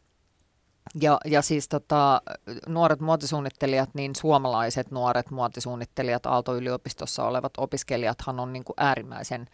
Ja, 1.01 1.19
ja 1.25 1.41
siis 1.41 1.67
tota, 1.67 2.21
nuoret 2.67 2.99
muotisuunnittelijat, 2.99 3.89
niin 3.93 4.15
suomalaiset 4.15 4.91
nuoret 4.91 5.31
muotisuunnittelijat 5.31 6.25
Aalto-yliopistossa 6.25 7.23
olevat 7.23 7.53
opiskelijathan 7.57 8.39
on 8.39 8.53
niin 8.53 8.63
kuin 8.63 8.75
äärimmäisen 8.77 9.47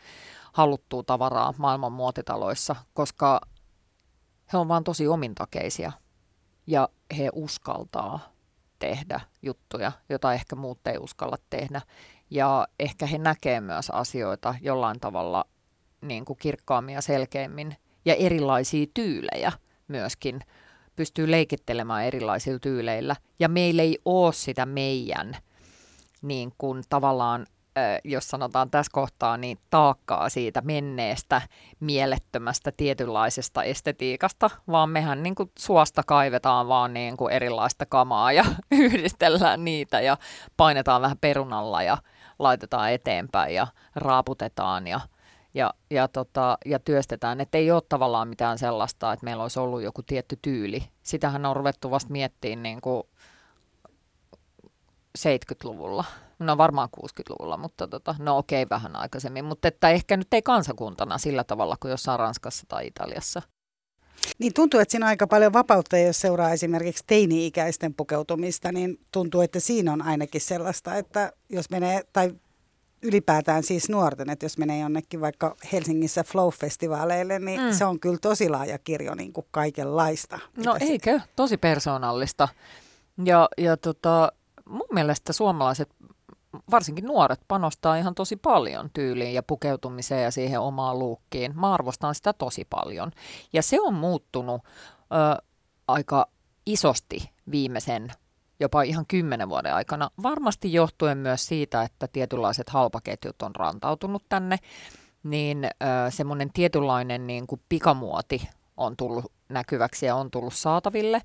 haluttua 0.54 1.04
tavaraa 1.04 1.54
maailman 1.58 1.92
muotitaloissa, 1.92 2.76
koska 2.94 3.42
he 4.54 4.58
on 4.58 4.68
vaan 4.68 4.84
tosi 4.84 5.08
omintakeisia 5.08 5.92
ja 6.68 6.90
he 7.18 7.30
uskaltaa 7.34 8.20
tehdä 8.80 9.22
juttuja, 9.42 9.92
joita 10.10 10.34
ehkä 10.34 10.56
muut 10.56 10.88
ei 10.88 10.98
uskalla 10.98 11.38
tehdä. 11.50 11.82
Ja 12.30 12.68
ehkä 12.80 13.06
he 13.06 13.18
näkee 13.18 13.62
myös 13.62 13.90
asioita 13.90 14.56
jollain 14.62 15.00
tavalla 15.00 15.46
niin 16.02 16.26
kuin 16.26 16.40
kirkkaammin 16.42 16.96
ja 16.96 17.02
selkeämmin 17.02 17.76
ja 18.06 18.16
erilaisia 18.16 18.86
tyylejä 18.94 19.52
myöskin. 19.88 20.40
Pystyy 20.96 21.32
leikittelemään 21.32 22.06
erilaisilla 22.06 22.60
tyyleillä. 22.60 23.16
Ja 23.40 23.50
meillä 23.50 23.82
ei 23.82 24.00
ole 24.06 24.34
sitä 24.34 24.66
meidän 24.66 25.38
niin 26.22 26.52
kuin 26.58 26.84
tavallaan 26.90 27.48
jos 28.04 28.30
sanotaan 28.30 28.70
tässä 28.70 28.92
kohtaa, 28.94 29.38
niin 29.38 29.58
taakkaa 29.70 30.30
siitä 30.30 30.62
menneestä 30.62 31.42
mielettömästä 31.80 32.72
tietynlaisesta 32.78 33.64
estetiikasta, 33.64 34.50
vaan 34.68 34.90
mehän 34.90 35.24
niin 35.24 35.36
kuin 35.36 35.52
suosta 35.60 36.04
kaivetaan 36.08 36.68
vaan 36.68 36.94
niin 36.94 37.18
kuin 37.18 37.34
erilaista 37.34 37.86
kamaa 37.86 38.32
ja 38.32 38.46
yhdistellään 38.72 39.66
niitä 39.66 40.02
ja 40.02 40.18
painetaan 40.58 41.02
vähän 41.02 41.18
perunalla 41.22 41.84
ja 41.84 41.98
laitetaan 42.40 42.92
eteenpäin 42.92 43.56
ja 43.56 43.68
raaputetaan 43.96 44.88
ja 44.88 45.00
ja, 45.54 45.74
ja, 45.90 46.08
tota, 46.08 46.58
ja 46.66 46.80
työstetään. 46.80 47.42
Että 47.42 47.58
ei 47.58 47.72
ole 47.72 47.82
tavallaan 47.90 48.28
mitään 48.28 48.58
sellaista, 48.58 49.14
että 49.14 49.24
meillä 49.24 49.44
olisi 49.44 49.60
ollut 49.60 49.82
joku 49.82 50.04
tietty 50.04 50.40
tyyli. 50.42 50.84
Sitähän 51.04 51.46
on 51.46 51.56
ruvettu 51.56 51.92
vasta 51.92 52.12
miettimään 52.12 52.64
niin 52.64 52.82
kuin 52.82 53.04
70-luvulla. 55.18 56.04
No 56.40 56.58
varmaan 56.58 56.90
60-luvulla, 56.98 57.58
mutta 57.58 57.88
tota, 57.88 58.16
no 58.20 58.38
okei 58.38 58.64
okay, 58.64 58.78
vähän 58.78 58.96
aikaisemmin. 58.96 59.46
Mutta 59.46 59.68
että 59.68 59.90
ehkä 59.90 60.18
nyt 60.18 60.34
ei 60.34 60.42
kansakuntana 60.42 61.18
sillä 61.18 61.44
tavalla 61.44 61.78
kuin 61.80 61.92
jossain 61.92 62.20
Ranskassa 62.20 62.66
tai 62.68 62.88
Italiassa. 62.88 63.42
Niin 64.40 64.54
tuntuu, 64.54 64.80
että 64.80 64.92
siinä 64.92 65.06
on 65.06 65.10
aika 65.10 65.28
paljon 65.28 65.54
vapautta, 65.54 65.98
jos 65.98 66.22
seuraa 66.22 66.52
esimerkiksi 66.52 67.04
teini-ikäisten 67.08 67.94
pukeutumista, 67.94 68.72
niin 68.72 69.00
tuntuu, 69.12 69.42
että 69.42 69.60
siinä 69.60 69.94
on 69.94 70.02
ainakin 70.02 70.42
sellaista, 70.42 70.96
että 70.96 71.32
jos 71.50 71.70
menee, 71.70 72.04
tai 72.14 72.32
ylipäätään 73.02 73.64
siis 73.64 73.90
nuorten, 73.90 74.30
että 74.30 74.46
jos 74.46 74.58
menee 74.58 74.80
jonnekin 74.80 75.22
vaikka 75.22 75.56
Helsingissä 75.72 76.24
Flow-festivaaleille, 76.24 77.40
niin 77.40 77.62
mm. 77.62 77.74
se 77.74 77.86
on 77.86 78.00
kyllä 78.00 78.18
tosi 78.22 78.50
laaja 78.50 78.80
kirjo 78.80 79.16
niin 79.16 79.34
kuin 79.34 79.46
kaikenlaista. 79.52 80.40
No 80.66 80.78
eikö? 80.80 81.20
Tosi 81.36 81.58
persoonallista. 81.58 82.48
Ja, 83.26 83.50
ja 83.58 83.78
tota, 83.78 84.32
mun 84.66 84.88
mielestä 84.92 85.34
suomalaiset, 85.34 85.90
varsinkin 86.72 87.06
nuoret, 87.06 87.40
panostaa 87.48 87.96
ihan 87.96 88.16
tosi 88.16 88.36
paljon 88.36 88.90
tyyliin 88.94 89.34
ja 89.34 89.44
pukeutumiseen 89.44 90.24
ja 90.24 90.32
siihen 90.32 90.60
omaan 90.60 91.00
luukkiin. 91.00 91.60
Mä 91.60 91.74
arvostan 91.74 92.16
sitä 92.16 92.34
tosi 92.34 92.68
paljon. 92.70 93.12
Ja 93.54 93.64
se 93.64 93.82
on 93.82 93.94
muuttunut 93.94 94.62
ö, 95.02 95.44
aika 95.88 96.28
isosti 96.66 97.30
viimeisen 97.52 98.12
jopa 98.60 98.82
ihan 98.82 99.06
kymmenen 99.08 99.50
vuoden 99.50 99.74
aikana. 99.74 100.10
Varmasti 100.24 100.74
johtuen 100.74 101.18
myös 101.18 101.48
siitä, 101.48 101.84
että 101.84 102.08
tietynlaiset 102.08 102.70
halpaketjut 102.70 103.42
on 103.42 103.56
rantautunut 103.56 104.24
tänne, 104.30 104.58
niin 105.24 105.66
ö, 105.66 106.12
semmoinen 106.12 106.54
tietynlainen 106.54 107.28
niin 107.28 107.48
kuin 107.48 107.62
pikamuoti 107.70 108.50
on 108.78 108.98
tullut 108.98 109.32
näkyväksi 109.50 110.06
ja 110.06 110.16
on 110.16 110.32
tullut 110.32 110.54
saataville. 110.54 111.22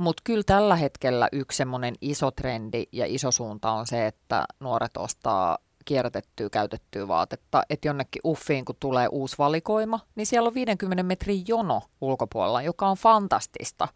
Mutta 0.00 0.22
kyllä 0.24 0.42
tällä 0.46 0.76
hetkellä 0.76 1.28
yksi 1.32 1.56
semmoinen 1.56 1.94
iso 2.00 2.30
trendi 2.30 2.84
ja 2.92 3.06
iso 3.06 3.30
suunta 3.30 3.70
on 3.70 3.86
se, 3.86 4.06
että 4.06 4.44
nuoret 4.60 4.96
ostaa 4.96 5.58
kierrätettyä, 5.84 6.50
käytettyä 6.50 7.08
vaatetta, 7.08 7.62
että 7.70 7.88
jonnekin 7.88 8.20
uffiin, 8.24 8.64
kun 8.64 8.76
tulee 8.80 9.08
uusi 9.08 9.38
valikoima, 9.38 10.00
niin 10.14 10.26
siellä 10.26 10.46
on 10.46 10.54
50 10.54 11.02
metrin 11.02 11.44
jono 11.48 11.82
ulkopuolella, 12.00 12.62
joka 12.62 12.88
on 12.88 12.96
fantastista. 12.96 13.88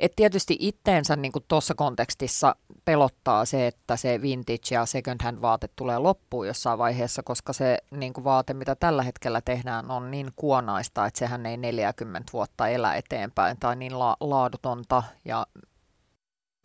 Et 0.00 0.12
tietysti 0.16 0.56
itteensä 0.60 1.16
niin 1.16 1.32
tuossa 1.48 1.74
kontekstissa 1.74 2.56
pelottaa 2.84 3.44
se, 3.44 3.66
että 3.66 3.96
se 3.96 4.22
vintage 4.22 4.60
ja 4.70 4.86
second 4.86 5.22
hand 5.22 5.40
vaate 5.42 5.68
tulee 5.76 5.98
loppuun 5.98 6.46
jossain 6.46 6.78
vaiheessa, 6.78 7.22
koska 7.22 7.52
se 7.52 7.78
niin 7.90 8.12
vaate, 8.24 8.54
mitä 8.54 8.76
tällä 8.76 9.02
hetkellä 9.02 9.40
tehdään, 9.40 9.90
on 9.90 10.10
niin 10.10 10.30
kuonaista, 10.36 11.06
että 11.06 11.18
sehän 11.18 11.46
ei 11.46 11.56
40 11.56 12.32
vuotta 12.32 12.68
elä 12.68 12.94
eteenpäin 12.94 13.56
tai 13.60 13.76
niin 13.76 13.98
la- 13.98 14.16
laadutonta 14.20 15.02
ja 15.24 15.46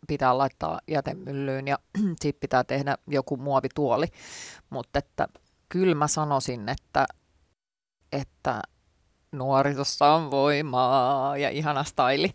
pitää 0.08 0.38
laittaa 0.38 0.80
jätemyllyyn 0.88 1.68
ja 1.68 1.78
siitä 2.20 2.40
pitää 2.40 2.64
tehdä 2.64 2.98
joku 3.06 3.36
muovituoli. 3.36 4.06
Mutta 4.70 4.98
että 4.98 5.28
kyllä 5.68 5.94
mä 5.94 6.08
sanoisin, 6.08 6.68
että, 6.68 7.06
että 8.12 8.62
nuorisossa 9.38 10.06
on 10.06 10.30
voimaa 10.30 11.36
ja 11.36 11.50
ihana 11.50 11.84
staili 11.84 12.30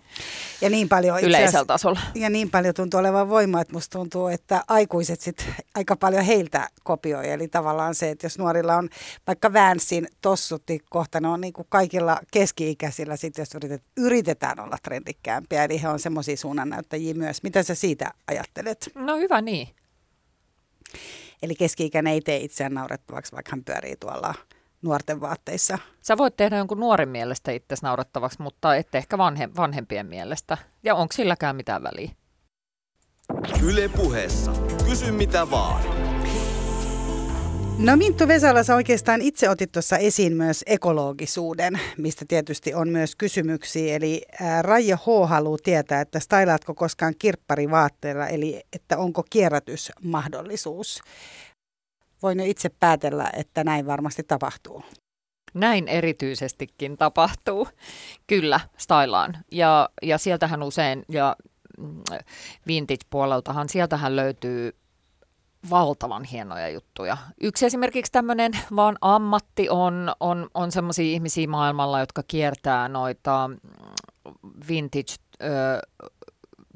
ja 0.62 0.70
niin 0.70 0.90
paljon 0.90 1.20
yleisellä 1.20 1.66
tasolla. 1.66 2.00
Ja 2.16 2.30
niin 2.30 2.50
paljon 2.50 2.74
tuntuu 2.74 3.00
olevan 3.00 3.30
voimaa, 3.30 3.62
että 3.62 3.74
musta 3.74 4.00
tuntuu, 4.00 4.28
että 4.28 4.64
aikuiset 4.68 5.22
sit 5.22 5.50
aika 5.76 5.96
paljon 5.96 6.24
heiltä 6.24 6.70
kopioi. 6.84 7.32
Eli 7.32 7.48
tavallaan 7.48 7.96
se, 7.96 8.10
että 8.10 8.26
jos 8.26 8.38
nuorilla 8.38 8.76
on 8.76 8.90
vaikka 9.28 9.54
Vänsin 9.54 10.08
tossut, 10.22 10.64
niin 10.70 10.82
kohta 10.90 11.20
ne 11.20 11.28
on 11.28 11.42
niin 11.42 11.54
kuin 11.54 11.68
kaikilla 11.70 12.20
keski-ikäisillä, 12.32 13.16
sit 13.16 13.38
jos 13.38 13.56
yritet, 13.56 13.84
yritetään 13.98 14.60
olla 14.60 14.78
trendikkäämpiä. 14.84 15.64
Eli 15.64 15.82
he 15.82 15.90
on 15.90 16.00
semmoisia 16.00 16.38
suunnannäyttäjiä 16.38 17.14
myös. 17.14 17.44
Mitä 17.44 17.64
sä 17.64 17.76
siitä 17.76 18.12
ajattelet? 18.28 18.90
No 18.96 19.18
hyvä 19.18 19.42
niin. 19.42 19.68
Eli 21.44 21.56
keski-ikäinen 21.56 22.14
ei 22.14 22.22
tee 22.22 22.38
itseään 22.38 22.74
naurettavaksi, 22.74 23.32
vaikka 23.32 23.52
hän 23.52 23.64
pyörii 23.64 23.96
tuolla 23.96 24.34
nuorten 24.82 25.22
vaatteissa. 25.22 25.80
Sä 26.02 26.18
voit 26.18 26.36
tehdä 26.38 26.58
jonkun 26.58 26.80
nuoren 26.80 27.10
mielestä 27.10 27.52
itse 27.52 27.76
naurettavaksi, 27.82 28.42
mutta 28.42 28.76
ette 28.76 28.98
ehkä 28.98 29.18
vanhe, 29.18 29.50
vanhempien 29.58 30.06
mielestä. 30.06 30.58
Ja 30.84 30.96
onko 30.96 31.14
silläkään 31.14 31.56
mitään 31.56 31.84
väliä? 31.84 32.12
Yle 33.64 33.90
puheessa. 33.90 34.52
Kysy 34.86 35.12
mitä 35.12 35.52
vaan. 35.52 35.84
No 37.80 37.96
Minttu 37.98 38.28
Vesala, 38.28 38.64
sä 38.64 38.76
oikeastaan 38.76 39.22
itse 39.22 39.50
otit 39.50 39.72
tuossa 39.72 39.98
esiin 39.98 40.34
myös 40.34 40.64
ekologisuuden, 40.68 41.80
mistä 41.98 42.26
tietysti 42.28 42.74
on 42.74 42.90
myös 42.90 43.16
kysymyksiä. 43.16 43.96
Eli 43.96 44.22
ää, 44.42 44.62
Raija 44.62 44.98
H. 44.98 45.30
haluaa 45.30 45.58
tietää, 45.64 46.02
että 46.02 46.20
stailaatko 46.20 46.74
koskaan 46.74 47.14
kirpparivaatteella, 47.20 48.28
eli 48.28 48.62
että 48.74 48.98
onko 48.98 49.24
kierrätysmahdollisuus 49.30 51.02
voin 52.24 52.40
jo 52.40 52.46
itse 52.46 52.70
päätellä, 52.70 53.30
että 53.34 53.64
näin 53.64 53.86
varmasti 53.86 54.24
tapahtuu. 54.24 54.84
Näin 55.54 55.88
erityisestikin 55.88 56.98
tapahtuu. 56.98 57.68
Kyllä, 58.28 58.60
stylaan. 58.78 59.38
Ja, 59.52 59.90
ja 60.02 60.18
sieltähän 60.18 60.64
usein, 60.64 61.06
ja 61.10 61.36
mm, 61.78 62.02
vintage-puoleltahan, 62.68 63.70
sieltähän 63.70 64.16
löytyy 64.16 64.76
valtavan 65.70 66.24
hienoja 66.24 66.70
juttuja. 66.70 67.18
Yksi 67.42 67.66
esimerkiksi 67.66 68.12
tämmöinen 68.12 68.52
vaan 68.76 68.98
ammatti 69.02 69.70
on, 69.70 70.12
on, 70.20 70.50
on 70.54 70.72
semmoisia 70.72 71.06
ihmisiä 71.06 71.48
maailmalla, 71.48 72.00
jotka 72.00 72.24
kiertää 72.28 72.88
noita 72.88 73.48
mm, 73.48 73.58
vintage 74.68 75.14
ö, 75.44 75.48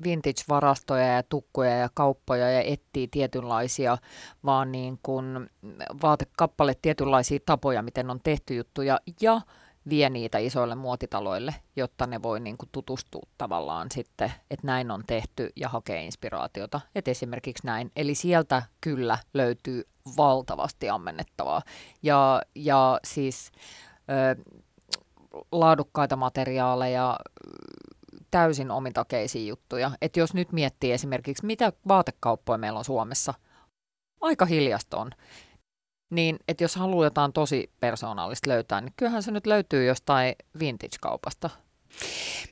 vintage-varastoja 0.04 1.08
ja 1.16 1.24
tukkoja 1.24 1.78
ja 1.78 1.90
kauppoja 1.94 2.50
ja 2.50 2.62
etsii 2.62 3.08
tietynlaisia 3.08 3.98
vaan 4.46 4.72
niin 4.72 5.00
kuin 5.04 5.50
vaatekappale 6.02 6.76
tietynlaisia 6.82 7.40
tapoja, 7.46 7.82
miten 7.82 8.10
on 8.10 8.20
tehty 8.24 8.56
juttuja 8.56 9.00
ja 9.22 9.42
vie 9.90 10.10
niitä 10.10 10.38
isoille 10.38 10.76
muotitaloille, 10.76 11.56
jotta 11.76 12.08
ne 12.08 12.22
voi 12.22 12.40
niin 12.40 12.58
kuin 12.58 12.70
tutustua 12.72 13.28
tavallaan 13.38 13.92
sitten, 13.92 14.34
että 14.52 14.68
näin 14.68 14.92
on 14.92 15.04
tehty 15.08 15.50
ja 15.56 15.70
hakee 15.70 16.06
inspiraatiota. 16.06 16.82
Et 16.96 17.08
esimerkiksi 17.08 17.66
näin. 17.66 17.92
Eli 17.96 18.16
sieltä 18.16 18.64
kyllä 18.82 19.18
löytyy 19.34 19.84
valtavasti 20.18 20.90
ammennettavaa. 20.90 21.62
Ja, 22.04 22.42
ja 22.56 23.00
siis 23.04 23.52
ö, 24.10 24.44
laadukkaita 25.52 26.16
materiaaleja, 26.16 27.20
täysin 28.34 28.72
omintakeisia 28.72 29.48
juttuja. 29.48 29.92
Että 30.02 30.20
jos 30.20 30.34
nyt 30.34 30.52
miettii 30.52 30.92
esimerkiksi, 30.92 31.46
mitä 31.46 31.74
vaatekauppoja 31.88 32.58
meillä 32.58 32.80
on 32.80 32.86
Suomessa, 32.86 33.34
aika 34.22 34.46
hiljasta 34.46 34.98
on. 34.98 35.12
Niin, 36.12 36.40
että 36.48 36.64
jos 36.64 36.76
haluaa 36.76 37.06
jotain 37.06 37.34
tosi 37.34 37.72
persoonallista 37.80 38.50
löytää, 38.50 38.82
niin 38.82 38.94
kyllähän 38.98 39.24
se 39.24 39.32
nyt 39.32 39.48
löytyy 39.48 39.86
jostain 39.86 40.36
vintage-kaupasta. 40.60 41.50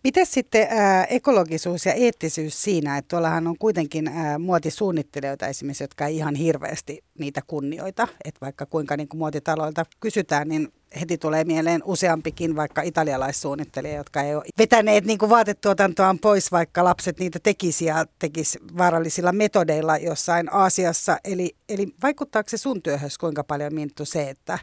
Miten 0.04 0.26
sitten 0.26 0.68
ää, 0.70 1.04
ekologisuus 1.04 1.86
ja 1.86 1.94
eettisyys 1.94 2.64
siinä, 2.64 2.98
että 2.98 3.08
tuollahan 3.08 3.48
on 3.48 3.58
kuitenkin 3.58 4.08
ää, 4.08 4.40
muotisuunnittelijoita 4.40 5.48
esimerkiksi, 5.48 5.84
jotka 5.84 6.06
ei 6.06 6.16
ihan 6.16 6.36
hirveästi 6.36 7.04
niitä 7.20 7.42
kunnioita, 7.48 8.08
että 8.26 8.42
vaikka 8.42 8.66
kuinka 8.66 8.98
niin 8.98 9.08
kuin 9.08 9.20
muotitaloilta 9.20 9.86
kysytään, 10.00 10.48
niin 10.48 10.74
heti 11.00 11.18
tulee 11.18 11.44
mieleen 11.44 11.82
useampikin 11.86 12.56
vaikka 12.56 12.82
italialaissuunnittelija, 12.82 13.98
jotka 13.98 14.22
ei 14.22 14.36
ole 14.36 14.44
vetäneet 14.58 15.06
niin 15.06 15.18
kuin 15.18 15.30
vaatetuotantoaan 15.30 16.20
pois, 16.20 16.52
vaikka 16.52 16.84
lapset 16.84 17.20
niitä 17.20 17.40
tekisi 17.44 17.86
ja 17.86 18.06
tekisi 18.20 18.60
vaarallisilla 18.78 19.32
metodeilla 19.32 19.98
jossain 19.98 20.54
Aasiassa. 20.54 21.18
Eli, 21.24 21.56
eli 21.70 21.88
vaikuttaako 22.04 22.50
se 22.50 22.58
sun 22.58 22.82
työhön 22.82 23.10
kuinka 23.20 23.44
paljon 23.44 23.74
Minttu 23.74 24.06
se, 24.06 24.30
että, 24.30 24.60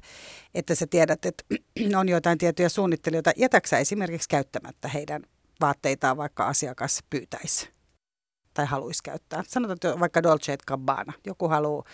että 0.55 0.74
sä 0.74 0.87
tiedät, 0.87 1.24
että 1.24 1.45
on 2.01 2.09
jotain 2.09 2.39
tiettyjä 2.39 2.68
suunnittelijoita, 2.68 3.33
jätäksä 3.37 3.79
esimerkiksi 3.79 4.29
käyttämättä 4.29 4.89
heidän 4.89 5.22
vaatteitaan, 5.61 6.16
vaikka 6.16 6.47
asiakas 6.47 7.01
pyytäisi 7.11 7.68
tai 8.55 8.66
haluaisi 8.66 9.03
käyttää. 9.03 9.45
Sanotaan 9.47 9.74
että 9.74 10.01
vaikka 10.01 10.22
Dolce 10.22 10.57
Gabbana. 10.66 11.12
Joku 11.26 11.49
haluaa 11.49 11.85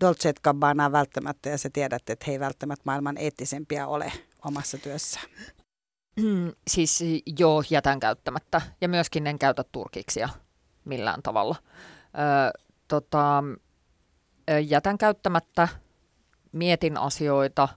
Dolce 0.00 0.32
Gabbanaa 0.44 0.92
välttämättä 0.92 1.48
ja 1.48 1.58
sä 1.58 1.70
tiedät, 1.72 2.10
että 2.10 2.24
he 2.26 2.32
ei 2.32 2.40
välttämättä 2.40 2.82
maailman 2.86 3.18
eettisempiä 3.18 3.86
ole 3.86 4.12
omassa 4.44 4.78
työssä. 4.78 5.20
Mm, 6.16 6.52
siis 6.68 7.04
joo, 7.38 7.62
jätän 7.70 8.00
käyttämättä 8.00 8.60
ja 8.80 8.88
myöskin 8.88 9.26
en 9.26 9.38
käytä 9.38 9.64
turkiksia 9.72 10.28
millään 10.84 11.22
tavalla. 11.22 11.56
Ö, 11.60 12.60
tota, 12.88 13.44
jätän 14.66 14.98
käyttämättä, 14.98 15.68
mietin 16.52 16.96
asioita, 16.96 17.68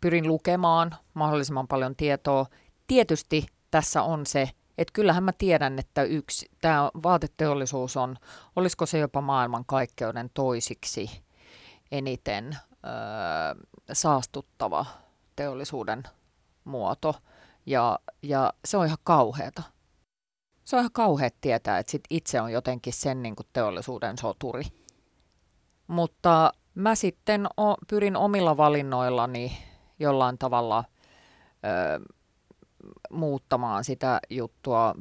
pyrin 0.00 0.28
lukemaan 0.28 0.94
mahdollisimman 1.14 1.68
paljon 1.68 1.96
tietoa. 1.96 2.46
Tietysti 2.86 3.46
tässä 3.70 4.02
on 4.02 4.26
se, 4.26 4.50
että 4.78 4.92
kyllähän 4.92 5.24
mä 5.24 5.32
tiedän, 5.32 5.78
että 5.78 6.02
yksi, 6.02 6.50
tämä 6.60 6.90
vaateteollisuus 7.02 7.96
on, 7.96 8.16
olisiko 8.56 8.86
se 8.86 8.98
jopa 8.98 9.20
maailman 9.20 9.64
kaikkeuden 9.64 10.30
toisiksi 10.34 11.22
eniten 11.92 12.56
ö, 12.72 13.64
saastuttava 13.92 14.86
teollisuuden 15.36 16.02
muoto. 16.64 17.14
Ja, 17.66 17.98
ja 18.22 18.52
se 18.64 18.76
on 18.76 18.86
ihan 18.86 18.98
kauheata. 19.04 19.62
Se 20.64 20.76
on 20.76 20.80
ihan 20.80 20.92
kauheat 20.92 21.34
tietää, 21.40 21.78
että 21.78 21.92
sit 21.92 22.04
itse 22.10 22.40
on 22.40 22.52
jotenkin 22.52 22.92
sen 22.92 23.22
niin 23.22 23.36
kuin 23.36 23.46
teollisuuden 23.52 24.18
soturi. 24.18 24.62
Mutta 25.86 26.52
mä 26.74 26.94
sitten 26.94 27.46
o, 27.46 27.74
pyrin 27.88 28.16
omilla 28.16 28.56
valinnoillani 28.56 29.58
jollain 29.98 30.38
tavalla 30.38 30.84
ö, 31.64 32.14
muuttamaan 33.10 33.84
sitä 33.84 34.20
juttua 34.30 34.94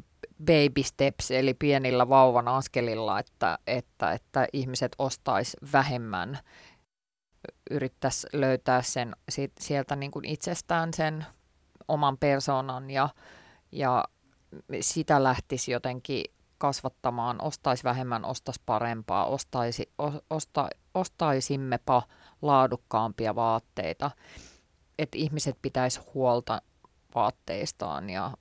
baby 0.46 0.84
steps, 0.84 1.32
eli 1.32 1.54
pienillä 1.54 2.10
vauvan 2.10 2.48
askelilla, 2.48 3.20
että, 3.20 3.60
että, 3.68 4.12
että 4.12 4.48
ihmiset 4.54 4.96
ostais 5.00 5.58
vähemmän, 5.74 6.40
yrittäisi 7.72 8.28
löytää 8.34 8.82
sen 8.82 9.16
sieltä 9.60 9.96
niin 9.96 10.12
kuin 10.12 10.26
itsestään 10.26 10.94
sen 10.94 11.26
oman 11.88 12.18
persoonan 12.18 12.92
ja, 12.92 13.10
ja 13.72 14.06
sitä 14.82 15.24
lähtisi 15.24 15.72
jotenkin 15.72 16.26
kasvattamaan, 16.58 17.42
ostaisi 17.42 17.84
vähemmän, 17.84 18.26
ostaisi 18.26 18.62
parempaa, 18.66 19.26
ostaisi, 19.26 19.92
osta, 20.30 20.70
ostaisimmepa 20.94 22.04
laadukkaampia 22.42 23.36
vaatteita, 23.36 24.12
että 25.00 25.18
ihmiset 25.18 25.58
pitäisi 25.62 26.00
huolta 26.14 26.62
vaatteistaan 27.16 28.10
ja 28.10 28.32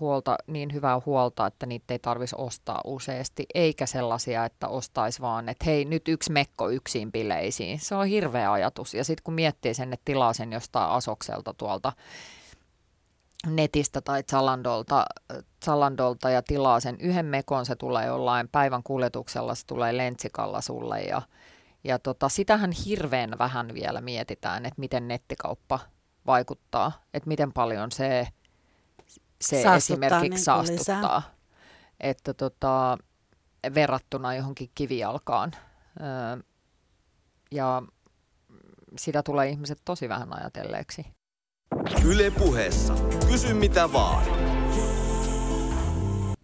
huolta, 0.00 0.36
niin 0.46 0.72
hyvää 0.72 1.00
huolta, 1.06 1.46
että 1.46 1.66
niitä 1.66 1.94
ei 1.94 1.98
tarvitsisi 1.98 2.36
ostaa 2.38 2.80
useasti, 2.84 3.46
eikä 3.54 3.86
sellaisia, 3.86 4.44
että 4.44 4.68
ostaisi 4.68 5.20
vaan, 5.20 5.48
että 5.48 5.64
hei, 5.64 5.84
nyt 5.84 6.08
yksi 6.08 6.32
mekko 6.32 6.68
yksin 6.68 7.12
bileisiin. 7.12 7.80
Se 7.80 7.94
on 7.94 8.06
hirveä 8.06 8.52
ajatus. 8.52 8.94
Ja 8.94 9.04
sitten 9.04 9.24
kun 9.24 9.34
miettii 9.34 9.74
sen, 9.74 9.92
että 9.92 10.04
tilaa 10.04 10.32
sen 10.32 10.52
jostain 10.52 10.90
asokselta 10.90 11.54
tuolta 11.54 11.92
netistä 13.46 14.00
tai 14.00 14.22
Zalandolta, 14.22 15.04
Zalandolta 15.64 16.30
ja 16.30 16.42
tilaa 16.42 16.80
sen 16.80 16.96
yhden 17.00 17.26
mekon, 17.26 17.66
se 17.66 17.76
tulee 17.76 18.06
jollain 18.06 18.48
päivän 18.48 18.82
kuljetuksella, 18.82 19.54
se 19.54 19.66
tulee 19.66 19.96
lentsikalla 19.96 20.60
sulle 20.60 21.00
ja, 21.00 21.22
ja 21.84 21.98
tota, 21.98 22.28
sitähän 22.28 22.72
hirveän 22.86 23.34
vähän 23.38 23.74
vielä 23.74 24.00
mietitään, 24.00 24.66
että 24.66 24.80
miten 24.80 25.08
nettikauppa 25.08 25.78
vaikuttaa, 26.26 26.92
että 27.14 27.28
miten 27.28 27.52
paljon 27.52 27.92
se, 27.92 28.28
se 29.40 29.62
esimerkiksi 29.76 30.28
niin 30.28 30.38
saastuttaa, 30.38 31.16
lisää. 31.16 31.22
että 32.00 32.34
tota, 32.34 32.98
verrattuna 33.74 34.34
johonkin 34.34 34.70
kivijalkaan. 34.74 35.52
Öö, 36.00 36.42
ja 37.50 37.82
sitä 38.98 39.22
tulee 39.22 39.48
ihmiset 39.48 39.78
tosi 39.84 40.08
vähän 40.08 40.38
ajatelleeksi. 40.40 41.06
Yle 42.04 42.30
puheessa. 42.30 42.94
Kysy 43.28 43.54
mitä 43.54 43.92
vaan. 43.92 44.24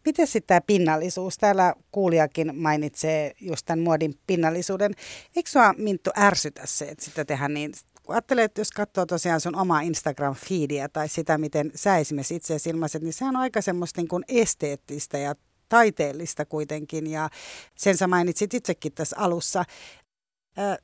Miten 0.04 0.26
sitten 0.26 0.46
tämä 0.46 0.60
pinnallisuus? 0.66 1.38
Täällä 1.38 1.74
kuulijakin 1.92 2.56
mainitsee 2.56 3.32
just 3.40 3.66
tämän 3.66 3.84
muodin 3.84 4.14
pinnallisuuden. 4.26 4.94
Eikö 5.36 5.50
sinua 5.50 5.74
Minttu 5.78 6.10
ärsytä 6.18 6.62
se, 6.64 6.84
että 6.88 7.04
sitä 7.04 7.24
tehdään 7.24 7.54
niin 7.54 7.72
kun 8.08 8.14
ajattelee, 8.14 8.44
että 8.44 8.60
jos 8.60 8.70
katsoo 8.70 9.06
tosiaan 9.06 9.40
sun 9.40 9.56
omaa 9.56 9.80
Instagram-feediä 9.80 10.88
tai 10.92 11.08
sitä, 11.08 11.38
miten 11.38 11.72
sä 11.74 11.96
esimerkiksi 11.96 12.34
itse 12.34 12.56
ilmaiset, 12.66 13.02
niin 13.02 13.12
sehän 13.12 13.36
on 13.36 13.42
aika 13.42 13.62
semmoista 13.62 14.00
niin 14.00 14.08
kuin 14.08 14.24
esteettistä 14.28 15.18
ja 15.18 15.34
taiteellista 15.68 16.44
kuitenkin. 16.44 17.06
Ja 17.06 17.28
sen 17.74 17.96
sä 17.96 18.06
mainitsit 18.06 18.54
itsekin 18.54 18.92
tässä 18.92 19.16
alussa. 19.18 19.64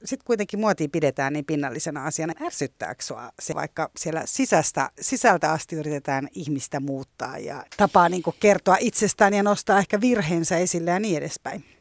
Sitten 0.05 0.27
kuitenkin 0.27 0.61
muotia 0.61 0.89
pidetään 0.93 1.33
niin 1.33 1.45
pinnallisena 1.45 2.05
asiana. 2.05 2.35
Ärsyttääkö 2.43 3.03
sua 3.03 3.31
se, 3.43 3.55
vaikka 3.55 3.91
siellä 3.99 4.23
sisästä, 4.25 4.91
sisältä 5.01 5.53
asti 5.53 5.77
yritetään 5.77 6.29
ihmistä 6.35 6.81
muuttaa 6.81 7.39
ja 7.39 7.65
tapaa 7.77 8.09
niin 8.09 8.23
kertoa 8.41 8.77
itsestään 8.81 9.35
ja 9.35 9.43
nostaa 9.43 9.79
ehkä 9.79 10.01
virheensä 10.01 10.59
esille 10.59 10.91
ja 10.91 10.99
niin 10.99 11.19
edespäin? 11.19 11.74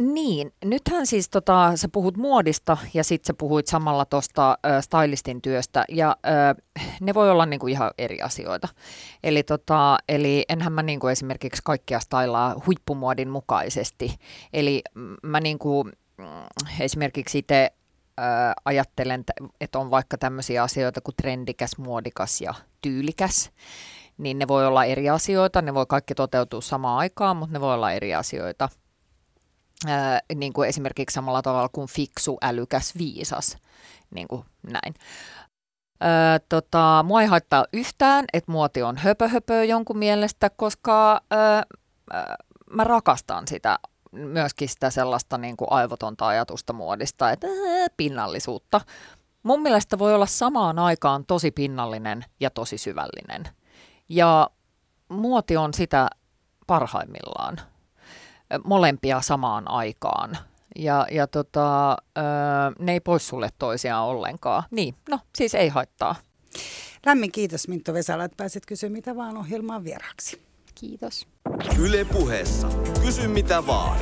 Niin, 0.00 0.52
nythän 0.64 1.06
siis 1.06 1.28
tota, 1.28 1.72
sä 1.74 1.88
puhut 1.92 2.16
muodista 2.16 2.76
ja 2.94 3.04
sitten 3.04 3.26
sä 3.26 3.34
puhuit 3.34 3.66
samalla 3.66 4.04
tuosta 4.04 4.58
stylistin 4.80 5.42
työstä 5.42 5.84
ja 5.88 6.16
ö, 6.26 6.62
ne 7.00 7.14
voi 7.14 7.30
olla 7.30 7.46
niinku 7.46 7.66
ihan 7.66 7.90
eri 7.98 8.22
asioita. 8.22 8.68
Eli, 9.24 9.42
tota, 9.42 9.98
eli 10.08 10.44
enhän 10.48 10.72
mä 10.72 10.82
niinku 10.82 11.06
esimerkiksi 11.08 11.62
kaikkea 11.64 12.00
stylaa 12.00 12.54
huippumuodin 12.66 13.30
mukaisesti. 13.30 14.16
Eli 14.52 14.82
mä 15.22 15.40
niinku, 15.40 15.84
mm, 15.84 16.24
esimerkiksi 16.80 17.38
itse 17.38 17.70
ajattelen, 18.64 19.24
että 19.60 19.78
on 19.78 19.90
vaikka 19.90 20.18
tämmöisiä 20.18 20.62
asioita 20.62 21.00
kuin 21.00 21.16
trendikäs, 21.16 21.78
muodikas 21.78 22.40
ja 22.40 22.54
tyylikäs 22.82 23.50
niin 24.18 24.38
ne 24.38 24.48
voi 24.48 24.66
olla 24.66 24.84
eri 24.84 25.10
asioita, 25.10 25.62
ne 25.62 25.74
voi 25.74 25.86
kaikki 25.88 26.14
toteutua 26.14 26.60
samaan 26.60 26.98
aikaan, 26.98 27.36
mutta 27.36 27.52
ne 27.52 27.60
voi 27.60 27.74
olla 27.74 27.92
eri 27.92 28.14
asioita 28.14 28.68
niin 30.34 30.52
kuin 30.52 30.68
esimerkiksi 30.68 31.14
samalla 31.14 31.42
tavalla 31.42 31.68
kuin 31.68 31.88
fiksu, 31.88 32.38
älykäs, 32.42 32.94
viisas, 32.98 33.58
niin 34.14 34.28
kuin 34.28 34.44
näin. 34.62 34.94
Öö, 36.04 36.38
tota, 36.48 37.04
mua 37.06 37.22
ei 37.22 37.26
haittaa 37.26 37.64
yhtään, 37.72 38.24
että 38.32 38.52
muoti 38.52 38.82
on 38.82 38.96
höpö, 38.96 39.28
höpö 39.28 39.64
jonkun 39.64 39.98
mielestä, 39.98 40.50
koska 40.50 41.20
öö, 41.32 41.38
öö, 42.14 42.34
mä 42.70 42.84
rakastan 42.84 43.48
sitä 43.48 43.78
myöskin 44.12 44.68
sitä 44.68 44.90
sellaista 44.90 45.38
niin 45.38 45.56
kuin 45.56 45.72
aivotonta 45.72 46.26
ajatusta 46.26 46.72
muodista, 46.72 47.30
että 47.30 47.46
öö, 47.46 47.86
pinnallisuutta. 47.96 48.80
Mun 49.42 49.62
mielestä 49.62 49.98
voi 49.98 50.14
olla 50.14 50.26
samaan 50.26 50.78
aikaan 50.78 51.26
tosi 51.26 51.50
pinnallinen 51.50 52.24
ja 52.40 52.50
tosi 52.50 52.78
syvällinen. 52.78 53.44
Ja 54.08 54.50
muoti 55.08 55.56
on 55.56 55.74
sitä 55.74 56.10
parhaimmillaan 56.66 57.60
molempia 58.64 59.20
samaan 59.20 59.70
aikaan. 59.70 60.38
Ja, 60.76 61.06
ja 61.10 61.26
tota, 61.26 61.96
ne 62.78 62.92
ei 62.92 63.00
pois 63.00 63.28
sulle 63.28 63.48
toisiaan 63.58 64.06
ollenkaan. 64.06 64.62
Niin, 64.70 64.94
no 65.08 65.18
siis 65.34 65.54
ei 65.54 65.68
haittaa. 65.68 66.14
Lämmin 67.06 67.32
kiitos 67.32 67.68
Minttu 67.68 67.94
Vesala, 67.94 68.24
että 68.24 68.36
pääsit 68.36 68.66
kysyä 68.66 68.90
mitä 68.90 69.16
vaan 69.16 69.36
ohjelmaan 69.36 69.84
vieraaksi. 69.84 70.42
Kiitos. 70.74 71.26
Yle 71.78 72.04
puheessa. 72.04 72.68
Kysy 73.02 73.28
mitä 73.28 73.66
vaan. 73.66 73.98